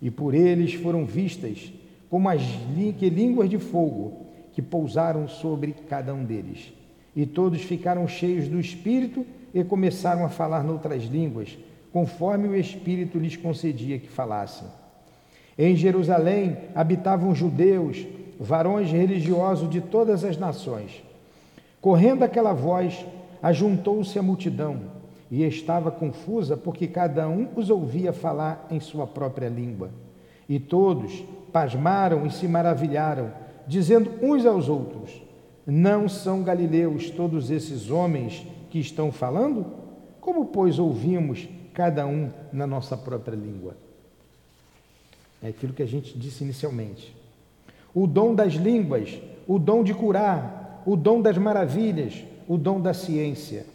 E 0.00 0.12
por 0.12 0.32
eles 0.32 0.74
foram 0.74 1.04
vistas 1.04 1.72
como 2.08 2.28
as 2.28 2.40
línguas 2.72 3.50
de 3.50 3.58
fogo 3.58 4.26
que 4.52 4.62
pousaram 4.62 5.26
sobre 5.26 5.74
cada 5.88 6.14
um 6.14 6.24
deles. 6.24 6.72
E 7.16 7.24
todos 7.24 7.62
ficaram 7.62 8.06
cheios 8.06 8.46
do 8.46 8.60
Espírito 8.60 9.24
e 9.54 9.64
começaram 9.64 10.24
a 10.24 10.28
falar 10.28 10.62
noutras 10.62 11.04
línguas, 11.04 11.56
conforme 11.90 12.46
o 12.46 12.54
Espírito 12.54 13.18
lhes 13.18 13.36
concedia 13.36 13.98
que 13.98 14.08
falassem. 14.08 14.68
Em 15.58 15.74
Jerusalém 15.74 16.58
habitavam 16.74 17.34
judeus, 17.34 18.06
varões 18.38 18.90
religiosos 18.90 19.70
de 19.70 19.80
todas 19.80 20.22
as 20.22 20.36
nações. 20.36 21.02
Correndo 21.80 22.22
aquela 22.22 22.52
voz, 22.52 23.06
ajuntou-se 23.42 24.18
a 24.18 24.22
multidão 24.22 24.80
e 25.30 25.42
estava 25.44 25.90
confusa 25.90 26.56
porque 26.56 26.86
cada 26.86 27.26
um 27.26 27.48
os 27.56 27.70
ouvia 27.70 28.12
falar 28.12 28.66
em 28.70 28.78
sua 28.78 29.06
própria 29.06 29.48
língua. 29.48 29.90
E 30.46 30.58
todos 30.58 31.24
pasmaram 31.52 32.26
e 32.26 32.30
se 32.30 32.46
maravilharam, 32.46 33.32
dizendo 33.66 34.12
uns 34.22 34.44
aos 34.44 34.68
outros: 34.68 35.22
Não 35.66 36.08
são 36.08 36.44
galileus 36.44 37.10
todos 37.10 37.50
esses 37.50 37.90
homens 37.90 38.46
que 38.70 38.78
estão 38.78 39.10
falando? 39.10 39.66
Como, 40.20 40.46
pois, 40.46 40.78
ouvimos 40.78 41.48
cada 41.74 42.06
um 42.06 42.30
na 42.52 42.66
nossa 42.66 42.96
própria 42.96 43.34
língua? 43.34 43.76
É 45.42 45.48
aquilo 45.48 45.72
que 45.72 45.82
a 45.82 45.86
gente 45.86 46.16
disse 46.16 46.44
inicialmente. 46.44 47.14
O 47.92 48.06
dom 48.06 48.34
das 48.34 48.52
línguas, 48.54 49.20
o 49.46 49.58
dom 49.58 49.82
de 49.82 49.92
curar, 49.92 50.82
o 50.86 50.96
dom 50.96 51.20
das 51.20 51.36
maravilhas, 51.36 52.24
o 52.46 52.56
dom 52.56 52.80
da 52.80 52.94
ciência. 52.94 53.66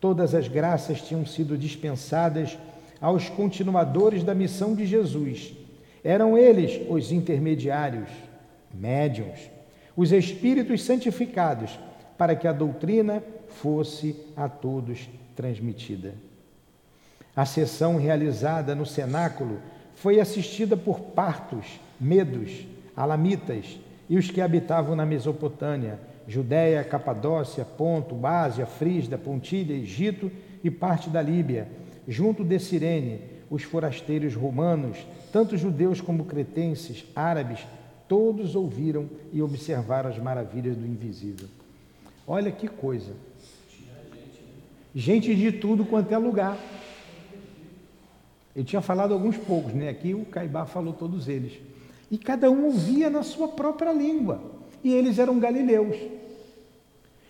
Todas 0.00 0.34
as 0.34 0.48
graças 0.48 1.00
tinham 1.00 1.24
sido 1.24 1.56
dispensadas 1.56 2.58
aos 3.00 3.28
continuadores 3.28 4.24
da 4.24 4.34
missão 4.34 4.74
de 4.74 4.84
Jesus. 4.84 5.52
Eram 6.02 6.36
eles 6.36 6.80
os 6.88 7.12
intermediários, 7.12 8.08
médiums, 8.72 9.50
os 9.96 10.12
espíritos 10.12 10.82
santificados, 10.82 11.78
para 12.18 12.36
que 12.36 12.46
a 12.46 12.52
doutrina 12.52 13.22
fosse 13.48 14.16
a 14.36 14.48
todos 14.48 15.08
transmitida. 15.34 16.14
A 17.34 17.44
sessão 17.44 17.96
realizada 17.96 18.74
no 18.74 18.86
cenáculo 18.86 19.58
foi 19.94 20.20
assistida 20.20 20.76
por 20.76 21.00
partos, 21.00 21.80
medos, 22.00 22.66
alamitas 22.96 23.78
e 24.08 24.16
os 24.16 24.30
que 24.30 24.40
habitavam 24.40 24.94
na 24.94 25.04
Mesopotâmia, 25.04 25.98
Judéia, 26.28 26.82
Capadócia, 26.84 27.64
Ponto, 27.64 28.26
Ásia, 28.26 28.66
Frígida, 28.66 29.16
Pontilha, 29.18 29.74
Egito 29.74 30.30
e 30.62 30.70
parte 30.70 31.08
da 31.08 31.22
Líbia, 31.22 31.68
junto 32.06 32.44
de 32.44 32.58
Cirene, 32.58 33.20
os 33.50 33.62
forasteiros 33.62 34.34
romanos, 34.34 34.98
tanto 35.32 35.56
judeus 35.56 36.00
como 36.00 36.24
cretenses, 36.24 37.04
árabes, 37.14 37.60
todos 38.08 38.54
ouviram 38.54 39.08
e 39.32 39.42
observaram 39.42 40.10
as 40.10 40.18
maravilhas 40.18 40.76
do 40.76 40.86
invisível. 40.86 41.48
Olha 42.26 42.50
que 42.50 42.68
coisa. 42.68 43.12
Gente 44.94 45.34
de 45.34 45.52
tudo 45.52 45.84
quanto 45.84 46.12
é 46.12 46.18
lugar. 46.18 46.58
Eu 48.54 48.64
tinha 48.64 48.80
falado 48.80 49.12
alguns 49.12 49.36
poucos, 49.36 49.74
né? 49.74 49.88
Aqui 49.88 50.14
o 50.14 50.24
Caibá 50.24 50.64
falou 50.64 50.92
todos 50.94 51.28
eles. 51.28 51.60
E 52.10 52.16
cada 52.16 52.50
um 52.50 52.66
ouvia 52.66 53.10
na 53.10 53.22
sua 53.22 53.48
própria 53.48 53.92
língua. 53.92 54.40
E 54.82 54.92
eles 54.92 55.18
eram 55.18 55.38
galileus. 55.38 55.96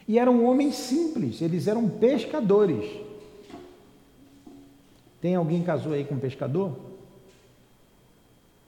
E 0.07 0.19
eram 0.19 0.45
homens 0.45 0.77
simples, 0.77 1.43
eles 1.43 1.67
eram 1.67 1.89
pescadores. 1.89 2.89
Tem 5.21 5.35
alguém 5.35 5.62
casou 5.62 5.93
aí 5.93 6.05
com 6.05 6.17
pescador? 6.19 6.77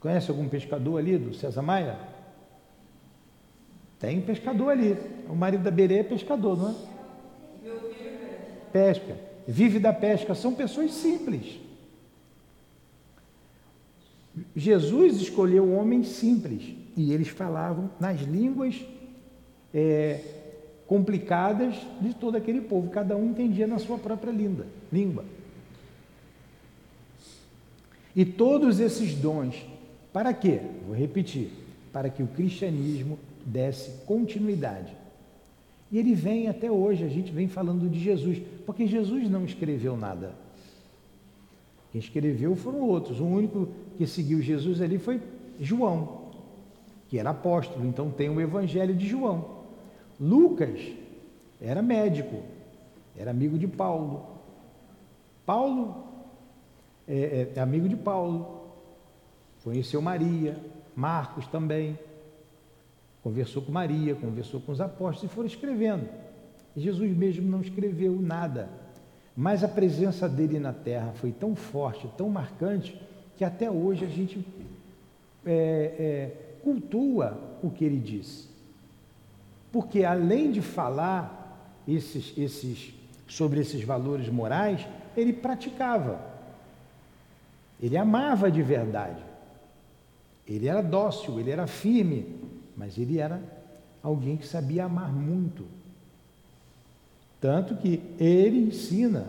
Conhece 0.00 0.30
algum 0.30 0.48
pescador 0.48 0.98
ali 0.98 1.18
do 1.18 1.34
César 1.34 1.62
Maia? 1.62 1.98
Tem 3.98 4.20
pescador 4.20 4.70
ali. 4.70 4.96
O 5.28 5.34
marido 5.34 5.64
da 5.64 5.70
Berê 5.70 5.98
é 5.98 6.02
pescador, 6.04 6.56
não 6.56 6.70
é? 6.70 6.74
Pesca. 8.72 9.16
Vive 9.46 9.78
da 9.78 9.92
pesca. 9.92 10.34
São 10.34 10.54
pessoas 10.54 10.92
simples. 10.92 11.58
Jesus 14.54 15.20
escolheu 15.20 15.72
homens 15.72 16.08
simples 16.08 16.74
e 16.96 17.12
eles 17.12 17.28
falavam 17.28 17.90
nas 17.98 18.20
línguas 18.20 18.80
é, 19.74 20.20
complicadas 20.86 21.74
de 22.00 22.14
todo 22.14 22.36
aquele 22.36 22.60
povo. 22.60 22.90
Cada 22.90 23.16
um 23.16 23.30
entendia 23.30 23.66
na 23.66 23.78
sua 23.78 23.98
própria 23.98 24.30
língua. 24.30 24.66
língua. 24.92 25.24
E 28.14 28.24
todos 28.24 28.80
esses 28.80 29.14
dons, 29.14 29.54
para 30.12 30.32
quê? 30.32 30.60
Vou 30.86 30.96
repetir: 30.96 31.50
para 31.92 32.08
que 32.08 32.22
o 32.22 32.26
cristianismo 32.26 33.18
desse 33.44 33.90
continuidade. 34.06 34.96
E 35.90 35.98
ele 35.98 36.14
vem 36.14 36.48
até 36.48 36.70
hoje, 36.70 37.04
a 37.04 37.08
gente 37.08 37.32
vem 37.32 37.48
falando 37.48 37.88
de 37.88 37.98
Jesus, 37.98 38.38
porque 38.66 38.86
Jesus 38.86 39.28
não 39.28 39.44
escreveu 39.44 39.96
nada. 39.96 40.32
Quem 41.90 41.98
escreveu 41.98 42.54
foram 42.54 42.80
outros. 42.80 43.20
O 43.20 43.24
único 43.24 43.68
que 43.96 44.06
seguiu 44.06 44.42
Jesus 44.42 44.82
ali 44.82 44.98
foi 44.98 45.20
João, 45.58 46.26
que 47.08 47.18
era 47.18 47.30
apóstolo, 47.30 47.86
então 47.86 48.10
tem 48.10 48.28
o 48.28 48.40
Evangelho 48.40 48.94
de 48.94 49.06
João. 49.06 49.58
Lucas 50.20 50.78
era 51.60 51.80
médico, 51.80 52.42
era 53.16 53.30
amigo 53.30 53.58
de 53.58 53.66
Paulo. 53.66 54.26
Paulo 55.46 56.04
é, 57.06 57.48
é 57.56 57.60
amigo 57.60 57.88
de 57.88 57.96
Paulo, 57.96 58.57
conheceu 59.62 60.00
Maria, 60.00 60.56
Marcos 60.94 61.46
também, 61.46 61.98
conversou 63.22 63.62
com 63.62 63.72
Maria, 63.72 64.14
conversou 64.14 64.60
com 64.60 64.72
os 64.72 64.80
apóstolos 64.80 65.30
e 65.30 65.34
foram 65.34 65.46
escrevendo. 65.46 66.08
Jesus 66.76 67.16
mesmo 67.16 67.50
não 67.50 67.60
escreveu 67.60 68.20
nada, 68.20 68.68
mas 69.36 69.62
a 69.62 69.68
presença 69.68 70.28
dele 70.28 70.58
na 70.58 70.72
terra 70.72 71.12
foi 71.16 71.32
tão 71.32 71.54
forte, 71.54 72.08
tão 72.16 72.28
marcante, 72.28 73.00
que 73.36 73.44
até 73.44 73.70
hoje 73.70 74.04
a 74.04 74.08
gente 74.08 74.44
é, 75.46 75.52
é, 75.52 76.36
cultua 76.62 77.38
o 77.62 77.70
que 77.70 77.84
ele 77.84 77.98
disse. 77.98 78.48
Porque 79.70 80.04
além 80.04 80.50
de 80.50 80.60
falar 80.60 81.38
esses, 81.86 82.36
esses, 82.36 82.94
sobre 83.26 83.60
esses 83.60 83.82
valores 83.82 84.28
morais, 84.28 84.86
ele 85.16 85.32
praticava. 85.32 86.20
Ele 87.80 87.96
amava 87.96 88.50
de 88.50 88.62
verdade. 88.62 89.27
Ele 90.48 90.66
era 90.66 90.80
dócil, 90.80 91.38
ele 91.38 91.50
era 91.50 91.66
firme, 91.66 92.26
mas 92.76 92.96
ele 92.96 93.18
era 93.18 93.40
alguém 94.02 94.36
que 94.36 94.46
sabia 94.46 94.84
amar 94.84 95.12
muito. 95.12 95.64
Tanto 97.40 97.76
que 97.76 98.00
ele 98.18 98.68
ensina 98.68 99.26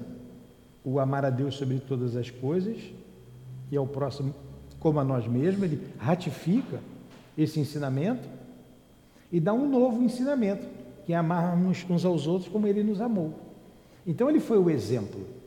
o 0.84 1.00
amar 1.00 1.26
a 1.26 1.30
Deus 1.30 1.56
sobre 1.56 1.80
todas 1.80 2.16
as 2.16 2.30
coisas 2.30 2.78
e 3.72 3.78
ao 3.78 3.86
próximo 3.86 4.34
como 4.80 5.00
a 5.00 5.04
nós 5.04 5.28
mesmos, 5.28 5.64
ele 5.64 5.82
ratifica 5.98 6.80
esse 7.38 7.60
ensinamento 7.60 8.28
e 9.32 9.40
dá 9.40 9.54
um 9.54 9.70
novo 9.70 10.02
ensinamento, 10.02 10.66
que 11.06 11.14
é 11.14 11.18
amarmos 11.18 11.86
uns 11.90 12.06
aos 12.06 12.26
outros 12.26 12.50
como 12.50 12.66
ele 12.66 12.82
nos 12.82 13.02
amou. 13.02 13.34
Então 14.08 14.30
ele 14.30 14.40
foi 14.40 14.58
o 14.58 14.70
exemplo. 14.70 15.39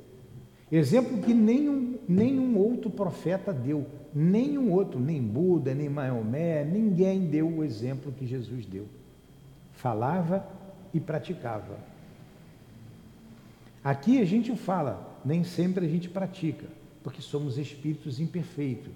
Exemplo 0.73 1.19
que 1.19 1.35
nenhum, 1.35 1.99
nenhum 2.09 2.57
outro 2.57 2.89
profeta 2.89 3.53
deu, 3.53 3.87
nenhum 4.15 4.73
outro, 4.73 4.99
nem 4.99 5.23
Buda, 5.23 5.75
nem 5.75 5.91
Maomé, 5.91 6.65
ninguém 6.65 7.27
deu 7.27 7.47
o 7.47 7.63
exemplo 7.63 8.11
que 8.11 8.27
Jesus 8.27 8.65
deu. 8.65 8.87
Falava 9.75 10.45
e 10.95 10.99
praticava. 10.99 11.79
Aqui 13.85 14.19
a 14.19 14.25
gente 14.25 14.57
fala, 14.57 15.21
nem 15.25 15.45
sempre 15.45 15.85
a 15.85 15.89
gente 15.89 16.09
pratica 16.09 16.67
porque 17.03 17.21
somos 17.21 17.59
espíritos 17.59 18.21
imperfeitos, 18.21 18.93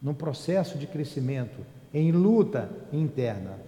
num 0.00 0.14
processo 0.14 0.78
de 0.78 0.86
crescimento, 0.86 1.58
em 1.92 2.10
luta 2.10 2.70
interna. 2.92 3.58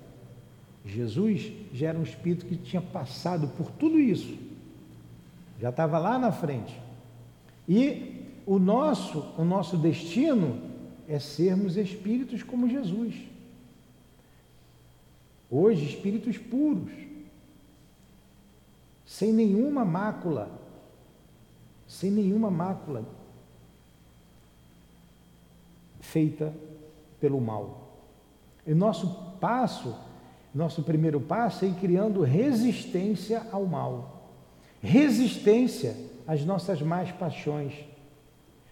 Jesus 0.84 1.52
já 1.72 1.88
era 1.88 1.98
um 1.98 2.02
espírito 2.02 2.46
que 2.46 2.56
tinha 2.56 2.80
passado 2.80 3.48
por 3.48 3.70
tudo 3.72 4.00
isso, 4.00 4.36
já 5.60 5.68
estava 5.68 5.98
lá 5.98 6.18
na 6.18 6.32
frente. 6.32 6.81
E 7.68 8.26
o 8.46 8.58
nosso, 8.58 9.32
o 9.38 9.44
nosso 9.44 9.76
destino 9.76 10.60
é 11.08 11.18
sermos 11.18 11.76
espíritos 11.76 12.42
como 12.42 12.68
Jesus. 12.68 13.14
Hoje, 15.50 15.84
espíritos 15.84 16.38
puros, 16.38 16.90
sem 19.06 19.32
nenhuma 19.32 19.84
mácula, 19.84 20.50
sem 21.86 22.10
nenhuma 22.10 22.50
mácula 22.50 23.04
feita 26.00 26.52
pelo 27.20 27.40
mal. 27.40 27.90
E 28.66 28.74
nosso 28.74 29.08
passo, 29.40 29.94
nosso 30.54 30.82
primeiro 30.82 31.20
passo 31.20 31.64
é 31.64 31.68
ir 31.68 31.74
criando 31.74 32.22
resistência 32.22 33.46
ao 33.52 33.66
mal, 33.66 34.30
resistência 34.82 35.94
às 36.26 36.44
nossas 36.44 36.80
más 36.82 37.10
paixões, 37.12 37.72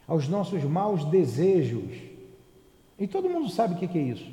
aos 0.06 0.28
nossos 0.28 0.62
maus 0.64 1.04
desejos. 1.04 1.94
E 2.98 3.06
todo 3.06 3.28
mundo 3.28 3.48
sabe 3.48 3.74
o 3.74 3.78
que 3.78 3.98
é 3.98 4.02
isso. 4.02 4.30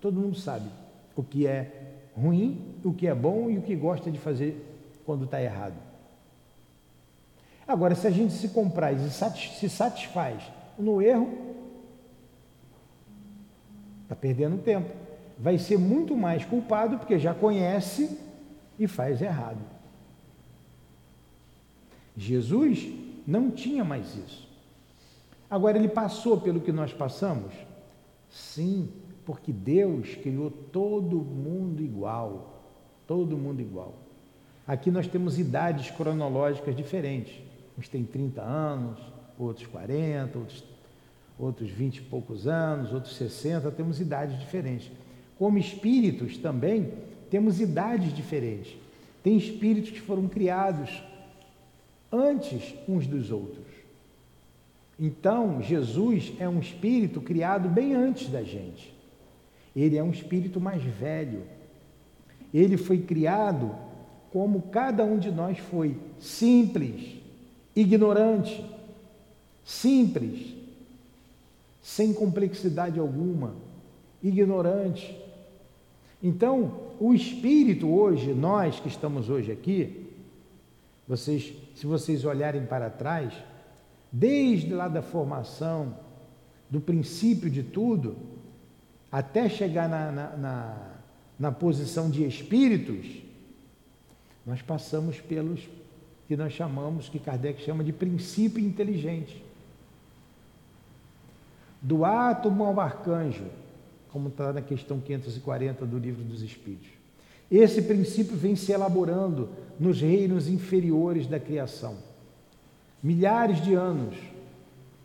Todo 0.00 0.20
mundo 0.20 0.36
sabe 0.36 0.68
o 1.14 1.22
que 1.22 1.46
é 1.46 2.00
ruim, 2.16 2.60
o 2.84 2.92
que 2.92 3.06
é 3.06 3.14
bom 3.14 3.48
e 3.48 3.58
o 3.58 3.62
que 3.62 3.76
gosta 3.76 4.10
de 4.10 4.18
fazer 4.18 5.00
quando 5.04 5.24
está 5.24 5.40
errado. 5.40 5.76
Agora, 7.66 7.94
se 7.94 8.06
a 8.06 8.10
gente 8.10 8.32
se 8.32 8.48
compraz 8.48 9.00
e 9.00 9.10
se 9.10 9.68
satisfaz 9.68 10.42
no 10.78 11.00
erro, 11.00 11.52
Está 14.12 14.20
perdendo 14.20 14.62
tempo. 14.62 14.90
Vai 15.38 15.56
ser 15.56 15.78
muito 15.78 16.14
mais 16.14 16.44
culpado 16.44 16.98
porque 16.98 17.18
já 17.18 17.32
conhece 17.32 18.18
e 18.78 18.86
faz 18.86 19.22
errado. 19.22 19.56
Jesus 22.16 22.92
não 23.26 23.50
tinha 23.50 23.84
mais 23.84 24.14
isso. 24.16 24.48
Agora, 25.50 25.78
ele 25.78 25.88
passou 25.88 26.40
pelo 26.40 26.60
que 26.60 26.72
nós 26.72 26.92
passamos? 26.92 27.52
Sim, 28.30 28.88
porque 29.24 29.52
Deus 29.52 30.14
criou 30.14 30.50
todo 30.50 31.16
mundo 31.16 31.82
igual. 31.82 32.62
Todo 33.06 33.36
mundo 33.36 33.60
igual. 33.60 33.94
Aqui 34.66 34.90
nós 34.90 35.06
temos 35.06 35.38
idades 35.38 35.90
cronológicas 35.90 36.74
diferentes. 36.74 37.34
Uns 37.78 37.88
têm 37.88 38.04
30 38.04 38.40
anos, 38.40 38.98
outros 39.38 39.66
40, 39.66 40.38
outros 40.38 40.64
outros 41.38 41.70
20 41.70 41.96
e 41.96 42.02
poucos 42.02 42.46
anos, 42.46 42.92
outros 42.92 43.16
60, 43.16 43.70
temos 43.72 44.00
idades 44.00 44.38
diferentes. 44.38 44.90
Como 45.38 45.58
espíritos 45.58 46.36
também, 46.36 46.92
temos 47.30 47.60
idades 47.60 48.14
diferentes. 48.14 48.76
Tem 49.22 49.36
espíritos 49.36 49.90
que 49.90 50.00
foram 50.00 50.28
criados 50.28 51.02
antes 52.12 52.74
uns 52.86 53.06
dos 53.06 53.30
outros. 53.30 53.64
Então, 55.00 55.62
Jesus 55.62 56.32
é 56.38 56.48
um 56.48 56.60
espírito 56.60 57.20
criado 57.20 57.68
bem 57.68 57.94
antes 57.94 58.28
da 58.28 58.42
gente. 58.42 58.92
Ele 59.74 59.96
é 59.96 60.02
um 60.02 60.10
espírito 60.10 60.60
mais 60.60 60.82
velho. 60.82 61.42
Ele 62.52 62.76
foi 62.76 62.98
criado 62.98 63.74
como 64.30 64.62
cada 64.62 65.04
um 65.04 65.18
de 65.18 65.30
nós 65.30 65.58
foi, 65.58 65.96
simples, 66.20 67.16
ignorante, 67.74 68.64
simples, 69.64 70.54
sem 71.82 72.12
complexidade 72.12 72.98
alguma, 72.98 73.54
ignorante. 74.22 75.16
Então, 76.22 76.72
o 77.00 77.12
espírito 77.12 77.88
hoje, 77.88 78.32
nós 78.32 78.78
que 78.78 78.88
estamos 78.88 79.28
hoje 79.28 79.50
aqui, 79.50 80.01
vocês, 81.12 81.52
se 81.74 81.84
vocês 81.84 82.24
olharem 82.24 82.64
para 82.64 82.88
trás, 82.88 83.34
desde 84.10 84.72
lá 84.72 84.88
da 84.88 85.02
formação, 85.02 85.94
do 86.70 86.80
princípio 86.80 87.50
de 87.50 87.62
tudo, 87.62 88.16
até 89.10 89.46
chegar 89.46 89.90
na, 89.90 90.10
na, 90.10 90.36
na, 90.38 90.90
na 91.38 91.52
posição 91.52 92.08
de 92.08 92.26
espíritos, 92.26 93.06
nós 94.46 94.62
passamos 94.62 95.20
pelos 95.20 95.68
que 96.26 96.34
nós 96.34 96.54
chamamos, 96.54 97.10
que 97.10 97.18
Kardec 97.18 97.62
chama 97.62 97.84
de 97.84 97.92
princípio 97.92 98.64
inteligente. 98.64 99.44
Do 101.82 102.06
átomo 102.06 102.64
ao 102.64 102.80
arcanjo, 102.80 103.44
como 104.10 104.28
está 104.28 104.50
na 104.50 104.62
questão 104.62 104.98
540 104.98 105.84
do 105.84 105.98
Livro 105.98 106.24
dos 106.24 106.40
Espíritos. 106.40 107.01
Esse 107.52 107.82
princípio 107.82 108.34
vem 108.34 108.56
se 108.56 108.72
elaborando 108.72 109.50
nos 109.78 110.00
reinos 110.00 110.48
inferiores 110.48 111.26
da 111.26 111.38
criação. 111.38 111.98
Milhares 113.02 113.62
de 113.62 113.74
anos 113.74 114.16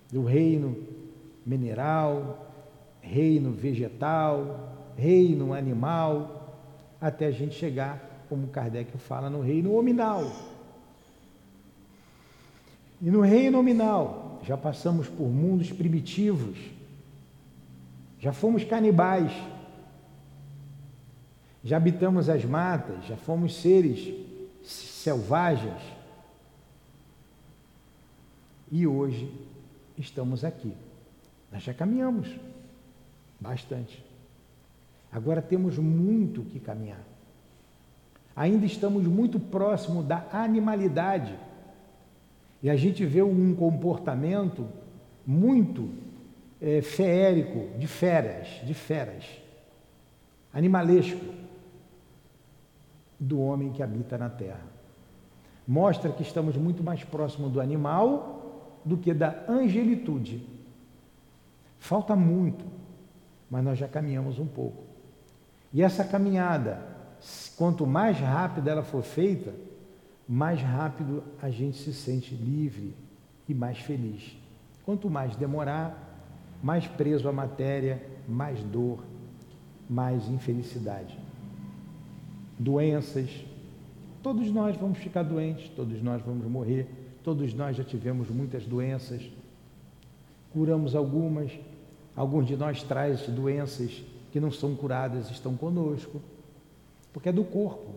do 0.10 0.24
reino 0.24 0.78
mineral, 1.46 2.50
reino 3.02 3.52
vegetal, 3.52 4.78
reino 4.96 5.54
animal, 5.54 6.58
até 7.02 7.26
a 7.26 7.32
gente 7.32 7.54
chegar, 7.54 8.26
como 8.30 8.48
Kardec 8.48 8.98
fala, 8.98 9.30
no 9.30 9.42
reino 9.42 9.74
nominal. 9.74 10.32
E 13.02 13.12
no 13.12 13.20
reino 13.20 13.58
nominal, 13.58 14.40
já 14.44 14.56
passamos 14.56 15.10
por 15.10 15.28
mundos 15.28 15.70
primitivos, 15.70 16.58
já 18.20 18.32
fomos 18.32 18.64
canibais, 18.64 19.34
já 21.63 21.78
habitamos 21.78 22.30
as 22.30 22.46
matas, 22.46 23.06
já 23.06 23.17
fomos 23.17 23.56
seres 23.56 24.13
selvagens. 24.63 25.82
E 28.72 28.86
hoje 28.86 29.32
estamos 29.98 30.43
aqui. 30.43 30.74
Nós 31.52 31.63
já 31.63 31.74
caminhamos 31.74 32.30
bastante. 33.39 34.04
Agora 35.12 35.41
temos 35.41 35.78
muito 35.78 36.41
que 36.43 36.60
caminhar. 36.60 37.04
Ainda 38.36 38.65
estamos 38.65 39.04
muito 39.06 39.39
próximo 39.39 40.04
da 40.04 40.28
animalidade. 40.32 41.34
E 42.62 42.70
a 42.70 42.76
gente 42.76 43.06
vê 43.06 43.22
um 43.22 43.56
comportamento 43.56 44.67
muito 45.26 45.89
é, 46.62 46.82
feérico, 46.82 47.78
de 47.78 47.88
feras, 47.88 48.48
de 48.65 48.74
feras, 48.74 49.24
animalesco 50.54 51.37
do 53.20 53.40
homem 53.40 53.72
que 53.72 53.82
habita 53.82 54.18
na 54.18 54.30
terra. 54.30 54.62
Mostra 55.68 56.12
que 56.12 56.22
estamos 56.22 56.56
muito 56.56 56.84
mais 56.84 57.04
próximos 57.04 57.52
do 57.52 57.60
animal 57.60 58.36
do 58.86 58.98
que 58.98 59.14
da 59.14 59.44
angelitude. 59.50 60.48
Falta 61.80 62.16
muito, 62.16 62.64
mas 63.50 63.64
nós 63.64 63.78
já 63.78 63.88
caminhamos 63.88 64.40
um 64.40 64.46
pouco. 64.46 64.84
E 65.74 65.84
essa 65.84 66.06
caminhada, 66.06 66.80
quanto 67.58 67.86
mais 67.86 68.18
rápida 68.18 68.72
ela 68.72 68.84
for 68.84 69.04
feita, 69.04 69.54
mais 70.28 70.62
rápido 70.62 71.24
a 71.42 71.50
gente 71.50 71.78
se 71.78 71.94
sente 71.94 72.34
livre 72.34 72.96
e 73.48 73.54
mais 73.54 73.80
feliz. 73.80 74.38
Quanto 74.86 75.10
mais 75.10 75.36
demorar, 75.36 76.22
mais 76.64 76.88
preso 76.88 77.28
à 77.28 77.34
matéria, 77.34 78.02
mais 78.28 78.64
dor, 78.64 79.04
mais 79.90 80.30
infelicidade 80.30 81.27
doenças. 82.58 83.30
Todos 84.24 84.52
nós 84.52 84.76
vamos 84.76 84.98
ficar 84.98 85.24
doentes, 85.24 85.70
todos 85.76 86.02
nós 86.02 86.22
vamos 86.22 86.46
morrer, 86.48 86.88
todos 87.24 87.54
nós 87.54 87.76
já 87.76 87.84
tivemos 87.84 88.30
muitas 88.30 88.65
doenças, 88.65 89.22
curamos 90.52 90.96
algumas, 90.96 91.52
alguns 92.15 92.48
de 92.48 92.56
nós 92.56 92.84
traz 92.84 93.28
doenças 93.28 94.04
que 94.32 94.39
não 94.39 94.52
são 94.52 94.76
curadas, 94.76 95.30
estão 95.30 95.56
conosco, 95.56 96.22
porque 97.13 97.30
é 97.30 97.32
do 97.32 97.43
corpo, 97.43 97.96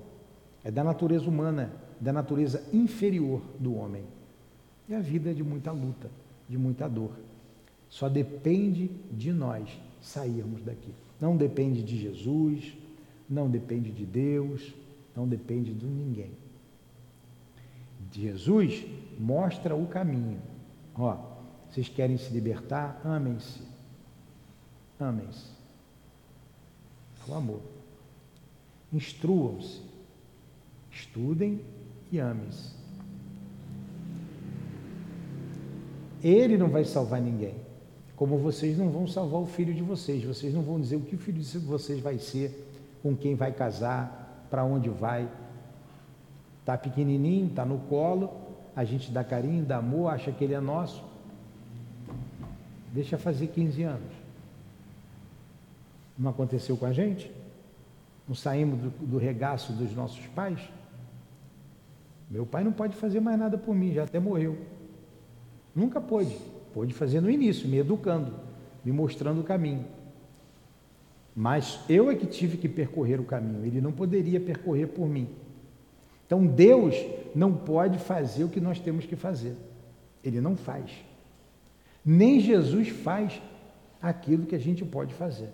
é 0.65 0.71
da 0.71 0.85
natureza 0.85 1.29
humana, 1.29 1.71
da 2.01 2.13
natureza 2.13 2.63
inferior 2.73 3.41
do 3.59 3.75
homem. 3.75 4.03
E 4.89 4.95
a 4.95 5.01
vida 5.01 5.31
é 5.31 5.35
de 5.35 5.43
muita 5.43 5.73
luta, 5.73 6.11
de 6.49 6.59
muita 6.59 6.89
dor. 6.89 7.13
Só 7.89 8.09
depende 8.09 8.91
de 9.13 9.33
nós 9.33 9.69
sairmos 10.01 10.63
daqui. 10.63 10.93
Não 11.21 11.37
depende 11.37 11.83
de 11.83 11.99
Jesus, 11.99 12.73
não 13.31 13.49
depende 13.49 13.93
de 13.93 14.05
Deus, 14.05 14.75
não 15.15 15.29
depende 15.29 15.73
de 15.73 15.87
ninguém. 15.87 16.33
Jesus 18.13 18.85
mostra 19.19 19.77
o 19.77 19.87
caminho. 19.87 20.41
Ó, 20.97 21.17
vocês 21.71 21.89
querem 21.89 22.19
se 22.19 22.33
libertar? 22.33 23.01
Amem-se. 23.05 23.61
Amem-se. 24.99 25.47
O 27.29 27.35
amor. 27.35 27.61
Instruam-se. 28.93 29.81
Estudem 30.91 31.61
e 32.11 32.19
amem-se. 32.19 32.75
Ele 36.21 36.59
não 36.59 36.69
vai 36.69 36.85
salvar 36.85 37.21
ninguém. 37.21 37.55
Como 38.17 38.37
vocês 38.37 38.77
não 38.77 38.91
vão 38.91 39.07
salvar 39.07 39.41
o 39.41 39.47
filho 39.47 39.73
de 39.73 39.83
vocês. 39.83 40.25
Vocês 40.25 40.53
não 40.53 40.63
vão 40.63 40.81
dizer 40.81 40.97
o 40.97 41.01
que 41.01 41.15
o 41.15 41.19
filho 41.19 41.41
de 41.41 41.59
vocês 41.59 42.01
vai 42.01 42.19
ser 42.19 42.70
com 43.03 43.17
quem 43.17 43.35
vai 43.35 43.53
casar, 43.53 44.47
para 44.51 44.65
onde 44.65 44.89
vai. 44.89 45.29
Está 46.61 46.77
pequenininho, 46.77 47.49
está 47.49 47.65
no 47.65 47.79
colo, 47.79 48.31
a 48.77 48.85
gente 48.85 49.11
dá 49.11 49.25
carinho, 49.25 49.65
dá 49.65 49.79
amor, 49.79 50.09
acha 50.09 50.31
que 50.31 50.45
ele 50.45 50.55
é 50.55 50.61
nosso. 50.61 51.03
Deixa 52.93 53.17
fazer 53.17 53.49
15 53.49 53.83
anos. 53.83 54.13
Não 56.19 56.31
aconteceu 56.31 56.77
com 56.77 56.87
a 56.87 56.93
gente? 56.93 57.33
Não 58.29 58.35
saímos 58.35 58.79
do, 58.79 58.91
do 59.07 59.19
regaço 59.19 59.73
dos 59.73 59.95
nossos 59.95 60.27
pais? 60.29 60.61
Meu 62.31 62.47
pai 62.47 62.63
não 62.63 62.73
pode 62.73 62.95
fazer 62.95 63.21
mais 63.21 63.39
nada 63.39 63.59
por 63.59 63.75
mim, 63.75 63.93
já 63.93 64.05
até 64.05 64.21
morreu. 64.21 64.59
Nunca 65.75 66.01
pôde. 66.01 66.37
Pôde 66.73 66.95
fazer 66.95 67.21
no 67.21 67.29
início, 67.29 67.69
me 67.69 67.79
educando, 67.79 68.33
me 68.85 68.93
mostrando 68.93 69.41
o 69.41 69.45
caminho. 69.45 69.85
Mas 71.41 71.81
eu 71.89 72.11
é 72.11 72.15
que 72.15 72.27
tive 72.27 72.59
que 72.59 72.69
percorrer 72.69 73.19
o 73.19 73.25
caminho, 73.25 73.65
ele 73.65 73.81
não 73.81 73.93
poderia 73.93 74.39
percorrer 74.39 74.89
por 74.89 75.09
mim. 75.09 75.27
Então 76.27 76.45
Deus 76.45 76.95
não 77.35 77.51
pode 77.55 77.97
fazer 77.97 78.45
o 78.45 78.51
que 78.51 78.61
nós 78.61 78.79
temos 78.79 79.07
que 79.07 79.17
fazer. 79.17 79.57
Ele 80.23 80.39
não 80.39 80.55
faz. 80.55 80.91
Nem 82.05 82.41
Jesus 82.41 82.91
faz 82.91 83.41
aquilo 84.03 84.45
que 84.45 84.55
a 84.55 84.59
gente 84.59 84.85
pode 84.85 85.15
fazer. 85.15 85.49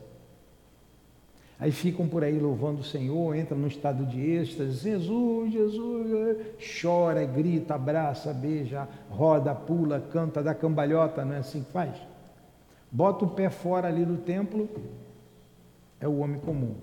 Aí 1.57 1.71
ficam 1.71 2.09
por 2.09 2.25
aí 2.25 2.37
louvando 2.37 2.81
o 2.81 2.85
Senhor, 2.85 3.37
entram 3.37 3.57
no 3.57 3.69
estado 3.69 4.05
de 4.05 4.21
êxtase, 4.21 4.83
Jesus, 4.83 5.53
Jesus, 5.53 6.37
chora, 6.83 7.25
grita, 7.25 7.77
abraça, 7.77 8.35
beija, 8.35 8.89
roda, 9.09 9.55
pula, 9.55 10.01
canta, 10.01 10.43
dá 10.43 10.53
cambalhota, 10.53 11.25
não 11.25 11.35
é 11.35 11.39
assim 11.39 11.63
que 11.63 11.71
faz? 11.71 11.97
Bota 12.91 13.25
o 13.25 13.31
pé 13.31 13.49
fora 13.49 13.87
ali 13.87 14.05
do 14.05 14.17
templo, 14.17 14.69
é 16.01 16.07
o 16.07 16.19
homem 16.19 16.39
comum. 16.41 16.77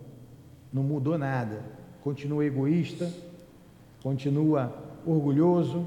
Não 0.71 0.83
mudou 0.83 1.17
nada. 1.17 1.63
Continua 2.01 2.45
egoísta, 2.45 3.11
continua 4.01 4.73
orgulhoso. 5.05 5.85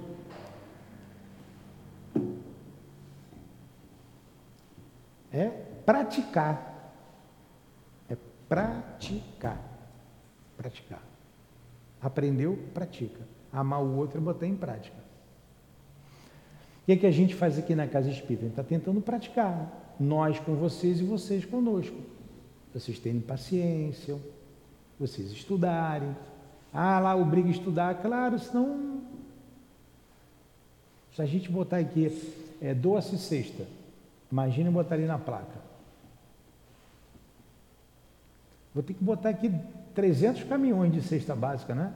É 5.32 5.48
praticar. 5.84 6.94
É 8.08 8.16
praticar. 8.48 9.60
Praticar. 10.56 11.02
Aprendeu, 12.00 12.58
pratica. 12.72 13.20
Amar 13.52 13.82
o 13.82 13.96
outro 13.96 14.18
é 14.18 14.20
botar 14.20 14.46
em 14.46 14.56
prática. 14.56 14.96
O 16.82 16.86
que, 16.86 16.92
é 16.92 16.96
que 16.96 17.06
a 17.06 17.10
gente 17.10 17.34
faz 17.34 17.58
aqui 17.58 17.74
na 17.74 17.88
Casa 17.88 18.08
Espírita? 18.08 18.44
A 18.44 18.48
gente 18.48 18.52
está 18.52 18.62
tentando 18.62 19.00
praticar. 19.00 19.94
Nós 19.98 20.38
com 20.38 20.54
vocês 20.54 21.00
e 21.00 21.04
vocês 21.04 21.44
conosco 21.44 22.15
vocês 22.76 22.98
terem 22.98 23.20
paciência, 23.20 24.18
vocês 25.00 25.32
estudarem. 25.32 26.14
Ah, 26.74 27.00
lá 27.00 27.16
obriga 27.16 27.48
a 27.48 27.50
estudar, 27.50 28.02
claro, 28.02 28.38
senão. 28.38 29.00
Se 31.14 31.22
a 31.22 31.24
gente 31.24 31.50
botar 31.50 31.78
aqui 31.78 32.12
é, 32.60 32.74
doce 32.74 33.16
sexta, 33.16 33.66
imagina 34.30 34.70
botar 34.70 34.94
ali 34.94 35.06
na 35.06 35.18
placa. 35.18 35.64
Vou 38.74 38.82
ter 38.82 38.92
que 38.92 39.02
botar 39.02 39.30
aqui 39.30 39.50
300 39.94 40.42
caminhões 40.42 40.92
de 40.92 41.00
cesta 41.00 41.34
básica, 41.34 41.74
né? 41.74 41.94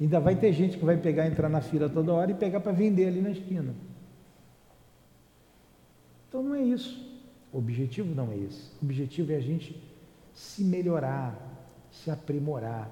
Ainda 0.00 0.20
vai 0.20 0.36
ter 0.36 0.52
gente 0.52 0.78
que 0.78 0.84
vai 0.84 0.96
pegar, 0.96 1.26
entrar 1.26 1.48
na 1.48 1.60
fila 1.60 1.88
toda 1.88 2.12
hora 2.12 2.30
e 2.30 2.34
pegar 2.34 2.60
para 2.60 2.70
vender 2.70 3.08
ali 3.08 3.20
na 3.20 3.30
esquina. 3.30 3.74
Então 6.28 6.44
não 6.44 6.54
é 6.54 6.62
isso. 6.62 7.07
O 7.52 7.58
objetivo 7.58 8.14
não 8.14 8.30
é 8.30 8.36
esse. 8.36 8.70
O 8.80 8.84
objetivo 8.84 9.32
é 9.32 9.36
a 9.36 9.40
gente 9.40 9.80
se 10.34 10.62
melhorar, 10.62 11.36
se 11.90 12.10
aprimorar. 12.10 12.90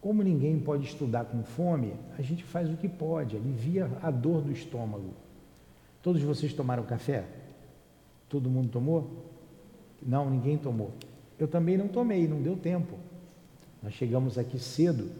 Como 0.00 0.22
ninguém 0.22 0.58
pode 0.58 0.86
estudar 0.86 1.24
com 1.24 1.42
fome, 1.42 1.94
a 2.16 2.22
gente 2.22 2.44
faz 2.44 2.70
o 2.70 2.76
que 2.76 2.88
pode, 2.88 3.36
alivia 3.36 3.90
a 4.02 4.10
dor 4.10 4.42
do 4.42 4.52
estômago. 4.52 5.12
Todos 6.02 6.22
vocês 6.22 6.52
tomaram 6.52 6.84
café? 6.84 7.24
Todo 8.28 8.48
mundo 8.48 8.68
tomou? 8.68 9.26
Não, 10.00 10.30
ninguém 10.30 10.56
tomou. 10.56 10.92
Eu 11.38 11.48
também 11.48 11.76
não 11.76 11.88
tomei, 11.88 12.28
não 12.28 12.40
deu 12.40 12.56
tempo. 12.56 12.96
Nós 13.82 13.94
chegamos 13.94 14.38
aqui 14.38 14.58
cedo 14.58 15.10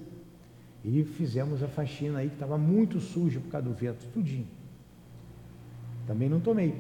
e 0.85 1.03
fizemos 1.05 1.63
a 1.63 1.69
faxina 1.69 2.21
aí 2.21 2.29
que 2.29 2.35
estava 2.35 2.57
muito 2.57 3.01
sujo 3.01 3.41
por 3.41 3.51
causa 3.51 3.69
do 3.69 3.75
vento, 3.75 4.07
tudinho. 4.13 4.47
Também 6.07 6.29
não 6.29 6.41
tomei. 6.41 6.75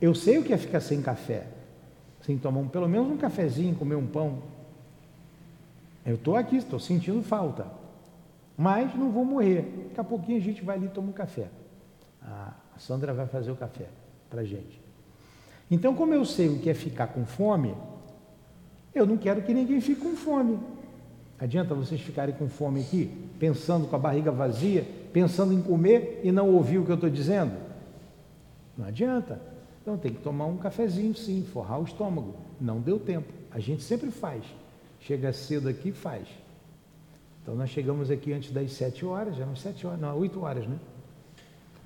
Eu 0.00 0.14
sei 0.14 0.38
o 0.38 0.44
que 0.44 0.52
é 0.52 0.56
ficar 0.56 0.80
sem 0.80 1.02
café, 1.02 1.46
sem 2.22 2.38
tomar 2.38 2.60
um, 2.60 2.68
pelo 2.68 2.88
menos 2.88 3.08
um 3.10 3.16
cafezinho, 3.16 3.74
comer 3.74 3.96
um 3.96 4.06
pão. 4.06 4.42
Eu 6.06 6.14
estou 6.14 6.36
aqui, 6.36 6.56
estou 6.56 6.78
sentindo 6.78 7.22
falta. 7.22 7.66
Mas 8.56 8.94
não 8.94 9.10
vou 9.10 9.24
morrer. 9.24 9.62
Daqui 9.88 10.00
a 10.00 10.04
pouquinho 10.04 10.38
a 10.38 10.40
gente 10.40 10.64
vai 10.64 10.76
ali 10.76 10.86
e 10.86 10.90
toma 10.90 11.08
um 11.08 11.12
café. 11.12 11.48
A 12.22 12.54
Sandra 12.78 13.12
vai 13.12 13.26
fazer 13.26 13.50
o 13.50 13.56
café 13.56 13.86
para 14.30 14.42
a 14.42 14.44
gente. 14.44 14.80
Então, 15.70 15.94
como 15.94 16.14
eu 16.14 16.24
sei 16.24 16.48
o 16.48 16.58
que 16.58 16.70
é 16.70 16.74
ficar 16.74 17.08
com 17.08 17.26
fome, 17.26 17.74
eu 18.94 19.06
não 19.06 19.16
quero 19.16 19.42
que 19.42 19.52
ninguém 19.52 19.80
fique 19.80 20.00
com 20.00 20.16
fome. 20.16 20.58
Adianta 21.38 21.74
vocês 21.74 22.00
ficarem 22.00 22.34
com 22.34 22.48
fome 22.48 22.80
aqui, 22.80 23.10
pensando 23.38 23.86
com 23.86 23.94
a 23.94 23.98
barriga 23.98 24.32
vazia, 24.32 24.84
pensando 25.12 25.52
em 25.52 25.62
comer 25.62 26.20
e 26.24 26.32
não 26.32 26.52
ouvir 26.52 26.78
o 26.78 26.84
que 26.84 26.90
eu 26.90 26.96
estou 26.96 27.10
dizendo? 27.10 27.52
Não 28.76 28.86
adianta. 28.86 29.40
Então 29.88 29.96
tem 29.96 30.12
que 30.12 30.20
tomar 30.20 30.44
um 30.44 30.58
cafezinho 30.58 31.14
sim, 31.16 31.42
forrar 31.50 31.80
o 31.80 31.84
estômago. 31.84 32.34
Não 32.60 32.78
deu 32.78 32.98
tempo. 33.00 33.32
A 33.50 33.58
gente 33.58 33.82
sempre 33.82 34.10
faz. 34.10 34.44
Chega 35.00 35.32
cedo 35.32 35.66
aqui 35.66 35.92
faz. 35.92 36.28
Então 37.40 37.54
nós 37.54 37.70
chegamos 37.70 38.10
aqui 38.10 38.34
antes 38.34 38.52
das 38.52 38.70
sete 38.74 39.06
horas, 39.06 39.34
já 39.34 39.44
eram 39.44 39.56
sete 39.56 39.86
horas, 39.86 39.98
não, 39.98 40.14
oito 40.18 40.42
horas, 40.42 40.66
né? 40.66 40.78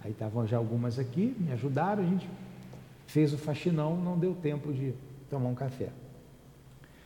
Aí 0.02 0.10
estavam 0.10 0.44
já 0.48 0.56
algumas 0.56 0.98
aqui, 0.98 1.36
me 1.38 1.52
ajudaram, 1.52 2.02
a 2.02 2.06
gente 2.06 2.28
fez 3.06 3.32
o 3.32 3.38
faxinão, 3.38 3.96
não 3.96 4.18
deu 4.18 4.34
tempo 4.34 4.72
de 4.72 4.92
tomar 5.30 5.48
um 5.48 5.54
café. 5.54 5.90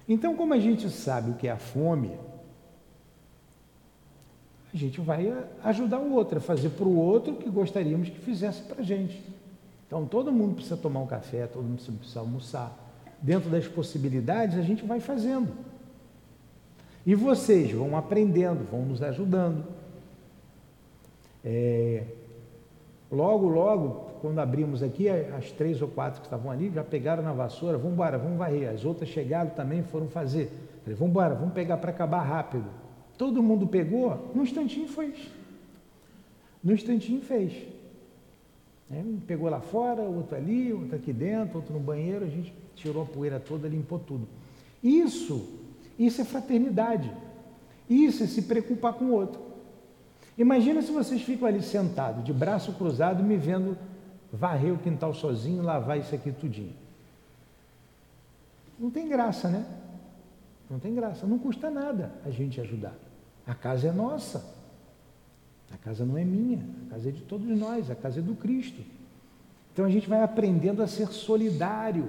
Então, 0.09 0.35
como 0.35 0.55
a 0.55 0.59
gente 0.59 0.89
sabe 0.89 1.33
o 1.33 1.35
que 1.35 1.47
é 1.47 1.51
a 1.51 1.59
fome, 1.59 2.13
a 4.73 4.77
gente 4.79 4.99
vai 4.99 5.45
ajudar 5.63 5.99
o 5.99 6.15
outro, 6.15 6.39
a 6.39 6.41
fazer 6.41 6.71
para 6.71 6.87
o 6.87 6.97
outro 6.97 7.35
o 7.35 7.37
que 7.37 7.51
gostaríamos 7.51 8.09
que 8.09 8.19
fizesse 8.19 8.63
para 8.63 8.81
a 8.81 8.83
gente. 8.83 9.36
Então, 9.87 10.05
todo 10.05 10.33
mundo 10.33 10.55
precisa 10.55 10.77
tomar 10.77 11.01
um 11.01 11.07
café, 11.07 11.47
todo 11.47 11.63
mundo 11.63 11.81
precisa 11.99 12.21
almoçar. 12.21 12.77
Dentro 13.23 13.49
das 13.49 13.67
possibilidades, 13.67 14.59
a 14.59 14.63
gente 14.63 14.85
vai 14.85 15.01
fazendo. 15.01 15.53
E 17.07 17.15
vocês 17.15 17.71
vão 17.71 17.97
aprendendo, 17.97 18.69
vão 18.69 18.85
nos 18.85 19.01
ajudando. 19.01 19.65
É, 21.45 22.03
logo, 23.11 23.47
logo, 23.47 24.11
quando 24.21 24.41
abrimos 24.41 24.83
aqui, 24.83 25.09
as 25.09 25.53
três 25.53 25.81
ou 25.81 25.87
quatro 25.87 26.21
que 26.21 26.27
estavam 26.27 26.51
ali 26.51 26.69
já 26.75 26.83
pegaram 26.83 27.23
na 27.23 27.33
vassoura, 27.33 27.79
vamos 27.79 27.93
embora, 27.93 28.19
vamos 28.19 28.37
varrer. 28.37 28.69
As 28.69 28.85
outras 28.85 29.09
chegaram 29.09 29.51
também, 29.51 29.85
foram 29.85 30.09
fazer. 30.09 30.51
Falei, 30.83 30.97
vamos 30.97 31.13
embora, 31.13 31.35
vamos 31.37 31.55
pegar 31.55 31.77
para 31.77 31.93
acabar 31.93 32.23
rápido. 32.23 32.67
Todo 33.17 33.41
mundo 33.41 33.69
pegou, 33.69 34.33
num 34.35 34.43
instantinho 34.43 34.89
fez. 34.89 35.31
Num 36.63 36.75
instantinho 36.75 37.23
fez. 37.23 37.53
É, 38.91 38.99
um 38.99 39.19
pegou 39.19 39.49
lá 39.49 39.61
fora, 39.61 40.03
outro 40.03 40.37
ali, 40.37 40.73
outro 40.73 40.95
aqui 40.95 41.13
dentro, 41.13 41.59
outro 41.59 41.75
no 41.75 41.81
banheiro, 41.81 42.25
a 42.25 42.29
gente 42.29 42.55
tirou 42.75 43.03
a 43.03 43.07
poeira 43.07 43.41
toda, 43.41 43.67
limpou 43.67 43.99
tudo. 43.99 44.29
Isso, 44.83 45.61
isso 45.99 46.21
é 46.21 46.25
fraternidade. 46.25 47.11
Isso 47.89 48.23
é 48.23 48.27
se 48.27 48.43
preocupar 48.43 48.95
com 48.95 49.07
o 49.07 49.13
outro. 49.13 49.41
Imagina 50.39 50.83
se 50.83 50.93
vocês 50.93 51.23
ficam 51.23 51.49
ali 51.49 51.63
sentados, 51.63 52.23
de 52.25 52.33
braço 52.33 52.73
cruzado, 52.75 53.23
me 53.23 53.37
vendo 53.37 53.77
varrer 54.33 54.73
o 54.73 54.79
quintal 54.79 55.15
sozinho, 55.15 55.63
lavar 55.63 55.99
isso 55.99 56.15
aqui 56.15 56.31
tudinho. 56.31 56.75
Não 58.79 58.91
tem 58.91 59.09
graça, 59.09 59.49
né? 59.49 59.65
Não 60.69 60.79
tem 60.79 60.95
graça. 60.95 61.27
Não 61.27 61.39
custa 61.39 61.71
nada 61.71 62.13
a 62.25 62.31
gente 62.31 62.61
ajudar. 62.61 62.95
A 63.47 63.55
casa 63.55 63.89
é 63.89 63.93
nossa. 63.93 64.56
A 65.73 65.77
casa 65.77 66.05
não 66.05 66.17
é 66.17 66.25
minha, 66.25 66.65
a 66.87 66.91
casa 66.91 67.09
é 67.09 67.13
de 67.13 67.23
todos 67.23 67.47
nós, 67.59 67.91
a 67.91 67.95
casa 67.95 68.21
é 68.21 68.23
do 68.23 68.35
Cristo. 68.35 68.83
Então 69.73 69.85
a 69.85 69.91
gente 69.91 70.09
vai 70.09 70.23
aprendendo 70.23 70.83
a 70.83 70.87
ser 70.87 71.09
solidário. 71.09 72.09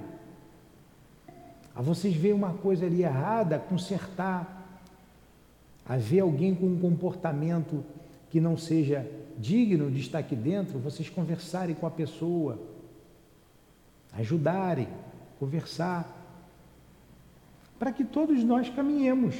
A 1.74 1.82
vocês 1.82 2.14
verem 2.14 2.36
uma 2.36 2.54
coisa 2.54 2.86
ali 2.86 3.02
errada, 3.02 3.58
consertar. 3.58 4.54
A 5.86 5.96
ver 5.96 6.20
alguém 6.20 6.54
com 6.54 6.66
um 6.66 6.78
comportamento 6.78 7.84
que 8.30 8.40
não 8.40 8.56
seja 8.56 9.06
digno 9.38 9.90
de 9.90 10.00
estar 10.00 10.18
aqui 10.18 10.34
dentro, 10.34 10.78
vocês 10.78 11.08
conversarem 11.08 11.74
com 11.74 11.86
a 11.86 11.90
pessoa, 11.90 12.58
ajudarem, 14.12 14.88
conversar, 15.38 16.14
para 17.78 17.92
que 17.92 18.04
todos 18.04 18.42
nós 18.42 18.68
caminhemos 18.68 19.36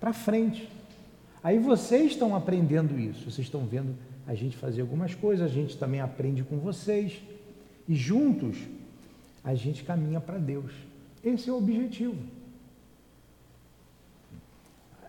para 0.00 0.12
frente. 0.12 0.68
Aí 1.42 1.58
vocês 1.58 2.12
estão 2.12 2.34
aprendendo 2.34 2.98
isso, 2.98 3.30
vocês 3.30 3.46
estão 3.46 3.64
vendo 3.64 3.94
a 4.26 4.34
gente 4.34 4.56
fazer 4.56 4.80
algumas 4.80 5.14
coisas, 5.14 5.50
a 5.50 5.52
gente 5.52 5.76
também 5.76 6.00
aprende 6.00 6.42
com 6.42 6.58
vocês, 6.58 7.22
e 7.88 7.94
juntos 7.94 8.58
a 9.42 9.54
gente 9.54 9.84
caminha 9.84 10.20
para 10.20 10.38
Deus. 10.38 10.72
Esse 11.24 11.48
é 11.48 11.52
o 11.52 11.56
objetivo. 11.56 12.16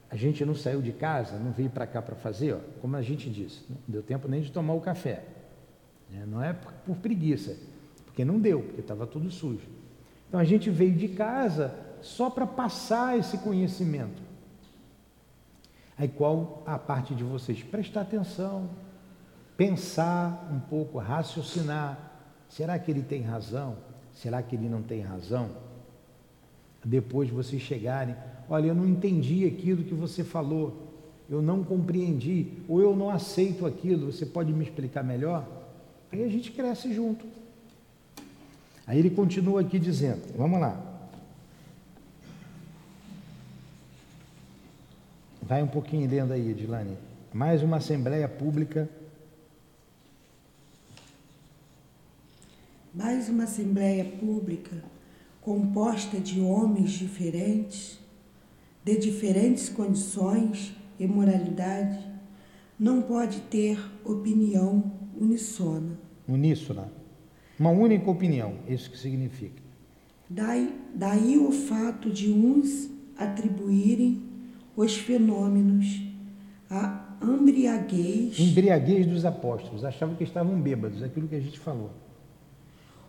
A 0.09 0.15
gente 0.15 0.43
não 0.43 0.55
saiu 0.55 0.81
de 0.81 0.91
casa, 0.91 1.37
não 1.37 1.51
veio 1.51 1.69
para 1.69 1.85
cá 1.85 2.01
para 2.01 2.15
fazer, 2.15 2.53
ó, 2.53 2.59
como 2.81 2.95
a 2.95 3.01
gente 3.01 3.29
disse, 3.29 3.61
não 3.69 3.77
deu 3.87 4.01
tempo 4.01 4.27
nem 4.27 4.41
de 4.41 4.51
tomar 4.51 4.73
o 4.73 4.81
café. 4.81 5.23
Né? 6.09 6.25
Não 6.27 6.41
é 6.41 6.53
por, 6.53 6.71
por 6.85 6.95
preguiça, 6.97 7.55
porque 8.05 8.25
não 8.25 8.39
deu, 8.39 8.61
porque 8.61 8.81
estava 8.81 9.05
tudo 9.05 9.29
sujo. 9.29 9.67
Então 10.27 10.39
a 10.39 10.43
gente 10.43 10.69
veio 10.69 10.95
de 10.95 11.09
casa 11.09 11.75
só 12.01 12.29
para 12.29 12.47
passar 12.47 13.19
esse 13.19 13.37
conhecimento. 13.39 14.28
Aí 15.99 16.07
qual 16.07 16.63
a 16.65 16.79
parte 16.79 17.13
de 17.13 17.25
vocês? 17.25 17.61
Prestar 17.61 18.01
atenção, 18.01 18.69
pensar 19.57 20.49
um 20.49 20.57
pouco, 20.57 20.97
raciocinar. 20.97 21.99
Será 22.47 22.79
que 22.79 22.89
ele 22.89 23.01
tem 23.01 23.21
razão? 23.21 23.75
Será 24.13 24.41
que 24.41 24.55
ele 24.55 24.69
não 24.69 24.81
tem 24.81 25.01
razão? 25.01 25.49
Depois 26.85 27.29
vocês 27.29 27.61
chegarem, 27.61 28.15
olha, 28.49 28.67
eu 28.67 28.75
não 28.75 28.87
entendi 28.87 29.45
aquilo 29.45 29.83
que 29.83 29.93
você 29.93 30.23
falou, 30.23 30.87
eu 31.29 31.41
não 31.41 31.65
compreendi, 31.65 32.53
ou 32.69 32.81
eu 32.81 32.95
não 32.95 33.09
aceito 33.09 33.65
aquilo, 33.65 34.09
você 34.13 34.25
pode 34.25 34.53
me 34.53 34.63
explicar 34.63 35.03
melhor? 35.03 35.45
Aí 36.13 36.23
a 36.23 36.29
gente 36.29 36.49
cresce 36.51 36.93
junto. 36.93 37.25
Aí 38.87 38.97
ele 38.97 39.09
continua 39.09 39.59
aqui 39.59 39.77
dizendo, 39.77 40.21
vamos 40.37 40.61
lá. 40.61 40.88
Vai 45.49 45.63
um 45.63 45.67
pouquinho 45.67 46.07
lendo 46.07 46.31
aí, 46.31 46.51
Edilane. 46.51 46.95
Mais 47.33 47.63
uma 47.63 47.77
Assembleia 47.77 48.27
Pública. 48.27 48.87
Mais 52.93 53.27
uma 53.29 53.45
Assembleia 53.45 54.05
Pública 54.05 54.83
composta 55.41 56.19
de 56.19 56.39
homens 56.39 56.91
diferentes, 56.91 57.97
de 58.83 58.95
diferentes 58.97 59.69
condições 59.69 60.75
e 60.99 61.07
moralidade, 61.07 61.97
não 62.79 63.01
pode 63.01 63.39
ter 63.41 63.79
opinião 64.05 64.91
unissona. 65.19 65.97
Uníssona. 66.27 66.91
Uma 67.59 67.71
única 67.71 68.07
opinião, 68.11 68.53
isso 68.67 68.91
que 68.91 68.99
significa. 68.99 69.63
Daí, 70.29 70.79
daí 70.93 71.39
o 71.39 71.51
fato 71.51 72.11
de 72.11 72.31
uns 72.31 72.87
atribuírem 73.17 74.28
os 74.81 74.95
fenômenos, 74.95 76.01
a 76.69 77.17
embriaguez. 77.21 78.39
Embriaguez 78.39 79.05
dos 79.05 79.25
apóstolos, 79.25 79.83
achavam 79.83 80.15
que 80.15 80.23
estavam 80.23 80.57
bêbados, 80.59 81.03
aquilo 81.03 81.27
que 81.27 81.35
a 81.35 81.39
gente 81.41 81.59
falou. 81.59 81.91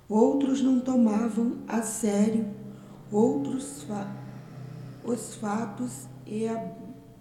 Outros 0.08 0.60
não 0.60 0.80
tomavam 0.80 1.58
a 1.68 1.80
sério 1.82 2.44
outros 3.12 3.84
fa 3.84 4.06
os 5.04 5.34
fatos 5.36 6.08
e 6.26 6.46
a... 6.46 6.72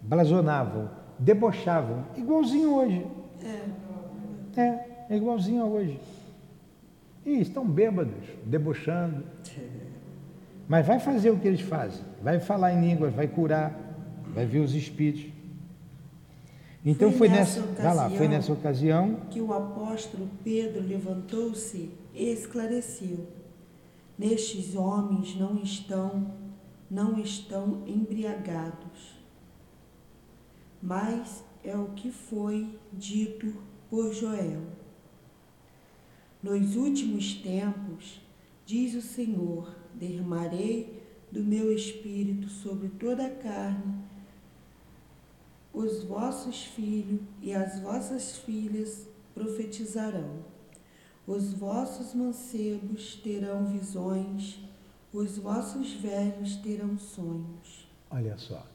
blasonavam, 0.01 0.89
debochavam, 1.17 2.05
igualzinho 2.17 2.75
hoje. 2.75 3.07
É. 3.43 4.59
É, 4.59 5.05
é 5.09 5.15
igualzinho 5.15 5.63
hoje. 5.63 5.99
E 7.25 7.39
estão 7.39 7.65
bêbados, 7.65 8.25
debochando. 8.45 9.23
Mas 10.67 10.85
vai 10.85 10.99
fazer 10.99 11.29
o 11.29 11.37
que 11.37 11.47
eles 11.47 11.61
fazem. 11.61 12.03
Vai 12.21 12.39
falar 12.39 12.73
em 12.73 12.81
línguas, 12.81 13.13
vai 13.13 13.27
curar, 13.27 13.88
vai 14.33 14.45
ver 14.45 14.59
os 14.59 14.73
espíritos. 14.73 15.31
Então 16.85 17.09
foi, 17.09 17.27
foi 17.27 17.29
nessa, 17.29 17.61
nessa 17.61 17.93
lá, 17.93 18.09
foi 18.09 18.27
nessa 18.27 18.53
ocasião 18.53 19.15
que 19.29 19.41
o 19.41 19.53
apóstolo 19.53 20.29
Pedro 20.43 20.81
levantou-se 20.81 21.89
e 22.13 22.23
esclareceu: 22.31 23.27
Nestes 24.17 24.75
homens 24.75 25.35
não 25.35 25.57
estão 25.61 26.33
não 26.89 27.19
estão 27.19 27.83
embriagados. 27.85 29.19
Mas 30.81 31.43
é 31.63 31.75
o 31.75 31.89
que 31.89 32.11
foi 32.11 32.67
dito 32.91 33.53
por 33.89 34.13
Joel. 34.13 34.61
Nos 36.41 36.75
últimos 36.75 37.35
tempos, 37.35 38.21
diz 38.65 38.95
o 38.95 39.01
Senhor, 39.01 39.75
derramarei 39.93 41.03
do 41.31 41.43
meu 41.43 41.71
espírito 41.71 42.49
sobre 42.49 42.89
toda 42.89 43.25
a 43.25 43.29
carne. 43.29 44.08
Os 45.73 46.03
vossos 46.03 46.63
filhos 46.63 47.21
e 47.41 47.53
as 47.53 47.79
vossas 47.79 48.37
filhas 48.37 49.07
profetizarão. 49.33 50.43
Os 51.27 51.53
vossos 51.53 52.13
mancebos 52.13 53.15
terão 53.23 53.65
visões, 53.65 54.59
os 55.13 55.37
vossos 55.37 55.93
velhos 55.93 56.55
terão 56.57 56.97
sonhos. 56.97 57.87
Olha 58.09 58.37
só. 58.37 58.65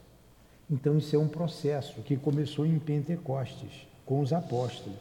Então 0.71 0.97
isso 0.97 1.15
é 1.15 1.19
um 1.19 1.29
processo 1.29 2.01
que 2.03 2.17
começou 2.17 2.65
em 2.65 2.79
Pentecostes, 2.79 3.87
com 4.07 4.21
os 4.21 4.33
apóstolos. 4.33 5.01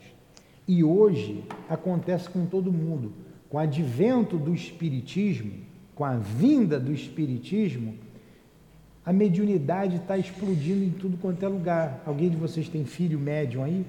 E 0.67 0.83
hoje 0.83 1.43
acontece 1.69 2.29
com 2.29 2.45
todo 2.45 2.71
mundo. 2.71 3.13
Com 3.49 3.57
o 3.57 3.59
advento 3.59 4.37
do 4.37 4.53
Espiritismo, 4.53 5.63
com 5.93 6.03
a 6.03 6.17
vinda 6.17 6.79
do 6.79 6.91
Espiritismo, 6.91 7.95
a 9.05 9.11
mediunidade 9.11 9.97
está 9.97 10.17
explodindo 10.17 10.83
em 10.83 10.91
tudo 10.91 11.17
quanto 11.17 11.43
é 11.43 11.47
lugar. 11.47 12.01
Alguém 12.05 12.29
de 12.29 12.37
vocês 12.37 12.69
tem 12.69 12.85
filho 12.85 13.19
médium 13.19 13.63
aí? 13.63 13.85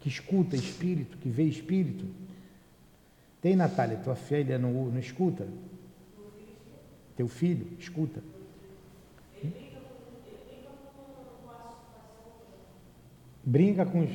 Que 0.00 0.08
escuta 0.08 0.54
espírito, 0.54 1.18
que 1.18 1.28
vê 1.28 1.42
espírito? 1.42 2.06
Tem, 3.42 3.56
Natália? 3.56 3.96
Tua 3.96 4.14
filha 4.14 4.56
não, 4.56 4.86
não 4.86 5.00
escuta? 5.00 5.48
Teu 7.16 7.26
filho, 7.26 7.66
escuta. 7.78 8.22
Brinca 13.44 13.84
com 13.84 14.04
os. 14.04 14.10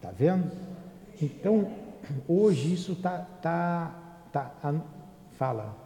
Tá 0.00 0.10
vendo? 0.10 0.65
Então, 1.20 1.70
hoje 2.28 2.74
isso 2.74 2.94
tá, 2.96 3.18
tá, 3.40 4.28
tá, 4.32 4.74
fala. 5.38 5.85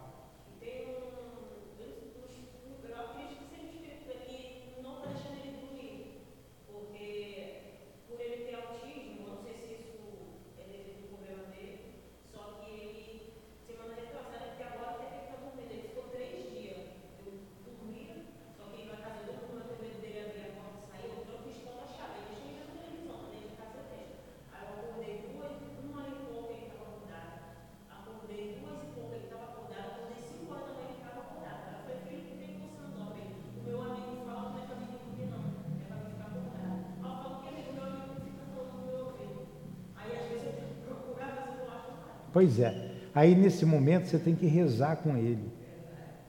Pois 42.41 42.59
é. 42.59 42.89
Aí 43.13 43.35
nesse 43.35 43.63
momento 43.67 44.07
você 44.07 44.17
tem 44.17 44.33
que 44.33 44.47
rezar 44.47 44.95
com 44.95 45.15
ele. 45.15 45.47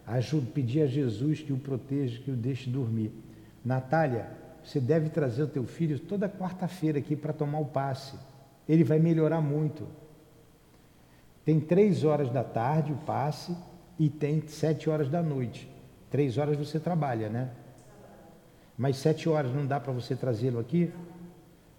Ajuda, 0.06 0.50
pedir 0.52 0.82
a 0.82 0.86
Jesus 0.86 1.40
que 1.40 1.54
o 1.54 1.56
proteja, 1.56 2.20
que 2.20 2.30
o 2.30 2.36
deixe 2.36 2.68
dormir. 2.68 3.10
Natália, 3.64 4.26
você 4.62 4.78
deve 4.78 5.08
trazer 5.08 5.44
o 5.44 5.48
teu 5.48 5.64
filho 5.64 5.98
toda 5.98 6.28
quarta-feira 6.28 6.98
aqui 6.98 7.16
para 7.16 7.32
tomar 7.32 7.60
o 7.60 7.64
passe. 7.64 8.14
Ele 8.68 8.84
vai 8.84 8.98
melhorar 8.98 9.40
muito. 9.40 9.88
Tem 11.46 11.58
três 11.58 12.04
horas 12.04 12.30
da 12.30 12.44
tarde 12.44 12.92
o 12.92 12.96
passe 12.96 13.56
e 13.98 14.10
tem 14.10 14.42
sete 14.46 14.90
horas 14.90 15.08
da 15.08 15.22
noite. 15.22 15.66
Três 16.10 16.36
horas 16.36 16.58
você 16.58 16.78
trabalha, 16.78 17.30
né? 17.30 17.52
Mas 18.76 18.98
sete 18.98 19.30
horas 19.30 19.50
não 19.54 19.66
dá 19.66 19.80
para 19.80 19.94
você 19.94 20.14
trazê-lo 20.14 20.60
aqui? 20.60 20.92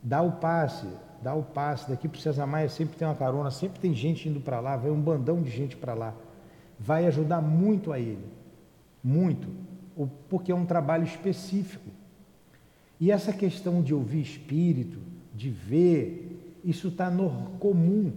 Dá 0.01 0.23
o 0.23 0.31
passe, 0.31 0.87
dá 1.23 1.33
o 1.33 1.41
passe. 1.41 1.89
Daqui 1.89 2.07
para 2.07 2.17
o 2.17 2.21
César 2.21 2.45
Maia 2.45 2.69
sempre 2.69 2.97
tem 2.97 3.07
uma 3.07 3.15
carona, 3.15 3.49
sempre 3.49 3.79
tem 3.79 3.93
gente 3.93 4.27
indo 4.27 4.39
para 4.39 4.59
lá, 4.59 4.75
vai 4.75 4.91
um 4.91 4.99
bandão 4.99 5.41
de 5.41 5.49
gente 5.49 5.75
para 5.75 5.93
lá. 5.93 6.13
Vai 6.79 7.05
ajudar 7.05 7.41
muito 7.41 7.93
a 7.93 7.99
ele, 7.99 8.25
muito, 9.03 9.47
porque 10.27 10.51
é 10.51 10.55
um 10.55 10.65
trabalho 10.65 11.05
específico. 11.05 11.89
E 12.99 13.11
essa 13.11 13.31
questão 13.31 13.81
de 13.81 13.93
ouvir 13.93 14.21
espírito, 14.21 14.99
de 15.33 15.49
ver, 15.49 16.59
isso 16.63 16.89
está 16.89 17.11
comum 17.59 18.11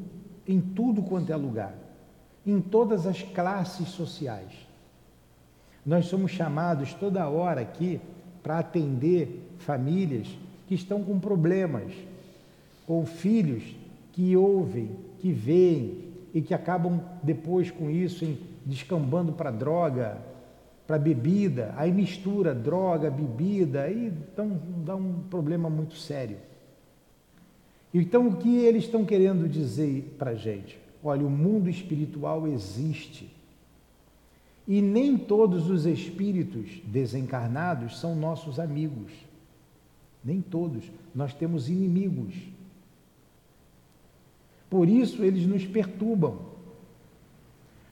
em 0.47 0.61
tudo 0.61 1.03
quanto 1.03 1.33
é 1.33 1.37
lugar, 1.37 1.75
em 2.45 2.61
todas 2.61 3.07
as 3.07 3.23
classes 3.23 3.89
sociais. 3.89 4.53
Nós 5.85 6.07
somos 6.07 6.33
chamados 6.33 6.95
toda 6.95 7.29
hora 7.29 7.61
aqui 7.61 8.01
para 8.43 8.59
atender 8.59 9.55
famílias 9.59 10.29
que 10.67 10.75
estão 10.75 11.03
com 11.03 11.19
problemas, 11.19 11.93
com 12.87 13.05
filhos 13.05 13.63
que 14.13 14.37
ouvem, 14.37 14.91
que 15.19 15.33
veem 15.33 16.05
e 16.33 16.41
que 16.41 16.55
acabam 16.55 17.01
depois 17.23 17.71
com 17.71 17.91
isso 17.91 18.25
em, 18.25 18.39
descambando 18.65 19.33
para 19.33 19.51
droga, 19.51 20.19
para 20.87 20.99
bebida, 20.99 21.75
aí 21.77 21.91
mistura 21.93 22.55
droga, 22.55 23.11
bebida, 23.11 23.83
aí 23.83 24.13
então 24.33 24.61
dá 24.85 24.95
um 24.95 25.21
problema 25.29 25.69
muito 25.69 25.97
sério. 25.97 26.37
Então 27.93 28.29
o 28.29 28.37
que 28.37 28.57
eles 28.59 28.85
estão 28.85 29.05
querendo 29.05 29.49
dizer 29.49 30.15
para 30.19 30.33
a 30.33 30.35
gente? 30.35 30.79
Olha, 31.03 31.27
o 31.27 31.31
mundo 31.31 31.69
espiritual 31.69 32.47
existe. 32.47 33.35
E 34.67 34.83
nem 34.83 35.17
todos 35.17 35.71
os 35.71 35.87
espíritos 35.87 36.81
desencarnados 36.85 37.99
são 37.99 38.17
nossos 38.17 38.59
amigos. 38.59 39.13
Nem 40.25 40.41
todos. 40.41 40.85
Nós 41.15 41.33
temos 41.33 41.69
inimigos. 41.69 42.35
Por 44.69 44.89
isso 44.89 45.23
eles 45.23 45.47
nos 45.47 45.65
perturbam. 45.65 46.39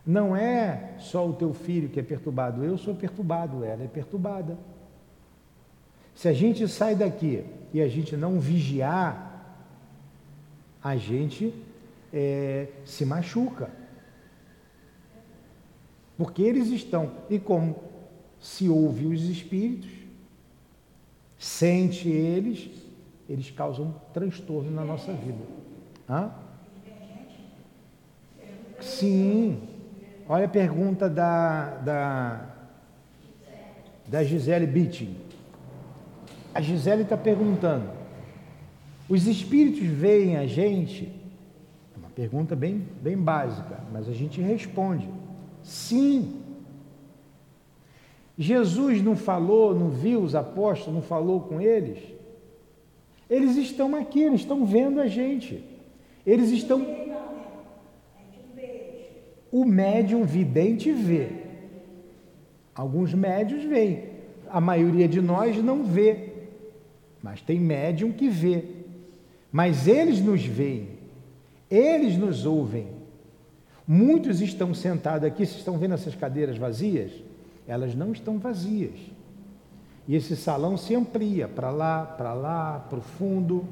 Não 0.06 0.36
é 0.36 0.94
só 0.98 1.26
o 1.26 1.32
teu 1.32 1.54
filho 1.54 1.88
que 1.88 1.98
é 1.98 2.02
perturbado, 2.02 2.62
eu 2.62 2.76
sou 2.76 2.94
perturbado, 2.94 3.64
ela 3.64 3.82
é 3.82 3.86
perturbada. 3.86 4.58
Se 6.14 6.28
a 6.28 6.32
gente 6.32 6.68
sai 6.68 6.94
daqui 6.94 7.44
e 7.72 7.80
a 7.80 7.88
gente 7.88 8.16
não 8.16 8.38
vigiar, 8.38 9.34
a 10.82 10.96
gente 10.96 11.54
é, 12.12 12.68
se 12.84 13.06
machuca. 13.06 13.70
Porque 16.16 16.42
eles 16.42 16.68
estão, 16.68 17.10
e 17.28 17.38
como 17.38 17.76
se 18.38 18.68
ouve 18.68 19.06
os 19.06 19.22
espíritos, 19.24 19.90
sente 21.38 22.08
eles, 22.08 22.70
eles 23.28 23.50
causam 23.50 23.94
transtorno 24.12 24.70
na 24.70 24.84
nossa 24.84 25.12
vida. 25.12 25.42
Hã? 26.08 26.43
Sim. 28.84 29.58
Olha 30.28 30.44
a 30.44 30.48
pergunta 30.48 31.08
da, 31.08 31.70
da, 31.76 32.54
da 34.06 34.24
Gisele 34.24 34.66
Bitting. 34.66 35.16
A 36.54 36.60
Gisele 36.60 37.02
está 37.02 37.16
perguntando: 37.16 37.90
os 39.08 39.26
espíritos 39.26 39.86
veem 39.86 40.36
a 40.36 40.46
gente? 40.46 41.12
É 41.94 41.98
uma 41.98 42.10
pergunta 42.10 42.54
bem, 42.54 42.86
bem 43.00 43.16
básica, 43.16 43.80
mas 43.92 44.08
a 44.08 44.12
gente 44.12 44.40
responde: 44.40 45.08
sim. 45.62 46.40
Jesus 48.36 49.00
não 49.00 49.14
falou, 49.14 49.74
não 49.74 49.90
viu 49.90 50.20
os 50.20 50.34
apóstolos, 50.34 50.94
não 50.94 51.02
falou 51.02 51.40
com 51.40 51.60
eles? 51.60 51.98
Eles 53.30 53.56
estão 53.56 53.94
aqui, 53.94 54.20
eles 54.20 54.40
estão 54.40 54.66
vendo 54.66 55.00
a 55.00 55.06
gente. 55.06 55.64
Eles 56.26 56.50
estão 56.50 56.84
o 59.54 59.64
médium 59.64 60.24
vidente 60.24 60.90
vê. 60.90 61.28
Alguns 62.74 63.14
médios 63.14 63.62
veem. 63.62 64.02
A 64.50 64.60
maioria 64.60 65.06
de 65.06 65.20
nós 65.20 65.56
não 65.62 65.84
vê. 65.84 66.32
Mas 67.22 67.40
tem 67.40 67.60
médium 67.60 68.10
que 68.10 68.28
vê. 68.28 68.64
Mas 69.52 69.86
eles 69.86 70.20
nos 70.20 70.44
veem. 70.44 70.88
Eles 71.70 72.18
nos 72.18 72.44
ouvem. 72.44 72.88
Muitos 73.86 74.40
estão 74.40 74.74
sentados 74.74 75.24
aqui, 75.24 75.46
vocês 75.46 75.58
estão 75.58 75.78
vendo 75.78 75.94
essas 75.94 76.16
cadeiras 76.16 76.58
vazias? 76.58 77.12
Elas 77.64 77.94
não 77.94 78.10
estão 78.10 78.40
vazias. 78.40 78.98
E 80.08 80.16
esse 80.16 80.34
salão 80.34 80.76
se 80.76 80.96
amplia 80.96 81.46
para 81.46 81.70
lá, 81.70 82.04
para 82.04 82.34
lá, 82.34 82.80
para 82.90 82.98
o 82.98 83.02
fundo. 83.02 83.64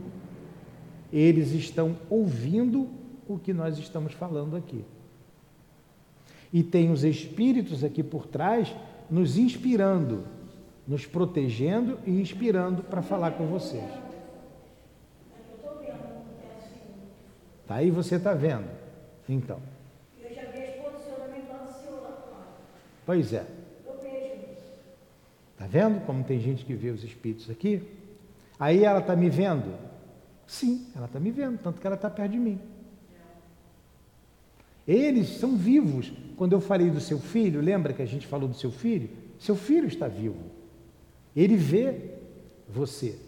Eles 1.12 1.50
estão 1.50 1.96
ouvindo 2.08 2.88
o 3.26 3.36
que 3.36 3.52
nós 3.52 3.78
estamos 3.78 4.12
falando 4.12 4.54
aqui. 4.54 4.84
E 6.52 6.62
tem 6.62 6.90
os 6.90 7.02
espíritos 7.02 7.82
aqui 7.82 8.02
por 8.02 8.26
trás 8.26 8.74
nos 9.10 9.38
inspirando, 9.38 10.24
nos 10.86 11.06
protegendo 11.06 11.98
e 12.06 12.10
inspirando 12.20 12.82
para 12.82 13.02
falar 13.02 13.32
com 13.32 13.46
vocês. 13.46 13.84
Tá 17.66 17.76
aí 17.76 17.90
você 17.90 18.16
está 18.16 18.34
vendo. 18.34 18.68
Então. 19.28 19.60
Pois 23.04 23.32
é. 23.32 23.46
Está 25.52 25.66
vendo 25.66 26.04
como 26.04 26.24
tem 26.24 26.40
gente 26.40 26.64
que 26.64 26.74
vê 26.74 26.90
os 26.90 27.04
espíritos 27.04 27.48
aqui? 27.48 27.82
Aí 28.58 28.84
ela 28.84 28.98
está 28.98 29.14
me 29.14 29.30
vendo? 29.30 29.74
Sim, 30.46 30.86
ela 30.94 31.06
está 31.06 31.18
me 31.18 31.30
vendo, 31.30 31.58
tanto 31.58 31.80
que 31.80 31.86
ela 31.86 31.96
está 31.96 32.10
perto 32.10 32.32
de 32.32 32.38
mim. 32.38 32.60
Eles 34.86 35.28
são 35.38 35.56
vivos. 35.56 36.12
Quando 36.36 36.52
eu 36.52 36.60
falei 36.60 36.90
do 36.90 37.00
seu 37.00 37.18
filho, 37.18 37.60
lembra 37.60 37.92
que 37.92 38.02
a 38.02 38.06
gente 38.06 38.26
falou 38.26 38.48
do 38.48 38.54
seu 38.54 38.70
filho? 38.70 39.08
Seu 39.38 39.54
filho 39.54 39.86
está 39.86 40.08
vivo. 40.08 40.42
Ele 41.34 41.56
vê 41.56 42.10
você. 42.68 43.18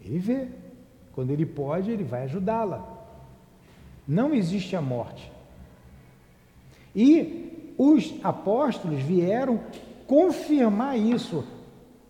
Ele 0.00 0.18
vê. 0.18 0.48
Quando 1.12 1.30
ele 1.30 1.44
pode, 1.44 1.90
ele 1.90 2.04
vai 2.04 2.24
ajudá-la. 2.24 2.98
Não 4.06 4.34
existe 4.34 4.74
a 4.74 4.80
morte. 4.80 5.30
E 6.94 7.74
os 7.76 8.14
apóstolos 8.22 9.00
vieram 9.02 9.60
confirmar 10.06 10.98
isso, 10.98 11.44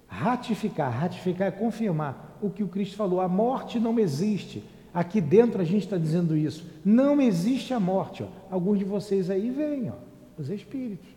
ratificar. 0.06 0.90
Ratificar 0.90 1.48
é 1.48 1.50
confirmar 1.50 2.38
o 2.40 2.50
que 2.50 2.62
o 2.62 2.68
Cristo 2.68 2.96
falou: 2.96 3.20
a 3.20 3.28
morte 3.28 3.78
não 3.78 3.98
existe. 3.98 4.64
Aqui 4.92 5.20
dentro 5.20 5.60
a 5.60 5.64
gente 5.64 5.84
está 5.84 5.96
dizendo 5.96 6.36
isso. 6.36 6.66
Não 6.84 7.20
existe 7.20 7.72
a 7.72 7.80
morte. 7.80 8.22
Ó. 8.22 8.28
Alguns 8.50 8.78
de 8.78 8.84
vocês 8.84 9.30
aí 9.30 9.50
vêm, 9.50 9.90
ó, 9.90 9.94
os 10.36 10.50
espíritos. 10.50 11.08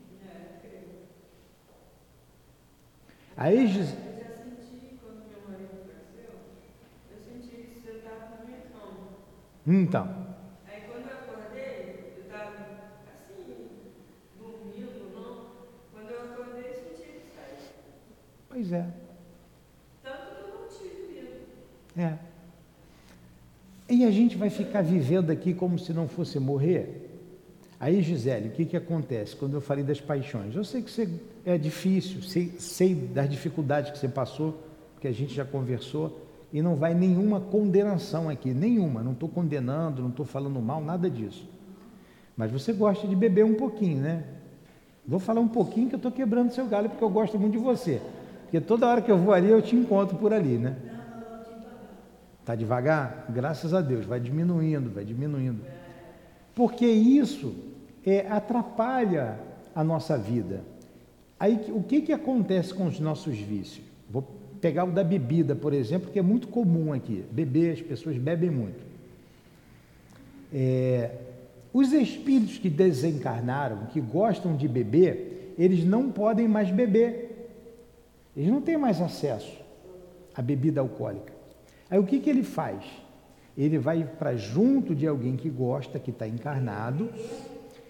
Aí 3.35 3.67
Jesus. 3.67 4.13
Então. 9.65 10.27
Aí 10.67 10.81
quando 10.81 11.07
eu 11.09 11.17
acordei, 11.19 12.15
eu 12.17 12.23
estava 12.23 12.49
assim, 13.13 13.69
dormindo, 14.37 15.13
não. 15.15 15.45
Quando 15.93 16.11
eu 16.11 16.33
acordei, 16.33 16.69
eu 16.69 16.75
senti 16.75 17.09
que 17.09 17.27
saiu. 17.33 17.71
Pois 18.49 18.73
é. 18.73 18.85
Tanto 20.03 20.35
que 20.35 20.41
eu 20.41 20.59
não 20.59 20.67
tive 20.67 21.13
medo. 21.13 21.45
É. 21.95 22.32
E 23.89 24.05
a 24.05 24.11
gente 24.11 24.37
vai 24.37 24.49
ficar 24.49 24.81
vivendo 24.81 25.29
aqui 25.29 25.53
como 25.53 25.77
se 25.77 25.93
não 25.93 26.07
fosse 26.07 26.39
morrer? 26.39 27.09
Aí, 27.79 28.01
Gisele, 28.01 28.47
o 28.47 28.51
que, 28.51 28.63
que 28.65 28.77
acontece 28.77 29.35
quando 29.35 29.55
eu 29.55 29.61
falei 29.61 29.83
das 29.83 29.99
paixões? 29.99 30.55
Eu 30.55 30.63
sei 30.63 30.81
que 30.81 30.89
você 30.89 31.09
é 31.45 31.57
difícil, 31.57 32.21
sei, 32.21 32.53
sei 32.57 32.95
das 32.95 33.29
dificuldades 33.29 33.91
que 33.91 33.97
você 33.97 34.07
passou, 34.07 34.57
que 35.01 35.07
a 35.07 35.11
gente 35.11 35.33
já 35.33 35.43
conversou, 35.43 36.21
e 36.53 36.61
não 36.61 36.75
vai 36.75 36.93
nenhuma 36.93 37.41
condenação 37.41 38.29
aqui, 38.29 38.53
nenhuma. 38.53 39.03
Não 39.03 39.11
estou 39.11 39.27
condenando, 39.27 40.01
não 40.01 40.11
estou 40.11 40.25
falando 40.25 40.61
mal, 40.61 40.81
nada 40.81 41.09
disso. 41.09 41.45
Mas 42.37 42.51
você 42.51 42.71
gosta 42.71 43.05
de 43.05 43.15
beber 43.15 43.43
um 43.43 43.55
pouquinho, 43.55 44.01
né? 44.01 44.23
Vou 45.05 45.19
falar 45.19 45.41
um 45.41 45.47
pouquinho 45.47 45.89
que 45.89 45.95
eu 45.95 45.97
estou 45.97 46.11
quebrando 46.11 46.53
seu 46.53 46.65
galho, 46.65 46.89
porque 46.89 47.03
eu 47.03 47.09
gosto 47.09 47.37
muito 47.37 47.53
de 47.53 47.59
você. 47.59 48.01
Porque 48.43 48.61
toda 48.61 48.87
hora 48.87 49.01
que 49.01 49.11
eu 49.11 49.17
vou 49.17 49.33
ali, 49.33 49.49
eu 49.49 49.61
te 49.61 49.75
encontro 49.75 50.17
por 50.17 50.31
ali, 50.31 50.57
né? 50.57 50.77
Está 52.43 52.55
devagar? 52.55 53.27
Graças 53.29 53.73
a 53.73 53.79
Deus, 53.79 54.05
vai 54.05 54.19
diminuindo, 54.19 54.89
vai 54.89 55.05
diminuindo. 55.05 55.61
Porque 56.53 56.85
isso 56.85 57.55
é, 58.05 58.27
atrapalha 58.29 59.39
a 59.73 59.81
nossa 59.81 60.17
vida. 60.17 60.59
Aí 61.39 61.57
o 61.69 61.81
que, 61.81 62.01
que 62.01 62.11
acontece 62.11 62.73
com 62.73 62.85
os 62.85 62.99
nossos 62.99 63.37
vícios? 63.37 63.85
Vou 64.09 64.27
pegar 64.59 64.83
o 64.83 64.91
da 64.91 65.05
bebida, 65.05 65.55
por 65.55 65.73
exemplo, 65.73 66.11
que 66.11 66.19
é 66.19 66.21
muito 66.21 66.49
comum 66.49 66.91
aqui. 66.91 67.23
Beber, 67.31 67.75
as 67.75 67.81
pessoas 67.81 68.17
bebem 68.17 68.49
muito. 68.49 68.83
É, 70.53 71.11
os 71.71 71.93
espíritos 71.93 72.57
que 72.57 72.69
desencarnaram, 72.69 73.85
que 73.85 74.01
gostam 74.01 74.53
de 74.57 74.67
beber, 74.67 75.55
eles 75.57 75.85
não 75.85 76.11
podem 76.11 76.45
mais 76.45 76.69
beber. 76.69 77.53
Eles 78.35 78.51
não 78.51 78.61
têm 78.61 78.75
mais 78.75 78.99
acesso 78.99 79.57
à 80.35 80.41
bebida 80.41 80.81
alcoólica. 80.81 81.32
Aí 81.93 81.99
o 81.99 82.03
que, 82.03 82.19
que 82.19 82.27
ele 82.27 82.41
faz? 82.41 82.83
Ele 83.55 83.77
vai 83.77 84.03
para 84.03 84.35
junto 84.35 84.95
de 84.95 85.05
alguém 85.05 85.35
que 85.35 85.47
gosta, 85.47 85.99
que 85.99 86.09
está 86.09 86.27
encarnado, 86.27 87.07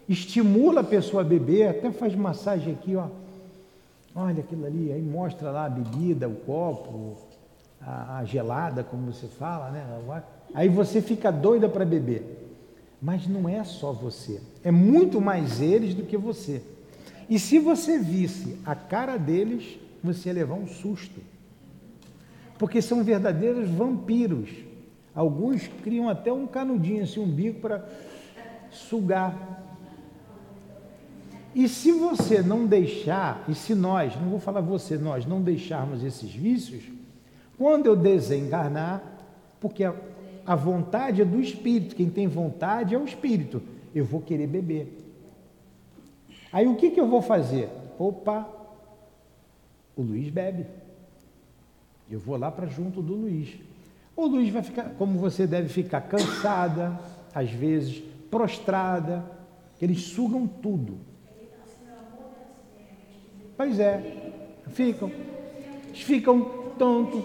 estimula 0.09 0.81
a 0.81 0.83
pessoa 0.83 1.21
a 1.21 1.25
beber, 1.25 1.69
até 1.69 1.89
faz 1.89 2.13
massagem 2.13 2.73
aqui, 2.73 2.97
ó 2.97 3.07
Olha 4.13 4.41
aquilo 4.41 4.65
ali, 4.65 4.91
aí 4.91 5.01
mostra 5.01 5.49
lá 5.51 5.67
a 5.67 5.69
bebida, 5.69 6.27
o 6.27 6.35
copo, 6.35 7.17
a, 7.79 8.17
a 8.17 8.25
gelada, 8.25 8.83
como 8.83 9.09
você 9.11 9.27
fala, 9.27 9.71
né? 9.71 9.85
Aí 10.53 10.67
você 10.67 11.01
fica 11.01 11.31
doida 11.31 11.69
para 11.69 11.85
beber. 11.85 12.41
Mas 13.01 13.25
não 13.25 13.47
é 13.47 13.63
só 13.63 13.93
você, 13.93 14.41
é 14.65 14.69
muito 14.69 15.21
mais 15.21 15.61
eles 15.61 15.95
do 15.95 16.03
que 16.03 16.17
você. 16.17 16.61
E 17.29 17.39
se 17.39 17.57
você 17.57 17.97
visse 17.97 18.57
a 18.65 18.75
cara 18.75 19.15
deles, 19.15 19.79
você 20.03 20.27
ia 20.27 20.35
levar 20.35 20.55
um 20.55 20.67
susto. 20.67 21.21
Porque 22.64 22.82
são 22.82 23.03
verdadeiros 23.03 23.70
vampiros. 23.70 24.49
Alguns 25.14 25.68
criam 25.84 26.07
até 26.07 26.32
um 26.32 26.47
canudinho, 26.47 27.03
assim, 27.03 27.20
um 27.20 27.28
bico 27.28 27.59
para 27.59 27.86
sugar 28.72 29.64
e 31.55 31.70
se 31.70 31.91
você 31.91 32.41
não 32.41 32.66
deixar, 32.66 33.43
e 33.47 33.53
se 33.53 33.76
nós, 33.76 34.20
não 34.20 34.30
vou 34.30 34.39
falar 34.39 34.61
você, 34.61 34.97
nós 34.97 35.26
não 35.26 35.41
deixarmos 35.41 36.03
esses 36.03 36.34
vícios, 36.34 36.84
quando 37.57 37.86
eu 37.86 37.95
desencarnar, 37.95 39.03
porque 39.59 39.84
a, 39.84 39.93
a 40.45 40.55
vontade 40.55 41.22
é 41.22 41.26
do 41.26 41.39
espírito, 41.39 41.95
quem 41.95 42.09
tem 42.09 42.28
vontade 42.28 42.95
é 42.95 42.97
o 42.97 43.05
espírito, 43.05 43.61
eu 43.93 44.03
vou 44.03 44.20
querer 44.20 44.47
beber. 44.47 44.99
Aí 46.51 46.68
o 46.68 46.76
que, 46.76 46.89
que 46.89 46.99
eu 46.99 47.07
vou 47.07 47.22
fazer? 47.22 47.70
Opa, 47.99 48.49
o 49.95 50.01
Luiz 50.01 50.30
bebe. 50.30 50.66
Eu 52.09 52.19
vou 52.19 52.37
lá 52.37 52.51
para 52.51 52.67
junto 52.67 53.01
do 53.01 53.13
Luiz. 53.13 53.49
O 54.15 54.25
Luiz 54.25 54.49
vai 54.49 54.61
ficar, 54.61 54.89
como 54.97 55.17
você 55.19 55.47
deve 55.47 55.69
ficar, 55.69 56.01
cansada, 56.01 56.99
às 57.33 57.49
vezes 57.49 58.03
prostrada, 58.29 59.23
eles 59.81 60.01
sugam 60.01 60.47
tudo. 60.47 60.97
Pois 63.55 63.79
é, 63.79 64.31
ficam, 64.69 65.11
ficam 65.93 66.43
tontos. 66.77 67.23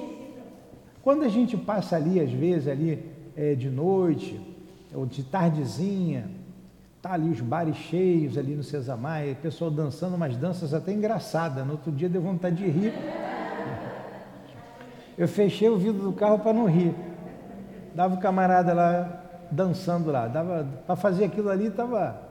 Quando 1.02 1.24
a 1.24 1.28
gente 1.28 1.56
passa 1.56 1.96
ali, 1.96 2.20
às 2.20 2.30
vezes, 2.30 2.68
ali 2.68 3.04
é, 3.34 3.54
de 3.54 3.70
noite, 3.70 4.38
ou 4.94 5.06
de 5.06 5.22
tardezinha, 5.22 6.30
tá 7.00 7.12
ali 7.12 7.30
os 7.30 7.40
bares 7.40 7.76
cheios 7.76 8.36
ali 8.36 8.54
no 8.54 8.62
Cesar 8.62 8.98
Maia, 8.98 9.34
pessoal 9.34 9.70
dançando 9.70 10.16
umas 10.16 10.36
danças 10.36 10.74
até 10.74 10.92
engraçadas. 10.92 11.64
No 11.64 11.72
outro 11.72 11.92
dia 11.92 12.08
deu 12.08 12.20
vontade 12.20 12.56
de 12.56 12.68
rir. 12.68 12.92
Eu 15.18 15.26
fechei 15.28 15.68
o 15.68 15.76
vidro 15.76 16.02
do 16.02 16.12
carro 16.12 16.38
para 16.38 16.52
não 16.52 16.66
rir. 16.66 16.94
Dava 17.94 18.14
o 18.14 18.20
camarada 18.20 18.72
lá 18.72 19.24
dançando 19.50 20.10
lá, 20.10 20.28
dava 20.28 20.66
para 20.86 20.94
fazer 20.94 21.24
aquilo 21.24 21.50
ali 21.50 21.66
estava. 21.66 22.28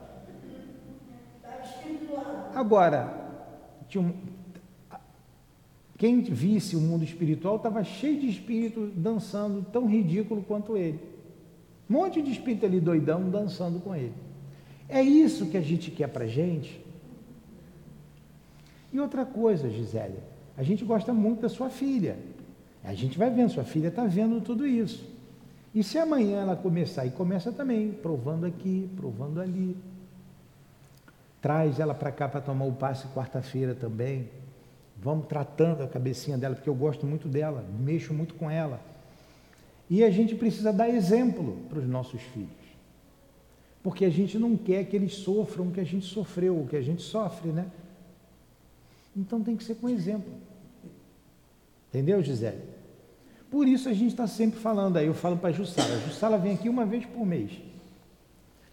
Agora, 2.56 3.14
tinha 3.90 4.14
quem 5.98 6.22
visse 6.22 6.76
o 6.76 6.80
mundo 6.80 7.04
espiritual 7.04 7.56
estava 7.56 7.84
cheio 7.84 8.20
de 8.20 8.30
espíritos 8.30 8.92
dançando 8.96 9.66
tão 9.72 9.88
ridículo 9.88 10.44
quanto 10.44 10.78
ele. 10.78 11.00
Um 11.90 11.94
monte 11.94 12.22
de 12.22 12.32
espírito 12.32 12.66
ali 12.68 12.80
doidão 12.80 13.28
dançando 13.30 13.80
com 13.80 13.96
ele. 13.96 14.14
É 14.88 15.02
isso 15.02 15.48
que 15.48 15.58
a 15.58 15.62
gente 15.62 15.90
quer 15.90 16.08
para 16.08 16.28
gente. 16.28 16.80
E 18.94 19.00
outra 19.00 19.26
coisa, 19.26 19.70
Gisele, 19.70 20.20
a 20.56 20.62
gente 20.62 20.86
gosta 20.86 21.14
muito 21.14 21.42
da 21.42 21.50
sua 21.50 21.70
filha. 21.70 22.18
A 22.88 22.96
gente 22.96 23.20
vai 23.20 23.30
vendo, 23.30 23.52
sua 23.52 23.64
filha 23.64 23.90
está 23.90 24.06
vendo 24.06 24.42
tudo 24.42 24.66
isso. 24.66 25.06
E 25.76 25.84
se 25.84 26.00
amanhã 26.00 26.42
ela 26.42 26.56
começar, 26.56 27.06
e 27.06 27.12
começa 27.12 27.52
também, 27.52 27.92
provando 27.92 28.48
aqui, 28.48 28.90
provando 28.96 29.40
ali, 29.40 29.78
Traz 31.40 31.80
ela 31.80 31.94
para 31.94 32.12
cá 32.12 32.28
para 32.28 32.42
tomar 32.42 32.66
o 32.66 32.74
passe 32.74 33.08
quarta-feira 33.10 33.76
também. 33.76 34.28
Vamos 35.00 35.28
tratando 35.28 35.84
a 35.84 35.88
cabecinha 35.88 36.38
dela, 36.38 36.56
porque 36.56 36.70
eu 36.70 36.76
gosto 36.76 37.06
muito 37.06 37.28
dela, 37.28 37.64
mexo 37.80 38.14
muito 38.14 38.34
com 38.34 38.50
ela. 38.50 38.82
E 39.90 40.04
a 40.04 40.10
gente 40.10 40.36
precisa 40.36 40.74
dar 40.74 40.90
exemplo 40.90 41.58
para 41.70 41.80
os 41.80 41.88
nossos 41.88 42.22
filhos. 42.22 42.50
porque 43.84 44.04
a 44.04 44.10
gente 44.10 44.38
não 44.38 44.58
quer 44.58 44.84
que 44.84 44.98
eles 44.98 45.14
sofram 45.14 45.68
o 45.68 45.72
que 45.72 45.80
a 45.80 45.84
gente 45.86 46.06
sofreu, 46.06 46.60
o 46.60 46.68
que 46.68 46.76
a 46.76 46.82
gente 46.82 47.02
sofre, 47.02 47.52
né? 47.52 47.68
Então 49.16 49.42
tem 49.42 49.56
que 49.56 49.64
ser 49.64 49.76
com 49.76 49.88
exemplo. 49.88 50.34
Entendeu, 51.88 52.22
Gisele? 52.22 52.62
Por 53.50 53.68
isso 53.68 53.88
a 53.88 53.94
gente 53.94 54.12
está 54.12 54.28
sempre 54.28 54.60
falando 54.60 54.98
aí, 54.98 55.08
eu 55.08 55.14
falo 55.14 55.38
para 55.38 55.50
a 55.50 55.54
Jussala. 55.54 55.96
A 55.96 56.00
Jussala 56.00 56.38
vem 56.38 56.54
aqui 56.54 56.68
uma 56.68 56.86
vez 56.86 57.06
por 57.06 57.26
mês. 57.26 57.52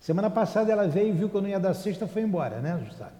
Semana 0.01 0.29
passada 0.29 0.71
ela 0.71 0.87
veio, 0.87 1.15
viu 1.15 1.29
que 1.29 1.35
eu 1.35 1.43
não 1.43 1.49
ia 1.49 1.61
dar 1.61 1.75
sexta, 1.75 2.07
foi 2.07 2.23
embora, 2.23 2.61
né, 2.61 2.83
Jussala? 2.85 3.13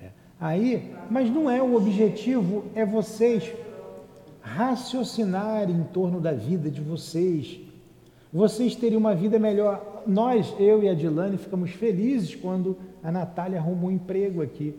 É. 0.00 0.08
Aí, 0.40 0.94
mas 1.08 1.30
não 1.30 1.50
é 1.50 1.62
o 1.62 1.74
objetivo, 1.74 2.64
é 2.74 2.84
vocês 2.84 3.52
raciocinarem 4.40 5.76
em 5.76 5.84
torno 5.84 6.20
da 6.20 6.32
vida 6.32 6.70
de 6.70 6.80
vocês. 6.80 7.60
Vocês 8.32 8.74
terem 8.74 8.96
uma 8.96 9.14
vida 9.14 9.38
melhor. 9.38 10.02
Nós, 10.06 10.54
eu 10.58 10.82
e 10.82 10.88
a 10.88 10.94
Dilane, 10.94 11.38
ficamos 11.38 11.70
felizes 11.70 12.34
quando 12.34 12.76
a 13.02 13.10
Natália 13.10 13.58
arrumou 13.58 13.90
um 13.90 13.92
emprego 13.92 14.42
aqui. 14.42 14.74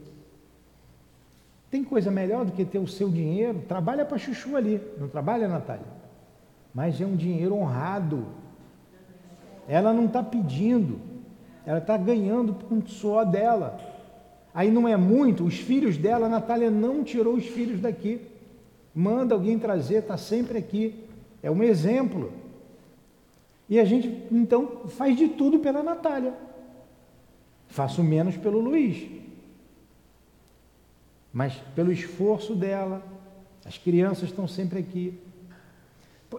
Tem 1.69 1.83
coisa 1.83 2.09
melhor 2.09 2.45
do 2.45 2.51
que 2.51 2.65
ter 2.65 2.79
o 2.79 2.87
seu 2.87 3.09
dinheiro? 3.09 3.63
Trabalha 3.67 4.03
para 4.03 4.17
chuchu 4.17 4.55
ali, 4.55 4.81
não 4.97 5.07
trabalha, 5.07 5.47
Natália? 5.47 5.85
Mas 6.73 6.99
é 6.99 7.05
um 7.05 7.15
dinheiro 7.15 7.55
honrado. 7.55 8.25
Ela 9.67 9.93
não 9.93 10.05
está 10.05 10.23
pedindo, 10.23 10.99
ela 11.65 11.77
está 11.77 11.95
ganhando 11.95 12.53
com 12.53 12.79
o 12.79 12.87
suor 12.87 13.25
dela. 13.25 13.79
Aí 14.51 14.71
não 14.71 14.87
é 14.87 14.97
muito, 14.97 15.45
os 15.45 15.59
filhos 15.59 15.95
dela, 15.95 16.25
a 16.25 16.29
Natália 16.29 16.71
não 16.71 17.03
tirou 17.03 17.35
os 17.35 17.45
filhos 17.45 17.79
daqui. 17.79 18.21
Manda 18.95 19.35
alguém 19.35 19.59
trazer, 19.59 19.97
está 19.97 20.17
sempre 20.17 20.57
aqui. 20.57 21.03
É 21.43 21.51
um 21.51 21.61
exemplo. 21.61 22.33
E 23.69 23.79
a 23.79 23.85
gente, 23.85 24.23
então, 24.31 24.87
faz 24.87 25.15
de 25.15 25.27
tudo 25.27 25.59
pela 25.59 25.83
Natália. 25.83 26.33
Faço 27.67 28.03
menos 28.03 28.35
pelo 28.35 28.59
Luiz 28.59 29.07
mas 31.31 31.53
pelo 31.75 31.91
esforço 31.91 32.55
dela, 32.55 33.03
as 33.65 33.77
crianças 33.77 34.29
estão 34.29 34.47
sempre 34.47 34.79
aqui. 34.79 35.21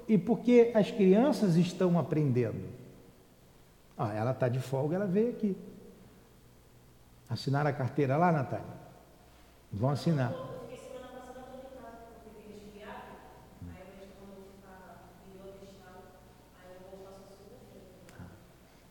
E 0.09 0.19
porque 0.19 0.73
as 0.75 0.91
crianças 0.91 1.57
estão 1.57 1.99
aprendendo. 1.99 2.69
Ah, 3.97 4.13
ela 4.15 4.31
está 4.31 4.49
de 4.49 4.61
folga, 4.61 4.97
ela 4.97 5.07
veio 5.07 5.31
aqui. 5.31 5.57
Assinar 7.29 7.67
a 7.67 7.73
carteira 7.73 8.17
lá, 8.17 8.33
Natália? 8.33 8.81
Vão 9.73 9.91
assinar. 9.91 10.33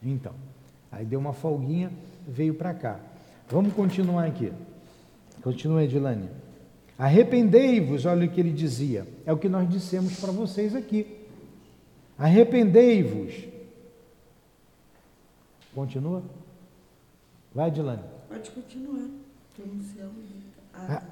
Então, 0.02 0.34
aí 0.90 1.06
deu 1.06 1.20
uma 1.20 1.34
folguinha, 1.34 1.92
veio 2.26 2.54
para 2.54 2.74
cá. 2.74 3.00
Vamos 3.50 3.74
continuar 3.74 4.26
aqui. 4.26 4.54
Continua, 5.42 5.84
Edilane. 5.84 6.30
Arrependei-vos, 6.98 8.06
olha 8.06 8.28
o 8.28 8.30
que 8.30 8.40
ele 8.40 8.52
dizia. 8.52 9.08
É 9.26 9.32
o 9.32 9.38
que 9.38 9.48
nós 9.48 9.70
dissemos 9.70 10.20
para 10.20 10.32
vocês 10.32 10.76
aqui. 10.76 11.08
Arrependei-vos. 12.18 13.48
Continua? 15.74 16.24
Vai, 17.56 17.70
Edilane. 17.70 18.04
Pode 18.28 18.52
continuar. 18.52 19.08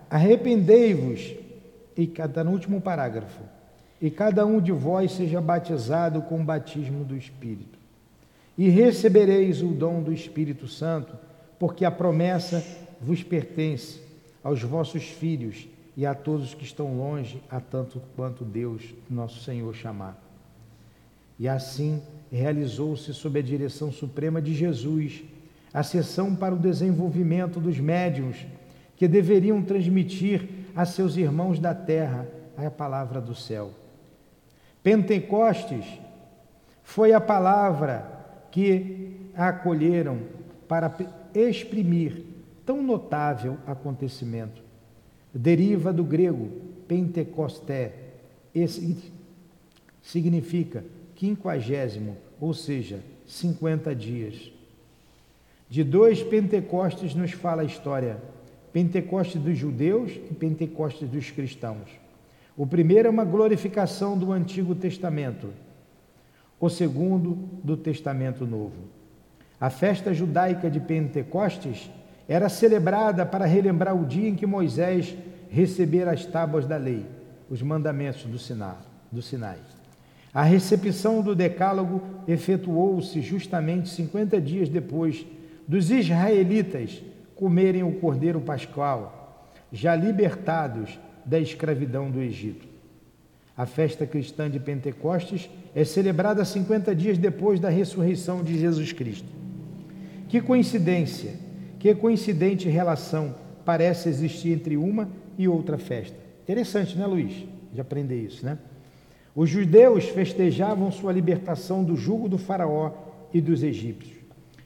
Arrependei-vos, 0.10 1.36
e 1.96 2.04
está 2.04 2.44
no 2.44 2.52
último 2.52 2.80
parágrafo, 2.80 3.42
e 4.02 4.10
cada 4.10 4.46
um 4.46 4.62
de 4.62 4.72
vós 4.72 5.12
seja 5.12 5.42
batizado 5.42 6.22
com 6.22 6.40
o 6.40 6.44
batismo 6.44 7.04
do 7.04 7.16
Espírito. 7.16 7.78
E 8.58 8.70
recebereis 8.70 9.62
o 9.62 9.68
dom 9.68 10.02
do 10.02 10.14
Espírito 10.14 10.68
Santo, 10.68 11.16
porque 11.60 11.84
a 11.84 11.92
promessa 11.92 12.64
vos 13.02 13.24
pertence 13.24 14.07
aos 14.48 14.64
vossos 14.64 15.04
filhos 15.04 15.68
e 15.98 16.06
a 16.06 16.16
todos 16.16 16.54
que 16.54 16.64
estão 16.64 16.96
longe, 16.96 17.44
a 17.52 17.60
tanto 17.60 18.02
quanto 18.16 18.46
Deus, 18.46 18.96
nosso 19.10 19.44
Senhor, 19.44 19.76
chamar. 19.76 20.18
E 21.38 21.50
assim 21.50 22.02
realizou-se, 22.32 23.14
sob 23.14 23.40
a 23.40 23.44
direção 23.44 23.92
suprema 23.92 24.42
de 24.42 24.56
Jesus, 24.56 25.22
a 25.74 25.84
sessão 25.84 26.34
para 26.34 26.56
o 26.56 26.58
desenvolvimento 26.58 27.60
dos 27.60 27.78
médiuns 27.78 28.48
que 28.96 29.06
deveriam 29.06 29.62
transmitir 29.62 30.48
a 30.74 30.86
seus 30.86 31.18
irmãos 31.18 31.60
da 31.60 31.76
terra 31.76 32.26
a 32.56 32.72
palavra 32.72 33.20
do 33.20 33.36
céu. 33.36 33.72
Pentecostes 34.82 35.86
foi 36.84 37.12
a 37.12 37.20
palavra 37.20 38.48
que 38.50 39.30
acolheram 39.36 40.20
para 40.70 40.96
exprimir 41.36 42.37
tão 42.68 42.84
notável 42.84 43.58
acontecimento. 43.66 44.62
Deriva 45.34 45.94
do 45.94 46.04
grego 46.04 46.52
Pentecosté, 46.86 47.94
esse 48.54 49.12
significa 50.04 50.84
quinquagésimo, 51.16 52.18
ou 52.40 52.54
seja, 52.54 53.00
50 53.26 53.96
dias. 53.96 54.52
De 55.70 55.84
dois 55.84 56.22
Pentecostes 56.22 57.16
nos 57.16 57.32
fala 57.32 57.62
a 57.62 57.66
história: 57.66 58.18
Pentecoste 58.74 59.38
dos 59.38 59.58
judeus 59.58 60.12
e 60.30 60.34
Pentecoste 60.34 61.06
dos 61.06 61.32
cristãos. 61.32 61.90
O 62.56 62.66
primeiro 62.66 63.08
é 63.08 63.12
uma 63.12 63.26
glorificação 63.26 64.18
do 64.18 64.32
Antigo 64.32 64.76
Testamento, 64.76 65.54
o 66.60 66.70
segundo 66.70 67.38
do 67.64 67.78
Testamento 67.78 68.46
Novo. 68.46 68.98
A 69.60 69.70
festa 69.70 70.14
judaica 70.14 70.70
de 70.70 70.80
Pentecostes 70.80 71.90
era 72.28 72.50
celebrada 72.50 73.26
para 73.26 73.46
relembrar 73.46 73.96
o 73.96 74.06
dia 74.06 74.28
em 74.28 74.36
que 74.36 74.46
Moisés 74.46 75.16
recebera 75.50 76.12
as 76.12 76.26
tábuas 76.26 76.66
da 76.66 76.78
lei, 76.78 77.06
os 77.50 77.62
mandamentos 77.62 78.24
do 78.24 78.38
Sinai. 78.38 78.76
Do 79.12 79.22
Sinai. 79.22 79.58
A 80.34 80.44
recepção 80.44 81.22
do 81.22 81.34
Decálogo 81.34 82.02
efetuou-se 82.28 83.22
justamente 83.22 83.90
50 83.90 84.42
dias 84.42 84.68
depois 84.68 85.26
dos 85.68 85.90
israelitas 85.90 87.02
comerem 87.36 87.84
o 87.84 87.94
cordeiro 87.94 88.42
pascual, 88.42 89.50
já 89.72 89.96
libertados 89.96 91.00
da 91.26 91.40
escravidão 91.40 92.12
do 92.12 92.22
Egito. 92.22 92.68
A 93.56 93.66
festa 93.66 94.06
cristã 94.06 94.50
de 94.50 94.60
Pentecostes 94.60 95.50
é 95.74 95.84
celebrada 95.84 96.46
50 96.46 96.94
dias 96.94 97.18
depois 97.18 97.60
da 97.60 97.70
ressurreição 97.70 98.44
de 98.44 98.60
Jesus 98.60 98.92
Cristo. 98.92 99.28
Que 100.28 100.42
coincidência! 100.42 101.47
Que 101.80 101.94
coincidente 101.94 102.70
relação 102.70 103.36
parece 103.64 104.10
existir 104.10 104.52
entre 104.52 104.78
uma 104.78 105.10
e 105.38 105.48
outra 105.48 105.78
festa. 105.78 106.18
Interessante, 106.44 106.98
né, 106.98 107.06
Luiz? 107.06 107.46
De 107.74 107.82
aprender 107.82 108.22
isso, 108.22 108.46
né? 108.46 108.58
Os 109.36 109.50
judeus 109.50 110.06
festejavam 110.06 110.92
sua 110.92 111.14
libertação 111.14 111.84
do 111.84 111.96
jugo 111.96 112.28
do 112.28 112.38
Faraó 112.38 112.92
e 113.34 113.40
dos 113.40 113.62
egípcios. 113.62 114.18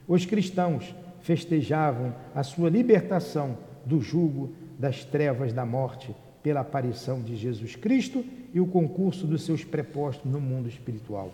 Os 0.08 0.24
cristãos 0.24 0.94
festejavam 1.20 2.14
a 2.34 2.42
sua 2.42 2.70
libertação 2.70 3.58
do 3.84 4.00
jugo 4.00 4.52
das 4.78 5.04
trevas 5.04 5.52
da 5.52 5.66
morte 5.66 6.14
pela 6.42 6.60
aparição 6.60 7.20
de 7.20 7.36
Jesus 7.36 7.76
Cristo 7.76 8.24
e 8.54 8.60
o 8.60 8.66
concurso 8.66 9.26
dos 9.26 9.42
seus 9.44 9.64
prepostos 9.64 10.30
no 10.30 10.40
mundo 10.40 10.68
espiritual. 10.68 11.32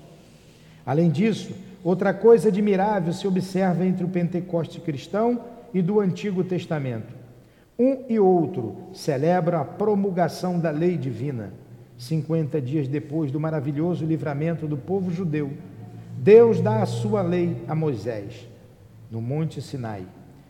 Além 0.84 1.10
disso, 1.10 1.52
outra 1.84 2.12
coisa 2.12 2.48
admirável 2.48 3.12
se 3.12 3.28
observa 3.28 3.84
entre 3.84 4.04
o 4.04 4.08
Pentecoste 4.08 4.80
cristão 4.80 5.57
e 5.72 5.82
do 5.82 6.00
Antigo 6.00 6.42
Testamento. 6.42 7.18
Um 7.78 8.04
e 8.08 8.18
outro 8.18 8.76
celebram 8.92 9.60
a 9.60 9.64
promulgação 9.64 10.58
da 10.58 10.70
lei 10.70 10.96
divina. 10.96 11.52
50 11.96 12.60
dias 12.60 12.88
depois 12.88 13.30
do 13.30 13.38
maravilhoso 13.38 14.04
livramento 14.04 14.66
do 14.66 14.76
povo 14.76 15.10
judeu, 15.10 15.52
Deus 16.16 16.60
dá 16.60 16.82
a 16.82 16.86
sua 16.86 17.22
lei 17.22 17.56
a 17.68 17.74
Moisés, 17.74 18.48
no 19.10 19.20
Monte 19.20 19.62
Sinai. 19.62 20.06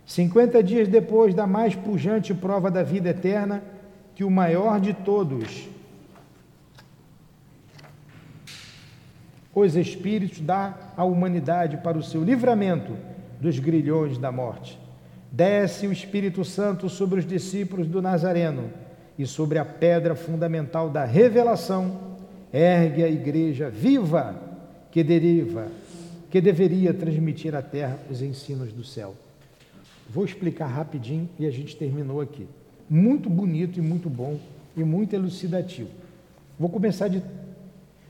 50 0.06 0.62
dias 0.62 0.88
depois 0.88 1.34
da 1.34 1.46
mais 1.46 1.74
pujante 1.74 2.32
prova 2.32 2.70
da 2.70 2.82
vida 2.82 3.10
eterna, 3.10 3.62
que 4.14 4.24
o 4.24 4.30
maior 4.30 4.80
de 4.80 4.94
todos, 4.94 5.68
os 9.54 9.76
Espíritos, 9.76 10.40
dá 10.40 10.92
à 10.96 11.04
humanidade 11.04 11.76
para 11.78 11.98
o 11.98 12.02
seu 12.02 12.24
livramento 12.24 12.96
dos 13.38 13.58
grilhões 13.58 14.16
da 14.16 14.32
morte 14.32 14.78
desce 15.30 15.86
o 15.86 15.92
Espírito 15.92 16.44
Santo 16.44 16.88
sobre 16.88 17.20
os 17.20 17.26
discípulos 17.26 17.86
do 17.86 18.00
Nazareno 18.00 18.70
e 19.18 19.26
sobre 19.26 19.58
a 19.58 19.64
pedra 19.64 20.14
fundamental 20.14 20.88
da 20.88 21.04
revelação, 21.04 22.16
ergue 22.52 23.02
a 23.02 23.08
igreja 23.08 23.68
viva 23.68 24.40
que 24.90 25.02
deriva, 25.02 25.68
que 26.30 26.40
deveria 26.40 26.94
transmitir 26.94 27.54
à 27.54 27.62
terra 27.62 27.98
os 28.10 28.22
ensinos 28.22 28.72
do 28.72 28.84
céu. 28.84 29.14
Vou 30.08 30.24
explicar 30.24 30.66
rapidinho 30.66 31.28
e 31.38 31.46
a 31.46 31.50
gente 31.50 31.76
terminou 31.76 32.20
aqui. 32.20 32.46
Muito 32.88 33.28
bonito 33.28 33.78
e 33.78 33.82
muito 33.82 34.08
bom 34.08 34.38
e 34.76 34.82
muito 34.82 35.14
elucidativo. 35.14 35.90
Vou 36.58 36.70
começar 36.70 37.08
de, 37.08 37.22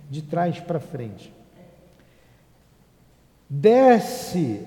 de 0.08 0.22
trás 0.22 0.60
para 0.60 0.78
frente. 0.78 1.32
desce 3.50 4.62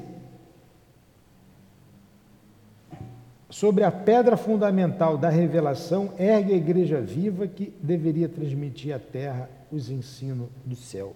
sobre 3.51 3.83
a 3.83 3.91
pedra 3.91 4.37
fundamental 4.37 5.17
da 5.17 5.29
revelação, 5.29 6.13
ergue 6.17 6.53
a 6.53 6.57
igreja 6.57 7.01
viva 7.01 7.45
que 7.47 7.73
deveria 7.81 8.29
transmitir 8.29 8.95
à 8.95 8.99
terra 8.99 9.49
os 9.69 9.89
ensinos 9.89 10.47
do 10.65 10.75
céu. 10.75 11.13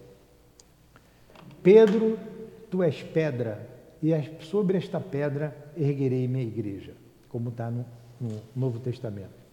Pedro, 1.63 2.19
tu 2.69 2.83
és 2.83 3.01
pedra, 3.01 3.67
e 4.03 4.11
sobre 4.41 4.77
esta 4.77 4.99
pedra 4.99 5.55
erguerei 5.77 6.27
minha 6.27 6.43
igreja, 6.43 6.93
como 7.29 7.49
está 7.49 7.71
no, 7.71 7.85
no 8.19 8.41
Novo 8.53 8.79
Testamento. 8.79 9.45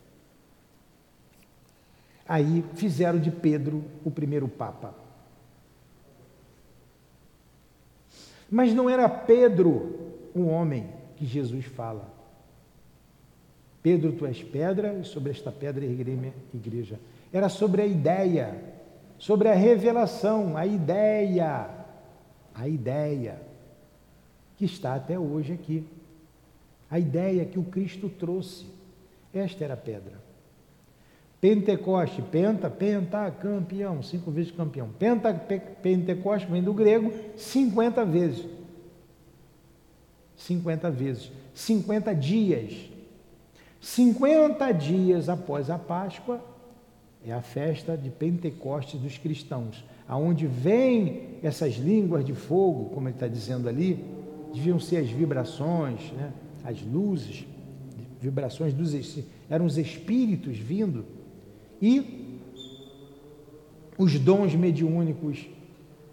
Aí 2.28 2.64
fizeram 2.74 3.18
de 3.18 3.30
Pedro 3.30 3.84
o 4.04 4.10
primeiro 4.10 4.48
Papa. 4.48 4.94
Mas 8.50 8.74
não 8.74 8.90
era 8.90 9.08
Pedro 9.08 10.12
um 10.34 10.48
homem 10.48 10.88
que 11.16 11.24
Jesus 11.24 11.64
fala. 11.64 12.11
Pedro, 13.82 14.12
tu 14.12 14.24
és 14.26 14.42
pedra, 14.42 14.94
e 14.94 15.04
sobre 15.04 15.32
esta 15.32 15.50
pedra 15.50 15.84
erguerei 15.84 16.14
minha 16.14 16.34
igreja. 16.54 17.00
Era 17.32 17.48
sobre 17.48 17.82
a 17.82 17.86
ideia, 17.86 18.62
sobre 19.18 19.48
a 19.48 19.54
revelação, 19.54 20.56
a 20.56 20.64
ideia, 20.64 21.68
a 22.54 22.68
ideia 22.68 23.40
que 24.56 24.66
está 24.66 24.94
até 24.94 25.18
hoje 25.18 25.52
aqui. 25.52 25.84
A 26.88 26.98
ideia 26.98 27.44
que 27.44 27.58
o 27.58 27.64
Cristo 27.64 28.08
trouxe. 28.08 28.66
Esta 29.34 29.64
era 29.64 29.74
a 29.74 29.76
pedra. 29.76 30.20
Pentecoste, 31.40 32.22
penta, 32.22 32.70
penta, 32.70 33.28
campeão, 33.30 34.00
cinco 34.02 34.30
vezes 34.30 34.52
campeão. 34.52 34.88
Penta, 34.96 35.34
pe, 35.34 35.58
Pentecoste 35.58 36.48
vem 36.48 36.62
do 36.62 36.72
grego, 36.72 37.12
50 37.36 38.04
vezes. 38.04 38.46
50 40.36 40.90
vezes. 40.90 41.32
50 41.54 42.14
dias. 42.14 42.91
50 43.82 44.70
dias 44.72 45.28
após 45.28 45.68
a 45.68 45.76
Páscoa 45.76 46.40
é 47.26 47.32
a 47.32 47.42
festa 47.42 47.96
de 47.96 48.10
Pentecostes 48.10 49.00
dos 49.00 49.18
cristãos, 49.18 49.84
aonde 50.08 50.46
vem 50.46 51.38
essas 51.42 51.74
línguas 51.74 52.24
de 52.24 52.32
fogo, 52.32 52.90
como 52.90 53.08
ele 53.08 53.16
está 53.16 53.26
dizendo 53.26 53.68
ali, 53.68 54.04
deviam 54.54 54.78
ser 54.78 54.98
as 54.98 55.10
vibrações, 55.10 56.12
né? 56.12 56.32
as 56.64 56.80
luzes, 56.80 57.44
vibrações 58.20 58.72
dos 58.72 58.94
eram 59.50 59.66
os 59.66 59.76
espíritos 59.76 60.56
vindo 60.56 61.04
e 61.80 62.38
os 63.98 64.16
dons 64.16 64.54
mediúnicos 64.54 65.48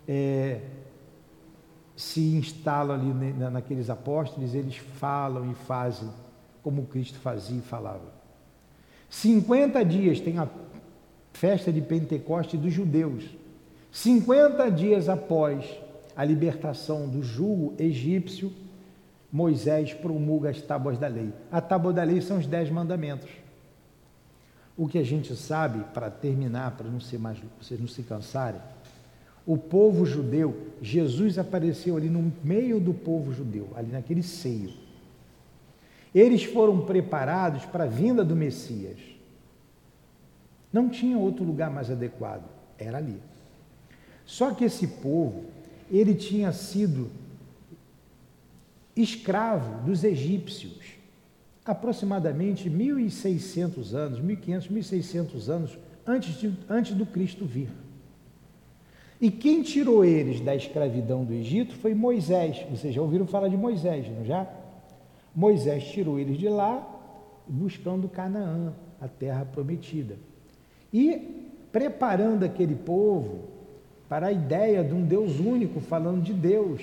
é, 0.08 0.62
se 1.96 2.36
instalam 2.36 2.96
ali 2.96 3.34
naqueles 3.52 3.92
apóstolos, 3.92 4.56
eles 4.56 4.76
falam 4.76 5.52
e 5.52 5.54
fazem 5.54 6.10
como 6.70 6.86
Cristo 6.86 7.18
fazia 7.18 7.58
e 7.58 7.62
falava. 7.62 8.14
50 9.10 9.84
dias 9.84 10.20
tem 10.20 10.38
a 10.38 10.48
festa 11.34 11.74
de 11.74 11.82
Pentecostes 11.82 12.60
dos 12.60 12.72
judeus. 12.72 13.26
50 13.92 14.70
dias 14.70 15.10
após 15.10 15.66
a 16.16 16.24
libertação 16.24 17.10
do 17.10 17.24
jugo 17.24 17.74
egípcio, 17.80 18.54
Moisés 19.32 19.96
promulga 19.96 20.52
as 20.52 20.62
tábuas 20.62 21.00
da 21.00 21.08
lei. 21.08 21.34
A 21.52 21.60
tábua 21.60 21.92
da 21.92 22.04
lei 22.04 22.22
são 22.22 22.38
os 22.38 22.46
dez 22.46 22.70
mandamentos. 22.70 23.32
O 24.78 24.88
que 24.88 25.00
a 25.00 25.04
gente 25.04 25.36
sabe, 25.36 25.84
para 25.92 26.12
terminar, 26.12 26.78
para 26.78 26.88
não 26.88 27.00
ser 27.00 27.18
mais, 27.18 27.40
vocês 27.60 27.80
não 27.80 27.88
se 27.88 28.04
cansarem, 28.04 28.62
o 29.44 29.58
povo 29.58 30.06
judeu, 30.06 30.68
Jesus 30.84 31.40
apareceu 31.40 31.98
ali 31.98 32.10
no 32.10 32.32
meio 32.44 32.80
do 32.80 32.94
povo 32.94 33.34
judeu, 33.34 33.70
ali 33.76 33.92
naquele 33.92 34.22
seio. 34.22 34.89
Eles 36.14 36.44
foram 36.44 36.82
preparados 36.82 37.66
para 37.66 37.84
a 37.84 37.88
vinda 37.88 38.24
do 38.24 38.36
Messias. 38.36 38.98
Não 40.72 40.90
tinha 40.90 41.18
outro 41.18 41.44
lugar 41.44 41.70
mais 41.70 41.90
adequado, 41.90 42.44
era 42.78 42.98
ali. 42.98 43.20
Só 44.26 44.52
que 44.52 44.64
esse 44.64 44.88
povo, 44.88 45.46
ele 45.90 46.14
tinha 46.14 46.52
sido 46.52 47.10
escravo 48.96 49.84
dos 49.84 50.04
egípcios 50.04 51.00
aproximadamente 51.66 52.70
1.600 52.70 53.94
anos, 53.94 54.20
1.500, 54.20 54.70
1.600 54.72 55.50
anos 55.50 55.78
antes, 56.06 56.40
de, 56.40 56.54
antes 56.68 56.96
do 56.96 57.06
Cristo 57.06 57.46
vir. 57.46 57.70
E 59.22 59.30
quem 59.30 59.62
tirou 59.62 60.04
eles 60.04 60.40
da 60.40 60.56
escravidão 60.56 61.26
do 61.26 61.34
Egito 61.34 61.76
foi 61.76 61.94
Moisés. 61.94 62.66
Vocês 62.72 62.94
já 62.94 63.02
ouviram 63.02 63.28
falar 63.28 63.50
de 63.50 63.58
Moisés, 63.58 64.08
não 64.10 64.26
já? 64.26 64.48
Moisés 65.36 65.84
tirou 65.86 66.20
eles 66.20 66.38
de 66.38 66.50
lá, 66.50 66.88
buscando 67.48 68.10
Canaã, 68.10 68.74
a 69.00 69.08
terra 69.08 69.46
prometida. 69.46 70.16
E 70.92 71.52
preparando 71.72 72.44
aquele 72.44 72.76
povo 72.76 73.50
para 74.08 74.28
a 74.28 74.32
ideia 74.32 74.84
de 74.84 74.94
um 74.94 75.06
Deus 75.06 75.40
único, 75.40 75.80
falando 75.80 76.24
de 76.24 76.34
Deus. 76.34 76.82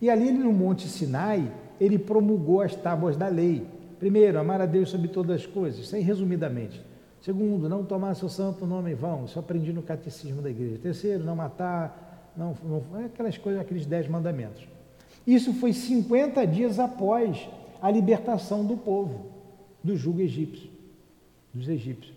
E 0.00 0.10
ali 0.10 0.32
no 0.32 0.52
Monte 0.52 0.88
Sinai, 0.88 1.50
ele 1.80 1.98
promulgou 1.98 2.60
as 2.60 2.74
tábuas 2.74 3.16
da 3.16 3.28
lei. 3.28 3.64
Primeiro, 3.98 4.38
amar 4.38 4.60
a 4.60 4.66
Deus 4.66 4.90
sobre 4.90 5.06
todas 5.06 5.42
as 5.42 5.46
coisas, 5.46 5.94
aí 5.94 6.02
resumidamente. 6.02 6.84
Segundo, 7.20 7.68
não 7.68 7.84
tomar 7.84 8.14
seu 8.14 8.28
santo 8.28 8.66
nome 8.66 8.90
em 8.90 8.94
vão, 8.96 9.26
isso 9.26 9.38
aprendi 9.38 9.72
no 9.72 9.80
catecismo 9.80 10.42
da 10.42 10.50
igreja. 10.50 10.78
Terceiro, 10.82 11.22
não 11.22 11.36
matar, 11.36 12.32
não, 12.36 12.56
não 12.64 13.00
é 13.00 13.04
aquelas 13.04 13.38
coisas, 13.38 13.60
aqueles 13.60 13.86
dez 13.86 14.08
mandamentos. 14.08 14.66
Isso 15.26 15.52
foi 15.54 15.72
50 15.72 16.46
dias 16.46 16.78
após 16.78 17.48
a 17.80 17.90
libertação 17.90 18.64
do 18.64 18.76
povo 18.76 19.32
do 19.82 19.96
jugo 19.96 20.20
egípcio, 20.20 20.70
dos 21.52 21.68
egípcios. 21.68 22.14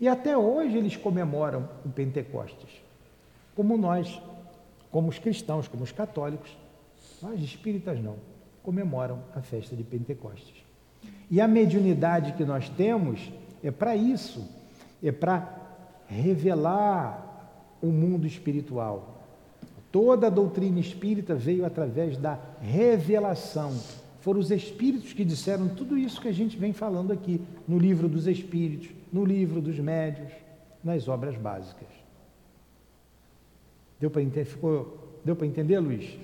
E 0.00 0.08
até 0.08 0.36
hoje 0.36 0.76
eles 0.76 0.96
comemoram 0.96 1.68
o 1.84 1.88
Pentecostes, 1.88 2.70
como 3.54 3.76
nós, 3.76 4.20
como 4.90 5.08
os 5.08 5.18
cristãos, 5.18 5.68
como 5.68 5.84
os 5.84 5.92
católicos. 5.92 6.56
Nós 7.20 7.40
espíritas 7.42 8.00
não 8.00 8.16
comemoram 8.62 9.20
a 9.34 9.40
festa 9.40 9.74
de 9.74 9.82
Pentecostes. 9.82 10.64
E 11.30 11.40
a 11.40 11.48
mediunidade 11.48 12.32
que 12.34 12.44
nós 12.44 12.68
temos 12.70 13.30
é 13.62 13.70
para 13.70 13.96
isso, 13.96 14.48
é 15.02 15.12
para 15.12 15.56
revelar 16.06 17.76
o 17.82 17.88
mundo 17.88 18.26
espiritual. 18.26 19.17
Toda 19.90 20.26
a 20.26 20.30
doutrina 20.30 20.78
espírita 20.78 21.34
veio 21.34 21.64
através 21.64 22.16
da 22.16 22.38
revelação. 22.60 23.74
Foram 24.20 24.40
os 24.40 24.50
espíritos 24.50 25.12
que 25.12 25.24
disseram 25.24 25.68
tudo 25.68 25.96
isso 25.96 26.20
que 26.20 26.28
a 26.28 26.32
gente 26.32 26.56
vem 26.56 26.72
falando 26.72 27.12
aqui 27.12 27.40
no 27.66 27.78
livro 27.78 28.08
dos 28.08 28.26
espíritos, 28.26 28.90
no 29.12 29.24
livro 29.24 29.60
dos 29.60 29.78
médios, 29.78 30.30
nas 30.84 31.08
obras 31.08 31.36
básicas. 31.36 31.88
Deu 33.98 34.10
para 34.10 34.22
entender, 34.22 34.48
deu 35.24 35.34
para 35.34 35.46
entender, 35.46 35.78
Luiz? 35.78 36.18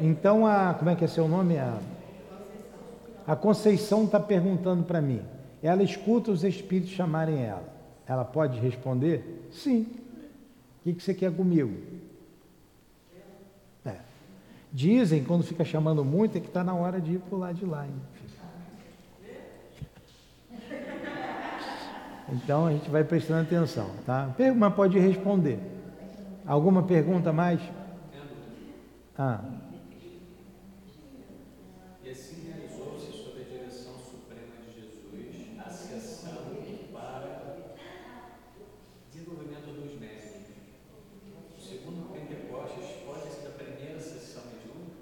Então 0.00 0.46
a. 0.46 0.74
Como 0.74 0.90
é 0.90 0.96
que 0.96 1.04
é 1.04 1.08
seu 1.08 1.28
nome? 1.28 1.58
A, 1.58 1.78
a 3.26 3.36
Conceição 3.36 4.04
está 4.04 4.18
perguntando 4.18 4.82
para 4.82 5.00
mim. 5.00 5.20
Ela 5.62 5.82
escuta 5.82 6.30
os 6.30 6.42
espíritos 6.42 6.92
chamarem 6.92 7.42
ela. 7.44 7.68
Ela 8.06 8.24
pode 8.24 8.58
responder? 8.58 9.46
Sim. 9.52 9.86
O 10.80 10.84
que, 10.84 10.94
que 10.94 11.02
você 11.02 11.12
quer 11.12 11.30
comigo? 11.30 11.70
É. 13.84 13.96
Dizem, 14.72 15.22
quando 15.22 15.44
fica 15.44 15.64
chamando 15.64 16.02
muito, 16.02 16.38
é 16.38 16.40
que 16.40 16.48
está 16.48 16.64
na 16.64 16.74
hora 16.74 16.98
de 16.98 17.12
ir 17.12 17.18
para 17.18 17.36
o 17.36 17.38
lado 17.38 17.54
de 17.56 17.66
lá. 17.66 17.86
Hein? 17.86 17.92
Então 22.32 22.66
a 22.66 22.72
gente 22.72 22.88
vai 22.88 23.02
prestando 23.02 23.42
atenção, 23.42 23.90
tá? 24.06 24.34
Mas 24.56 24.74
pode 24.74 24.98
responder. 24.98 25.58
Alguma 26.46 26.82
pergunta 26.82 27.32
mais? 27.32 27.60
Ah. 29.18 29.40
E 32.02 32.08
assim 32.08 32.36
realizou-se 32.46 33.12
sob 33.12 33.40
a 33.40 33.44
direção 33.44 33.92
suprema 33.98 34.52
de 34.64 34.80
Jesus 34.80 35.58
a 35.64 35.70
sessão 35.70 36.32
para 36.92 37.66
desenvolvimento 39.12 39.66
dos 39.66 40.00
médios. 40.00 40.32
Segundo 41.58 42.12
Pentecostes, 42.12 42.86
pode 43.04 43.20
ser 43.32 43.42
da 43.42 43.50
primeira 43.50 44.00
sessão 44.00 44.42
mediúnica? 44.44 44.96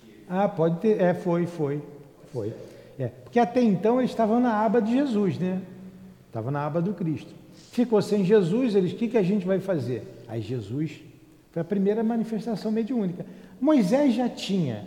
Que 0.00 0.24
Ah, 0.28 0.48
pode 0.48 0.78
ter. 0.80 1.00
É, 1.00 1.14
foi, 1.14 1.46
foi. 1.46 1.82
Foi. 2.32 2.54
É. 2.98 3.08
Porque 3.08 3.38
até 3.38 3.60
então 3.60 3.98
eles 4.00 4.10
estavam 4.10 4.40
na 4.40 4.64
aba 4.64 4.80
de 4.80 4.92
Jesus, 4.92 5.38
né? 5.38 5.60
Estava 6.28 6.50
na 6.50 6.64
aba 6.64 6.80
do 6.80 6.92
Cristo. 6.92 7.34
Ficou 7.72 8.00
sem 8.00 8.24
Jesus, 8.24 8.74
eles, 8.74 8.92
o 8.92 8.96
que, 8.96 9.08
que 9.08 9.18
a 9.18 9.22
gente 9.22 9.46
vai 9.46 9.58
fazer? 9.58 10.06
Aí 10.28 10.40
Jesus 10.40 11.00
foi 11.50 11.62
a 11.62 11.64
primeira 11.64 12.02
manifestação 12.02 12.70
mediúnica. 12.70 13.24
Moisés 13.60 14.14
já 14.14 14.28
tinha. 14.28 14.86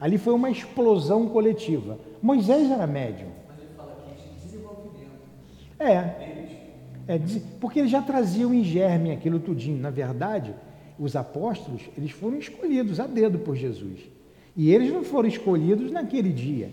Ali 0.00 0.18
foi 0.18 0.32
uma 0.32 0.50
explosão 0.50 1.28
coletiva. 1.28 1.98
Moisés 2.20 2.70
era 2.70 2.86
médium. 2.86 3.28
Mas 3.48 3.58
ele 3.58 3.68
fala 3.76 3.92
aqui 3.92 4.22
de 4.22 4.46
desenvolvimento 4.46 5.10
É, 5.78 6.36
é, 7.08 7.20
porque 7.60 7.78
eles 7.78 7.90
já 7.90 8.02
traziam 8.02 8.52
em 8.52 8.64
germe 8.64 9.12
aquilo 9.12 9.38
tudinho. 9.38 9.80
Na 9.80 9.90
verdade, 9.90 10.54
os 10.98 11.14
apóstolos, 11.14 11.82
eles 11.96 12.10
foram 12.10 12.38
escolhidos 12.38 12.98
a 12.98 13.06
dedo 13.06 13.38
por 13.38 13.54
Jesus. 13.54 14.00
E 14.56 14.72
eles 14.72 14.92
não 14.92 15.04
foram 15.04 15.28
escolhidos 15.28 15.90
naquele 15.90 16.32
dia. 16.32 16.70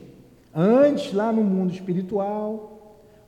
Antes, 0.55 1.13
lá 1.13 1.31
no 1.31 1.43
mundo 1.43 1.73
espiritual, 1.73 2.72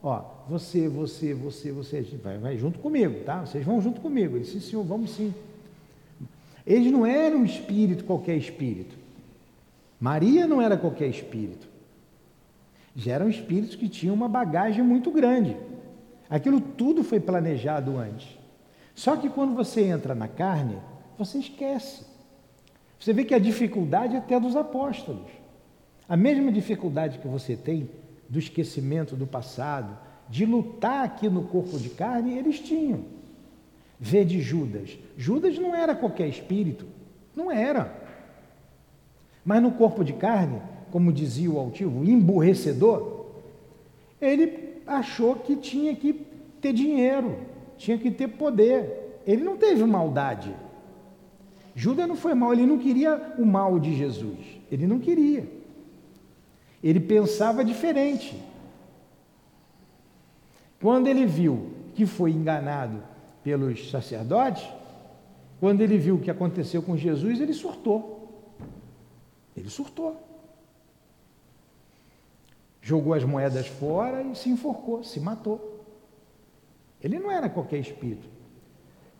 ó, 0.05 0.21
você, 0.47 0.87
você, 0.87 1.33
você, 1.33 1.71
você, 1.71 2.01
vai, 2.23 2.37
vai 2.37 2.57
junto 2.57 2.77
comigo, 2.77 3.23
tá? 3.25 3.43
Vocês 3.43 3.65
vão 3.65 3.81
junto 3.81 3.99
comigo. 3.99 4.35
Eles, 4.35 4.49
sim, 4.49 4.59
senhor, 4.59 4.83
vamos 4.83 5.09
sim. 5.09 5.33
Eles 6.65 6.91
não 6.91 7.05
eram 7.05 7.43
espírito, 7.43 8.03
qualquer 8.03 8.37
espírito. 8.37 8.95
Maria 9.99 10.45
não 10.45 10.61
era 10.61 10.77
qualquer 10.77 11.07
espírito. 11.07 11.67
Já 12.95 13.13
eram 13.13 13.27
espíritos 13.27 13.75
que 13.75 13.89
tinham 13.89 14.13
uma 14.13 14.29
bagagem 14.29 14.83
muito 14.83 15.09
grande. 15.09 15.57
Aquilo 16.29 16.61
tudo 16.61 17.03
foi 17.03 17.19
planejado 17.19 17.97
antes. 17.97 18.37
Só 18.93 19.17
que 19.17 19.27
quando 19.27 19.55
você 19.55 19.81
entra 19.85 20.13
na 20.13 20.27
carne, 20.27 20.77
você 21.17 21.39
esquece. 21.39 22.05
Você 22.99 23.11
vê 23.11 23.23
que 23.25 23.33
a 23.33 23.39
dificuldade 23.39 24.15
é 24.15 24.19
até 24.19 24.39
dos 24.39 24.55
apóstolos. 24.55 25.31
A 26.07 26.15
mesma 26.15 26.51
dificuldade 26.51 27.17
que 27.17 27.27
você 27.27 27.55
tem 27.55 27.89
do 28.29 28.39
esquecimento 28.39 29.15
do 29.15 29.27
passado, 29.27 29.97
de 30.29 30.45
lutar 30.45 31.05
aqui 31.05 31.29
no 31.29 31.43
corpo 31.43 31.77
de 31.77 31.89
carne, 31.89 32.37
eles 32.37 32.59
tinham. 32.59 33.01
Vê 33.99 34.25
de 34.25 34.41
Judas. 34.41 34.97
Judas 35.17 35.57
não 35.57 35.75
era 35.75 35.95
qualquer 35.95 36.27
espírito. 36.27 36.85
Não 37.35 37.51
era. 37.51 38.03
Mas 39.43 39.61
no 39.61 39.71
corpo 39.71 40.03
de 40.03 40.13
carne, 40.13 40.61
como 40.91 41.13
dizia 41.13 41.51
o 41.51 41.59
altivo, 41.59 42.03
emburrecedor, 42.03 43.25
ele 44.19 44.81
achou 44.87 45.35
que 45.35 45.55
tinha 45.55 45.95
que 45.95 46.13
ter 46.59 46.73
dinheiro, 46.73 47.37
tinha 47.77 47.97
que 47.97 48.09
ter 48.09 48.27
poder. 48.29 49.21
Ele 49.25 49.43
não 49.43 49.57
teve 49.57 49.83
maldade. 49.85 50.53
Judas 51.75 52.07
não 52.07 52.15
foi 52.15 52.33
mal, 52.33 52.53
ele 52.53 52.65
não 52.65 52.77
queria 52.77 53.33
o 53.37 53.45
mal 53.45 53.79
de 53.79 53.95
Jesus. 53.95 54.39
Ele 54.71 54.87
não 54.87 54.99
queria. 54.99 55.47
Ele 56.85 56.99
pensava 56.99 57.65
diferente. 57.65 58.39
Quando 60.79 61.07
ele 61.07 61.25
viu 61.25 61.71
que 61.95 62.05
foi 62.05 62.29
enganado 62.29 63.01
pelos 63.43 63.89
sacerdotes, 63.89 64.63
quando 65.59 65.81
ele 65.81 65.97
viu 65.97 66.13
o 66.13 66.19
que 66.19 66.29
aconteceu 66.29 66.83
com 66.83 66.95
Jesus, 66.95 67.41
ele 67.41 67.53
surtou. 67.53 68.29
Ele 69.57 69.67
surtou. 69.67 70.21
Jogou 72.83 73.15
as 73.15 73.23
moedas 73.23 73.65
fora 73.65 74.21
e 74.21 74.35
se 74.35 74.49
enforcou, 74.49 75.03
se 75.03 75.19
matou. 75.19 75.83
Ele 77.01 77.17
não 77.17 77.31
era 77.31 77.49
qualquer 77.49 77.79
espírito. 77.79 78.27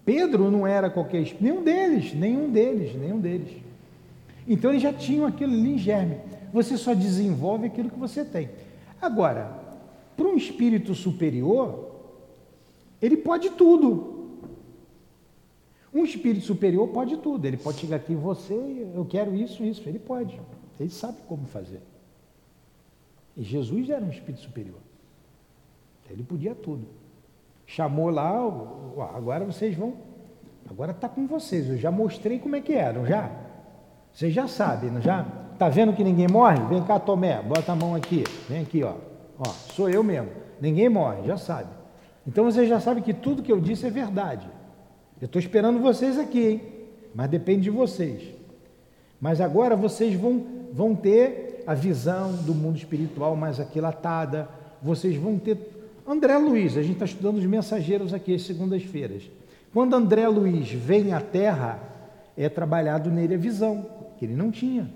Pedro 0.05 0.51
não 0.51 0.68
era 0.68 0.88
qualquer 0.88 1.22
espírito, 1.22 1.43
nenhum 1.43 1.63
deles, 1.63 2.13
nenhum 2.13 2.51
deles, 2.51 2.95
nenhum 2.95 3.20
deles. 3.20 3.59
Então 4.47 4.70
eles 4.70 4.84
já 4.84 4.93
tinham 4.93 5.26
aquilo 5.26 5.51
ali 5.51 5.74
em 5.74 5.78
germe. 5.80 6.34
Você 6.55 6.77
só 6.77 6.93
desenvolve 6.93 7.67
aquilo 7.67 7.89
que 7.89 7.99
você 7.99 8.23
tem. 8.23 8.49
Agora, 9.01 9.59
para 10.15 10.25
um 10.25 10.37
espírito 10.37 10.95
superior, 10.95 11.91
ele 13.01 13.17
pode 13.17 13.49
tudo. 13.49 14.39
Um 15.93 16.05
espírito 16.05 16.45
superior 16.45 16.87
pode 16.87 17.17
tudo. 17.17 17.45
Ele 17.45 17.57
pode 17.57 17.79
chegar 17.79 17.97
aqui 17.97 18.13
em 18.13 18.15
você, 18.15 18.53
eu 18.95 19.03
quero 19.03 19.35
isso, 19.35 19.65
isso. 19.65 19.83
Ele 19.85 19.99
pode. 19.99 20.39
Ele 20.79 20.89
sabe 20.89 21.17
como 21.27 21.45
fazer. 21.45 21.81
E 23.35 23.43
Jesus 23.43 23.89
era 23.89 24.05
um 24.05 24.09
espírito 24.09 24.39
superior. 24.39 24.79
Ele 26.09 26.23
podia 26.23 26.55
tudo. 26.55 26.87
Chamou 27.67 28.09
lá, 28.09 28.31
agora 29.13 29.43
vocês 29.43 29.75
vão. 29.75 29.95
Agora 30.69 30.91
está 30.91 31.09
com 31.09 31.27
vocês. 31.27 31.67
Eu 31.67 31.77
já 31.77 31.91
mostrei 31.91 32.39
como 32.39 32.55
é 32.55 32.61
que 32.61 32.71
eram, 32.71 33.05
já. 33.05 33.29
Vocês 34.13 34.33
já 34.33 34.47
sabem, 34.47 34.89
não 34.89 35.01
já? 35.01 35.43
Tá 35.57 35.69
vendo 35.69 35.93
que 35.93 36.03
ninguém 36.03 36.27
morre? 36.27 36.59
Vem 36.67 36.83
cá, 36.83 36.99
Tomé, 36.99 37.41
bota 37.41 37.71
a 37.71 37.75
mão 37.75 37.95
aqui. 37.95 38.23
Vem 38.49 38.61
aqui, 38.61 38.83
ó. 38.83 38.95
Ó, 39.39 39.49
sou 39.73 39.89
eu 39.89 40.03
mesmo. 40.03 40.29
Ninguém 40.59 40.89
morre, 40.89 41.25
já 41.25 41.37
sabe. 41.37 41.69
Então 42.27 42.43
vocês 42.43 42.67
já 42.67 42.79
sabem 42.79 43.03
que 43.03 43.13
tudo 43.13 43.43
que 43.43 43.51
eu 43.51 43.59
disse 43.59 43.85
é 43.85 43.89
verdade. 43.89 44.47
Eu 45.21 45.27
estou 45.27 45.39
esperando 45.39 45.79
vocês 45.79 46.19
aqui, 46.19 46.47
hein? 46.47 46.61
Mas 47.13 47.29
depende 47.29 47.61
de 47.61 47.69
vocês. 47.69 48.21
Mas 49.19 49.39
agora 49.39 49.75
vocês 49.75 50.13
vão, 50.19 50.43
vão 50.73 50.93
ter 50.93 51.63
a 51.65 51.73
visão 51.73 52.33
do 52.33 52.53
mundo 52.53 52.77
espiritual 52.77 53.35
mais 53.35 53.59
aquilatada. 53.59 54.49
Vocês 54.81 55.15
vão 55.15 55.37
ter. 55.37 55.57
André 56.05 56.37
Luiz, 56.37 56.77
a 56.77 56.81
gente 56.81 56.93
está 56.93 57.05
estudando 57.05 57.37
os 57.37 57.45
mensageiros 57.45 58.13
aqui 58.13 58.35
às 58.35 58.41
segundas-feiras. 58.41 59.23
Quando 59.73 59.95
André 59.95 60.27
Luiz 60.27 60.71
vem 60.71 61.13
à 61.13 61.21
Terra, 61.21 61.79
é 62.37 62.49
trabalhado 62.49 63.09
nele 63.09 63.35
a 63.35 63.37
visão, 63.37 63.85
que 64.17 64.25
ele 64.25 64.35
não 64.35 64.51
tinha. 64.51 64.89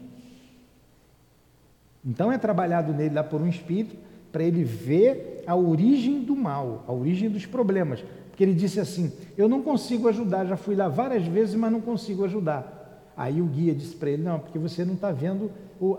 Então 2.06 2.32
é 2.32 2.38
trabalhado 2.38 2.94
nele 2.94 3.16
lá 3.16 3.24
por 3.24 3.42
um 3.42 3.48
espírito 3.48 3.96
para 4.32 4.44
ele 4.44 4.64
ver 4.64 5.44
a 5.46 5.56
origem 5.56 6.22
do 6.22 6.36
mal, 6.36 6.84
a 6.88 6.94
origem 6.94 7.30
dos 7.30 7.46
problemas. 7.46 8.04
Porque 8.30 8.44
ele 8.44 8.54
disse 8.54 8.80
assim: 8.80 9.12
Eu 9.38 9.50
não 9.50 9.62
consigo 9.62 10.08
ajudar, 10.08 10.46
já 10.46 10.56
fui 10.56 10.76
lá 10.76 10.88
várias 10.88 11.26
vezes, 11.26 11.56
mas 11.56 11.72
não 11.72 11.82
consigo 11.82 12.24
ajudar. 12.26 13.12
Aí 13.18 13.42
o 13.42 13.46
guia 13.46 13.76
disse 13.76 13.96
para 13.96 14.10
ele: 14.10 14.24
Não, 14.24 14.40
porque 14.40 14.58
você 14.58 14.86
não 14.86 14.94
está 14.94 15.12
vendo 15.12 15.52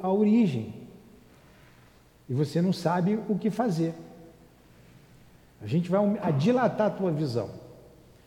a 0.02 0.10
origem. 0.10 0.74
E 2.28 2.32
você 2.32 2.62
não 2.62 2.72
sabe 2.72 3.18
o 3.28 3.36
que 3.36 3.50
fazer. 3.50 3.92
A 5.60 5.66
gente 5.66 5.90
vai 5.90 6.00
a 6.22 6.30
dilatar 6.30 6.86
a 6.86 6.90
tua 6.90 7.10
visão. 7.10 7.50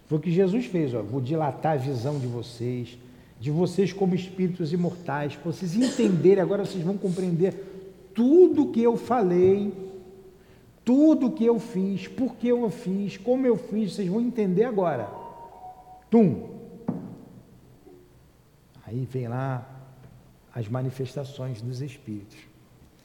Foi 0.06 0.18
o 0.18 0.22
que 0.22 0.30
Jesus 0.30 0.66
fez, 0.66 0.94
ó. 0.94 1.02
Vou 1.02 1.22
dilatar 1.22 1.74
a 1.74 1.78
visão 1.78 2.20
de 2.20 2.28
vocês, 2.28 2.98
de 3.44 3.52
vocês 3.52 3.92
como 3.92 4.16
espíritos 4.16 4.72
imortais, 4.72 5.36
para 5.36 5.52
vocês 5.52 5.76
entenderem, 5.76 6.42
agora 6.42 6.64
vocês 6.64 6.82
vão 6.82 6.98
compreender 6.98 7.54
tudo 8.16 8.72
que 8.72 8.82
eu 8.82 8.96
falei, 8.96 9.74
tudo 10.86 11.30
que 11.30 11.44
eu 11.44 11.60
fiz, 11.60 12.08
por 12.08 12.38
que 12.38 12.48
eu 12.48 12.70
fiz, 12.70 13.18
como 13.18 13.46
eu 13.46 13.58
fiz, 13.58 13.96
vocês 13.96 14.08
vão 14.08 14.22
entender 14.22 14.64
agora. 14.64 15.12
Tum. 16.10 16.52
Aí 18.88 19.06
vem 19.12 19.28
lá 19.28 19.68
as 20.56 20.70
manifestações 20.70 21.62
dos 21.62 21.82
espíritos. 21.82 22.38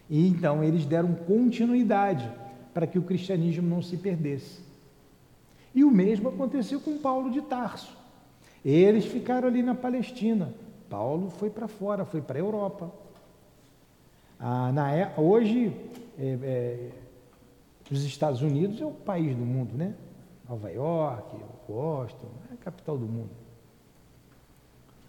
E 0.09 0.25
então 0.25 0.63
eles 0.63 0.87
deram 0.87 1.17
continuidade 1.17 2.31
para 2.73 2.87
que 2.87 2.97
o 2.97 3.03
cristianismo 3.03 3.69
não 3.69 3.83
se 3.83 3.97
perdesse. 3.97 4.61
E 5.75 5.83
o 5.83 5.91
mesmo 5.91 6.29
aconteceu 6.29 6.79
com 6.79 6.97
Paulo 6.97 7.29
de 7.29 7.43
Tarso. 7.43 7.98
Eles 8.71 9.07
ficaram 9.07 9.49
ali 9.49 9.63
na 9.63 9.75
Palestina. 9.75 10.53
Paulo 10.91 11.31
foi 11.31 11.49
para 11.49 11.67
fora, 11.67 12.05
foi 12.05 12.21
para 12.21 12.37
a 12.37 12.43
Europa. 12.43 12.93
Ah, 14.39 14.71
na 14.73 14.95
é- 14.95 15.15
hoje, 15.17 15.75
é, 16.19 16.39
é, 16.43 16.91
os 17.91 18.05
Estados 18.05 18.43
Unidos 18.43 18.79
é 18.79 18.85
o 18.85 18.91
país 18.91 19.35
do 19.35 19.43
mundo, 19.43 19.75
né? 19.75 19.95
Nova 20.47 20.71
York, 20.71 21.35
Boston, 21.67 22.29
é 22.51 22.55
a 22.55 22.57
capital 22.59 22.99
do 22.99 23.07
mundo. 23.07 23.31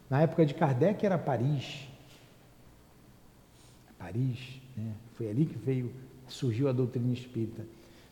Na 0.10 0.22
época 0.22 0.46
de 0.46 0.54
Kardec 0.54 1.06
era 1.06 1.18
Paris. 1.18 1.86
Paris, 3.98 4.62
né? 4.78 4.94
foi 5.16 5.30
ali 5.30 5.46
que 5.46 5.58
veio, 5.58 5.92
surgiu 6.30 6.70
a 6.70 6.72
doutrina 6.72 7.12
espírita. 7.12 7.66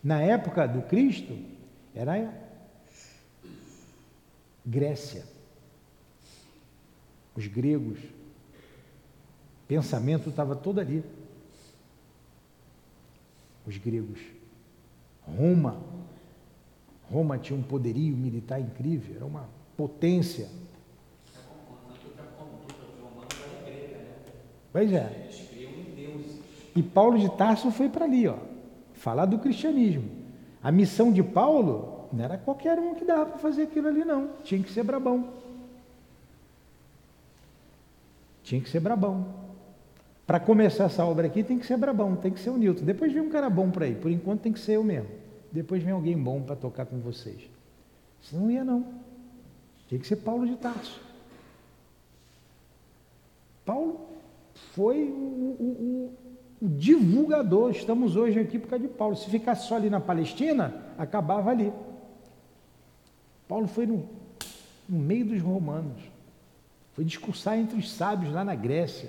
Na 0.04 0.20
época 0.20 0.68
do 0.68 0.82
Cristo, 0.82 1.34
era 1.94 2.34
Grécia. 4.64 5.37
Os 7.38 7.46
gregos. 7.46 8.00
Pensamento 9.68 10.28
estava 10.28 10.56
todo 10.56 10.80
ali. 10.80 11.04
Os 13.64 13.76
gregos. 13.76 14.18
Roma. 15.22 15.80
Roma 17.08 17.38
tinha 17.38 17.56
um 17.56 17.62
poderio 17.62 18.16
militar 18.16 18.60
incrível, 18.60 19.14
era 19.14 19.24
uma 19.24 19.48
potência. 19.76 20.48
Pois 24.72 24.92
é. 24.92 25.30
E 26.74 26.82
Paulo 26.82 27.20
de 27.20 27.30
Tarso 27.36 27.70
foi 27.70 27.88
para 27.88 28.04
ali, 28.04 28.26
ó, 28.26 28.36
falar 28.94 29.26
do 29.26 29.38
cristianismo. 29.38 30.10
A 30.60 30.72
missão 30.72 31.12
de 31.12 31.22
Paulo 31.22 32.08
não 32.12 32.24
era 32.24 32.36
qualquer 32.36 32.80
um 32.80 32.96
que 32.96 33.04
dava 33.04 33.26
para 33.26 33.38
fazer 33.38 33.62
aquilo 33.62 33.86
ali, 33.86 34.04
não. 34.04 34.30
Tinha 34.42 34.60
que 34.60 34.72
ser 34.72 34.82
brabão. 34.82 35.47
Tinha 38.48 38.62
que 38.62 38.70
ser 38.70 38.80
brabão. 38.80 39.26
Para 40.26 40.40
começar 40.40 40.84
essa 40.84 41.04
obra 41.04 41.26
aqui 41.26 41.44
tem 41.44 41.58
que 41.58 41.66
ser 41.66 41.76
brabão, 41.76 42.16
tem 42.16 42.32
que 42.32 42.40
ser 42.40 42.48
o 42.48 42.56
Newton. 42.56 42.82
Depois 42.82 43.12
vem 43.12 43.20
um 43.20 43.28
cara 43.28 43.50
bom 43.50 43.70
por 43.70 43.82
aí. 43.82 43.94
Por 43.94 44.10
enquanto 44.10 44.40
tem 44.40 44.54
que 44.54 44.58
ser 44.58 44.76
eu 44.76 44.84
mesmo. 44.84 45.06
depois 45.52 45.82
vem 45.82 45.92
alguém 45.92 46.16
bom 46.16 46.40
para 46.40 46.56
tocar 46.56 46.86
com 46.86 46.98
vocês. 46.98 47.42
Isso 48.22 48.34
não 48.34 48.50
ia 48.50 48.64
não. 48.64 48.86
Tinha 49.86 50.00
que 50.00 50.06
ser 50.06 50.16
Paulo 50.16 50.46
de 50.46 50.56
Tarso. 50.56 50.98
Paulo 53.66 54.00
foi 54.72 55.04
o, 55.04 55.12
o, 55.60 56.10
o, 56.62 56.64
o 56.64 56.68
divulgador. 56.70 57.72
Estamos 57.72 58.16
hoje 58.16 58.40
aqui 58.40 58.58
por 58.58 58.68
causa 58.68 58.88
de 58.88 58.90
Paulo. 58.90 59.14
Se 59.14 59.28
ficasse 59.28 59.68
só 59.68 59.76
ali 59.76 59.90
na 59.90 60.00
Palestina, 60.00 60.74
acabava 60.96 61.50
ali. 61.50 61.70
Paulo 63.46 63.68
foi 63.68 63.84
no, 63.84 64.08
no 64.88 64.98
meio 64.98 65.26
dos 65.26 65.42
romanos. 65.42 66.00
Foi 66.98 67.04
discursar 67.04 67.56
entre 67.56 67.78
os 67.78 67.92
sábios 67.92 68.32
lá 68.32 68.44
na 68.44 68.56
Grécia. 68.56 69.08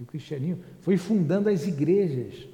E 0.00 0.02
o 0.02 0.06
cristianismo 0.06 0.64
foi 0.80 0.96
fundando 0.96 1.50
as 1.50 1.66
igrejas. 1.66 2.48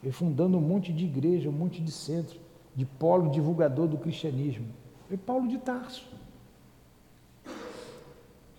Foi 0.00 0.12
fundando 0.12 0.56
um 0.56 0.60
monte 0.60 0.92
de 0.92 1.06
igreja, 1.06 1.48
um 1.48 1.52
monte 1.52 1.82
de 1.82 1.90
centro, 1.90 2.38
de 2.72 2.84
polo 2.84 3.32
divulgador 3.32 3.88
do 3.88 3.98
cristianismo. 3.98 4.68
Foi 5.08 5.16
Paulo 5.16 5.48
de 5.48 5.58
Tarso. 5.58 6.08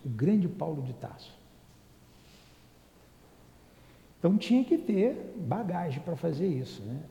O 0.03 0.09
grande 0.09 0.49
Paulo 0.49 0.81
de 0.81 0.91
Tarso. 0.91 1.33
Então 4.19 4.37
tinha 4.37 4.65
que 4.65 4.77
ter 4.77 5.33
bagagem 5.37 6.01
para 6.01 6.17
fazer 6.17 6.47
isso, 6.47 6.81
né? 6.81 7.03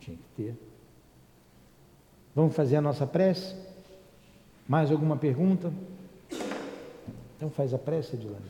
Tinha 0.00 0.16
que 0.16 0.24
ter. 0.34 0.56
Vamos 2.34 2.56
fazer 2.56 2.74
a 2.74 2.82
nossa 2.82 3.06
prece? 3.06 3.67
Mais 4.68 4.90
alguma 4.92 5.16
pergunta? 5.16 5.72
Então 7.34 7.48
faz 7.48 7.72
a 7.72 7.78
prece, 7.78 8.16
Edilane. 8.16 8.44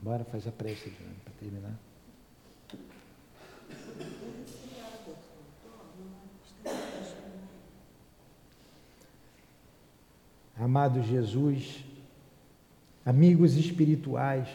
Bora, 0.00 0.22
faz 0.22 0.46
a 0.46 0.52
prece, 0.52 0.88
Edilane, 0.88 1.16
para 1.24 1.34
terminar. 1.40 1.74
Amado 10.56 11.02
Jesus, 11.02 11.84
amigos 13.04 13.56
espirituais, 13.56 14.48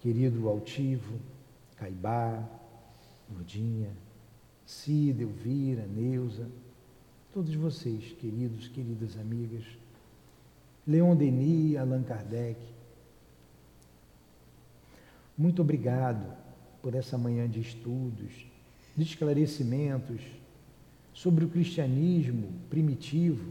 querido 0.00 0.48
Altivo, 0.48 1.18
Caibá, 1.76 2.44
Nordinha, 3.30 3.90
Cida, 4.68 5.22
Elvira, 5.22 5.86
Neuza, 5.86 6.46
todos 7.32 7.54
vocês, 7.54 8.12
queridos, 8.20 8.68
queridas 8.68 9.16
amigas, 9.16 9.64
Leon 10.86 11.16
Denis, 11.16 11.78
Allan 11.78 12.02
Kardec, 12.02 12.60
muito 15.38 15.62
obrigado 15.62 16.36
por 16.82 16.94
essa 16.94 17.16
manhã 17.16 17.48
de 17.48 17.60
estudos, 17.60 18.46
de 18.94 19.02
esclarecimentos, 19.02 20.20
sobre 21.14 21.46
o 21.46 21.48
cristianismo 21.48 22.52
primitivo, 22.68 23.50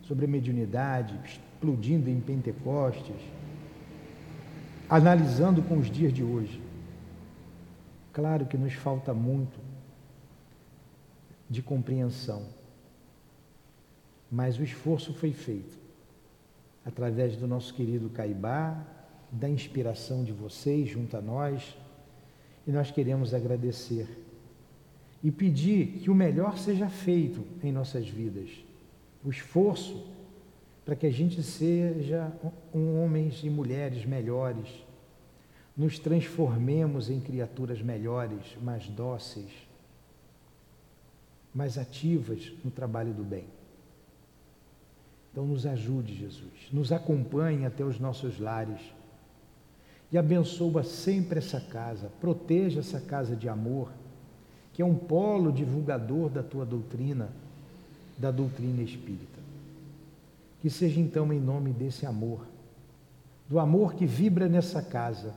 sobre 0.00 0.24
a 0.24 0.28
mediunidade, 0.28 1.14
explodindo 1.26 2.08
em 2.08 2.20
Pentecostes, 2.20 3.20
analisando 4.88 5.62
com 5.62 5.76
os 5.76 5.90
dias 5.90 6.10
de 6.10 6.22
hoje. 6.22 6.58
Claro 8.14 8.46
que 8.46 8.56
nos 8.56 8.72
falta 8.72 9.12
muito 9.12 9.63
de 11.48 11.62
compreensão, 11.62 12.46
mas 14.30 14.58
o 14.58 14.62
esforço 14.62 15.12
foi 15.14 15.32
feito 15.32 15.78
através 16.84 17.36
do 17.36 17.46
nosso 17.46 17.72
querido 17.72 18.10
Caibá, 18.10 18.84
da 19.30 19.48
inspiração 19.48 20.22
de 20.22 20.32
vocês 20.32 20.88
junto 20.88 21.16
a 21.16 21.20
nós, 21.20 21.76
e 22.66 22.70
nós 22.70 22.90
queremos 22.90 23.34
agradecer 23.34 24.06
e 25.22 25.30
pedir 25.30 26.00
que 26.00 26.10
o 26.10 26.14
melhor 26.14 26.58
seja 26.58 26.88
feito 26.88 27.44
em 27.62 27.72
nossas 27.72 28.08
vidas. 28.08 28.50
O 29.24 29.30
esforço 29.30 30.04
para 30.84 30.94
que 30.94 31.06
a 31.06 31.10
gente 31.10 31.42
seja 31.42 32.30
um 32.74 33.02
homens 33.02 33.42
e 33.42 33.48
mulheres 33.48 34.04
melhores, 34.04 34.68
nos 35.76 35.98
transformemos 35.98 37.08
em 37.08 37.20
criaturas 37.20 37.80
melhores, 37.80 38.56
mais 38.62 38.86
dóceis, 38.88 39.50
mais 41.54 41.78
ativas 41.78 42.52
no 42.64 42.70
trabalho 42.70 43.12
do 43.14 43.22
bem. 43.22 43.44
Então 45.30 45.46
nos 45.46 45.66
ajude, 45.66 46.14
Jesus, 46.14 46.68
nos 46.72 46.92
acompanhe 46.92 47.64
até 47.64 47.84
os 47.84 47.98
nossos 47.98 48.38
lares 48.38 48.80
e 50.10 50.18
abençoa 50.18 50.82
sempre 50.84 51.38
essa 51.38 51.60
casa, 51.60 52.10
proteja 52.20 52.80
essa 52.80 53.00
casa 53.00 53.34
de 53.34 53.48
amor 53.48 53.90
que 54.74 54.82
é 54.82 54.84
um 54.84 54.96
polo 54.96 55.52
divulgador 55.52 56.28
da 56.28 56.42
tua 56.42 56.66
doutrina, 56.66 57.30
da 58.18 58.32
doutrina 58.32 58.82
espírita. 58.82 59.38
Que 60.60 60.68
seja 60.68 61.00
então 61.00 61.32
em 61.32 61.40
nome 61.40 61.70
desse 61.70 62.04
amor, 62.04 62.44
do 63.48 63.60
amor 63.60 63.94
que 63.94 64.04
vibra 64.04 64.48
nessa 64.48 64.82
casa, 64.82 65.32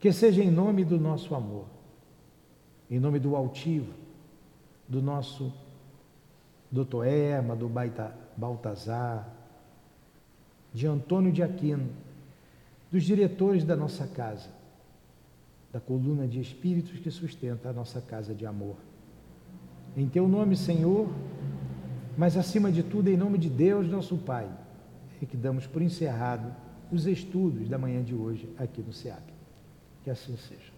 que 0.00 0.10
seja 0.10 0.42
em 0.42 0.50
nome 0.50 0.84
do 0.84 0.98
nosso 0.98 1.34
amor, 1.34 1.66
em 2.90 2.98
nome 2.98 3.18
do 3.18 3.36
altivo, 3.36 3.92
do 4.88 5.02
nosso 5.02 5.52
doutor 6.70 7.06
Erma, 7.06 7.56
do 7.56 7.68
Baita, 7.68 8.14
Baltazar, 8.36 9.28
de 10.72 10.86
Antônio 10.86 11.32
de 11.32 11.42
Aquino, 11.42 11.88
dos 12.90 13.04
diretores 13.04 13.64
da 13.64 13.74
nossa 13.74 14.06
casa, 14.06 14.48
da 15.72 15.80
coluna 15.80 16.26
de 16.26 16.40
espíritos 16.40 16.98
que 17.00 17.10
sustenta 17.10 17.70
a 17.70 17.72
nossa 17.72 18.00
casa 18.00 18.34
de 18.34 18.46
amor. 18.46 18.76
Em 19.96 20.08
teu 20.08 20.28
nome, 20.28 20.56
Senhor, 20.56 21.08
mas 22.16 22.36
acima 22.36 22.70
de 22.70 22.82
tudo, 22.82 23.08
em 23.08 23.16
nome 23.16 23.38
de 23.38 23.48
Deus, 23.48 23.88
nosso 23.88 24.16
Pai, 24.18 24.48
é 25.20 25.26
que 25.26 25.36
damos 25.36 25.66
por 25.66 25.82
encerrado 25.82 26.54
os 26.92 27.06
estudos 27.06 27.68
da 27.68 27.78
manhã 27.78 28.02
de 28.02 28.14
hoje 28.14 28.48
aqui 28.58 28.82
no 28.82 28.92
SEAP. 28.92 29.22
Que 30.04 30.10
assim 30.10 30.36
seja. 30.36 30.75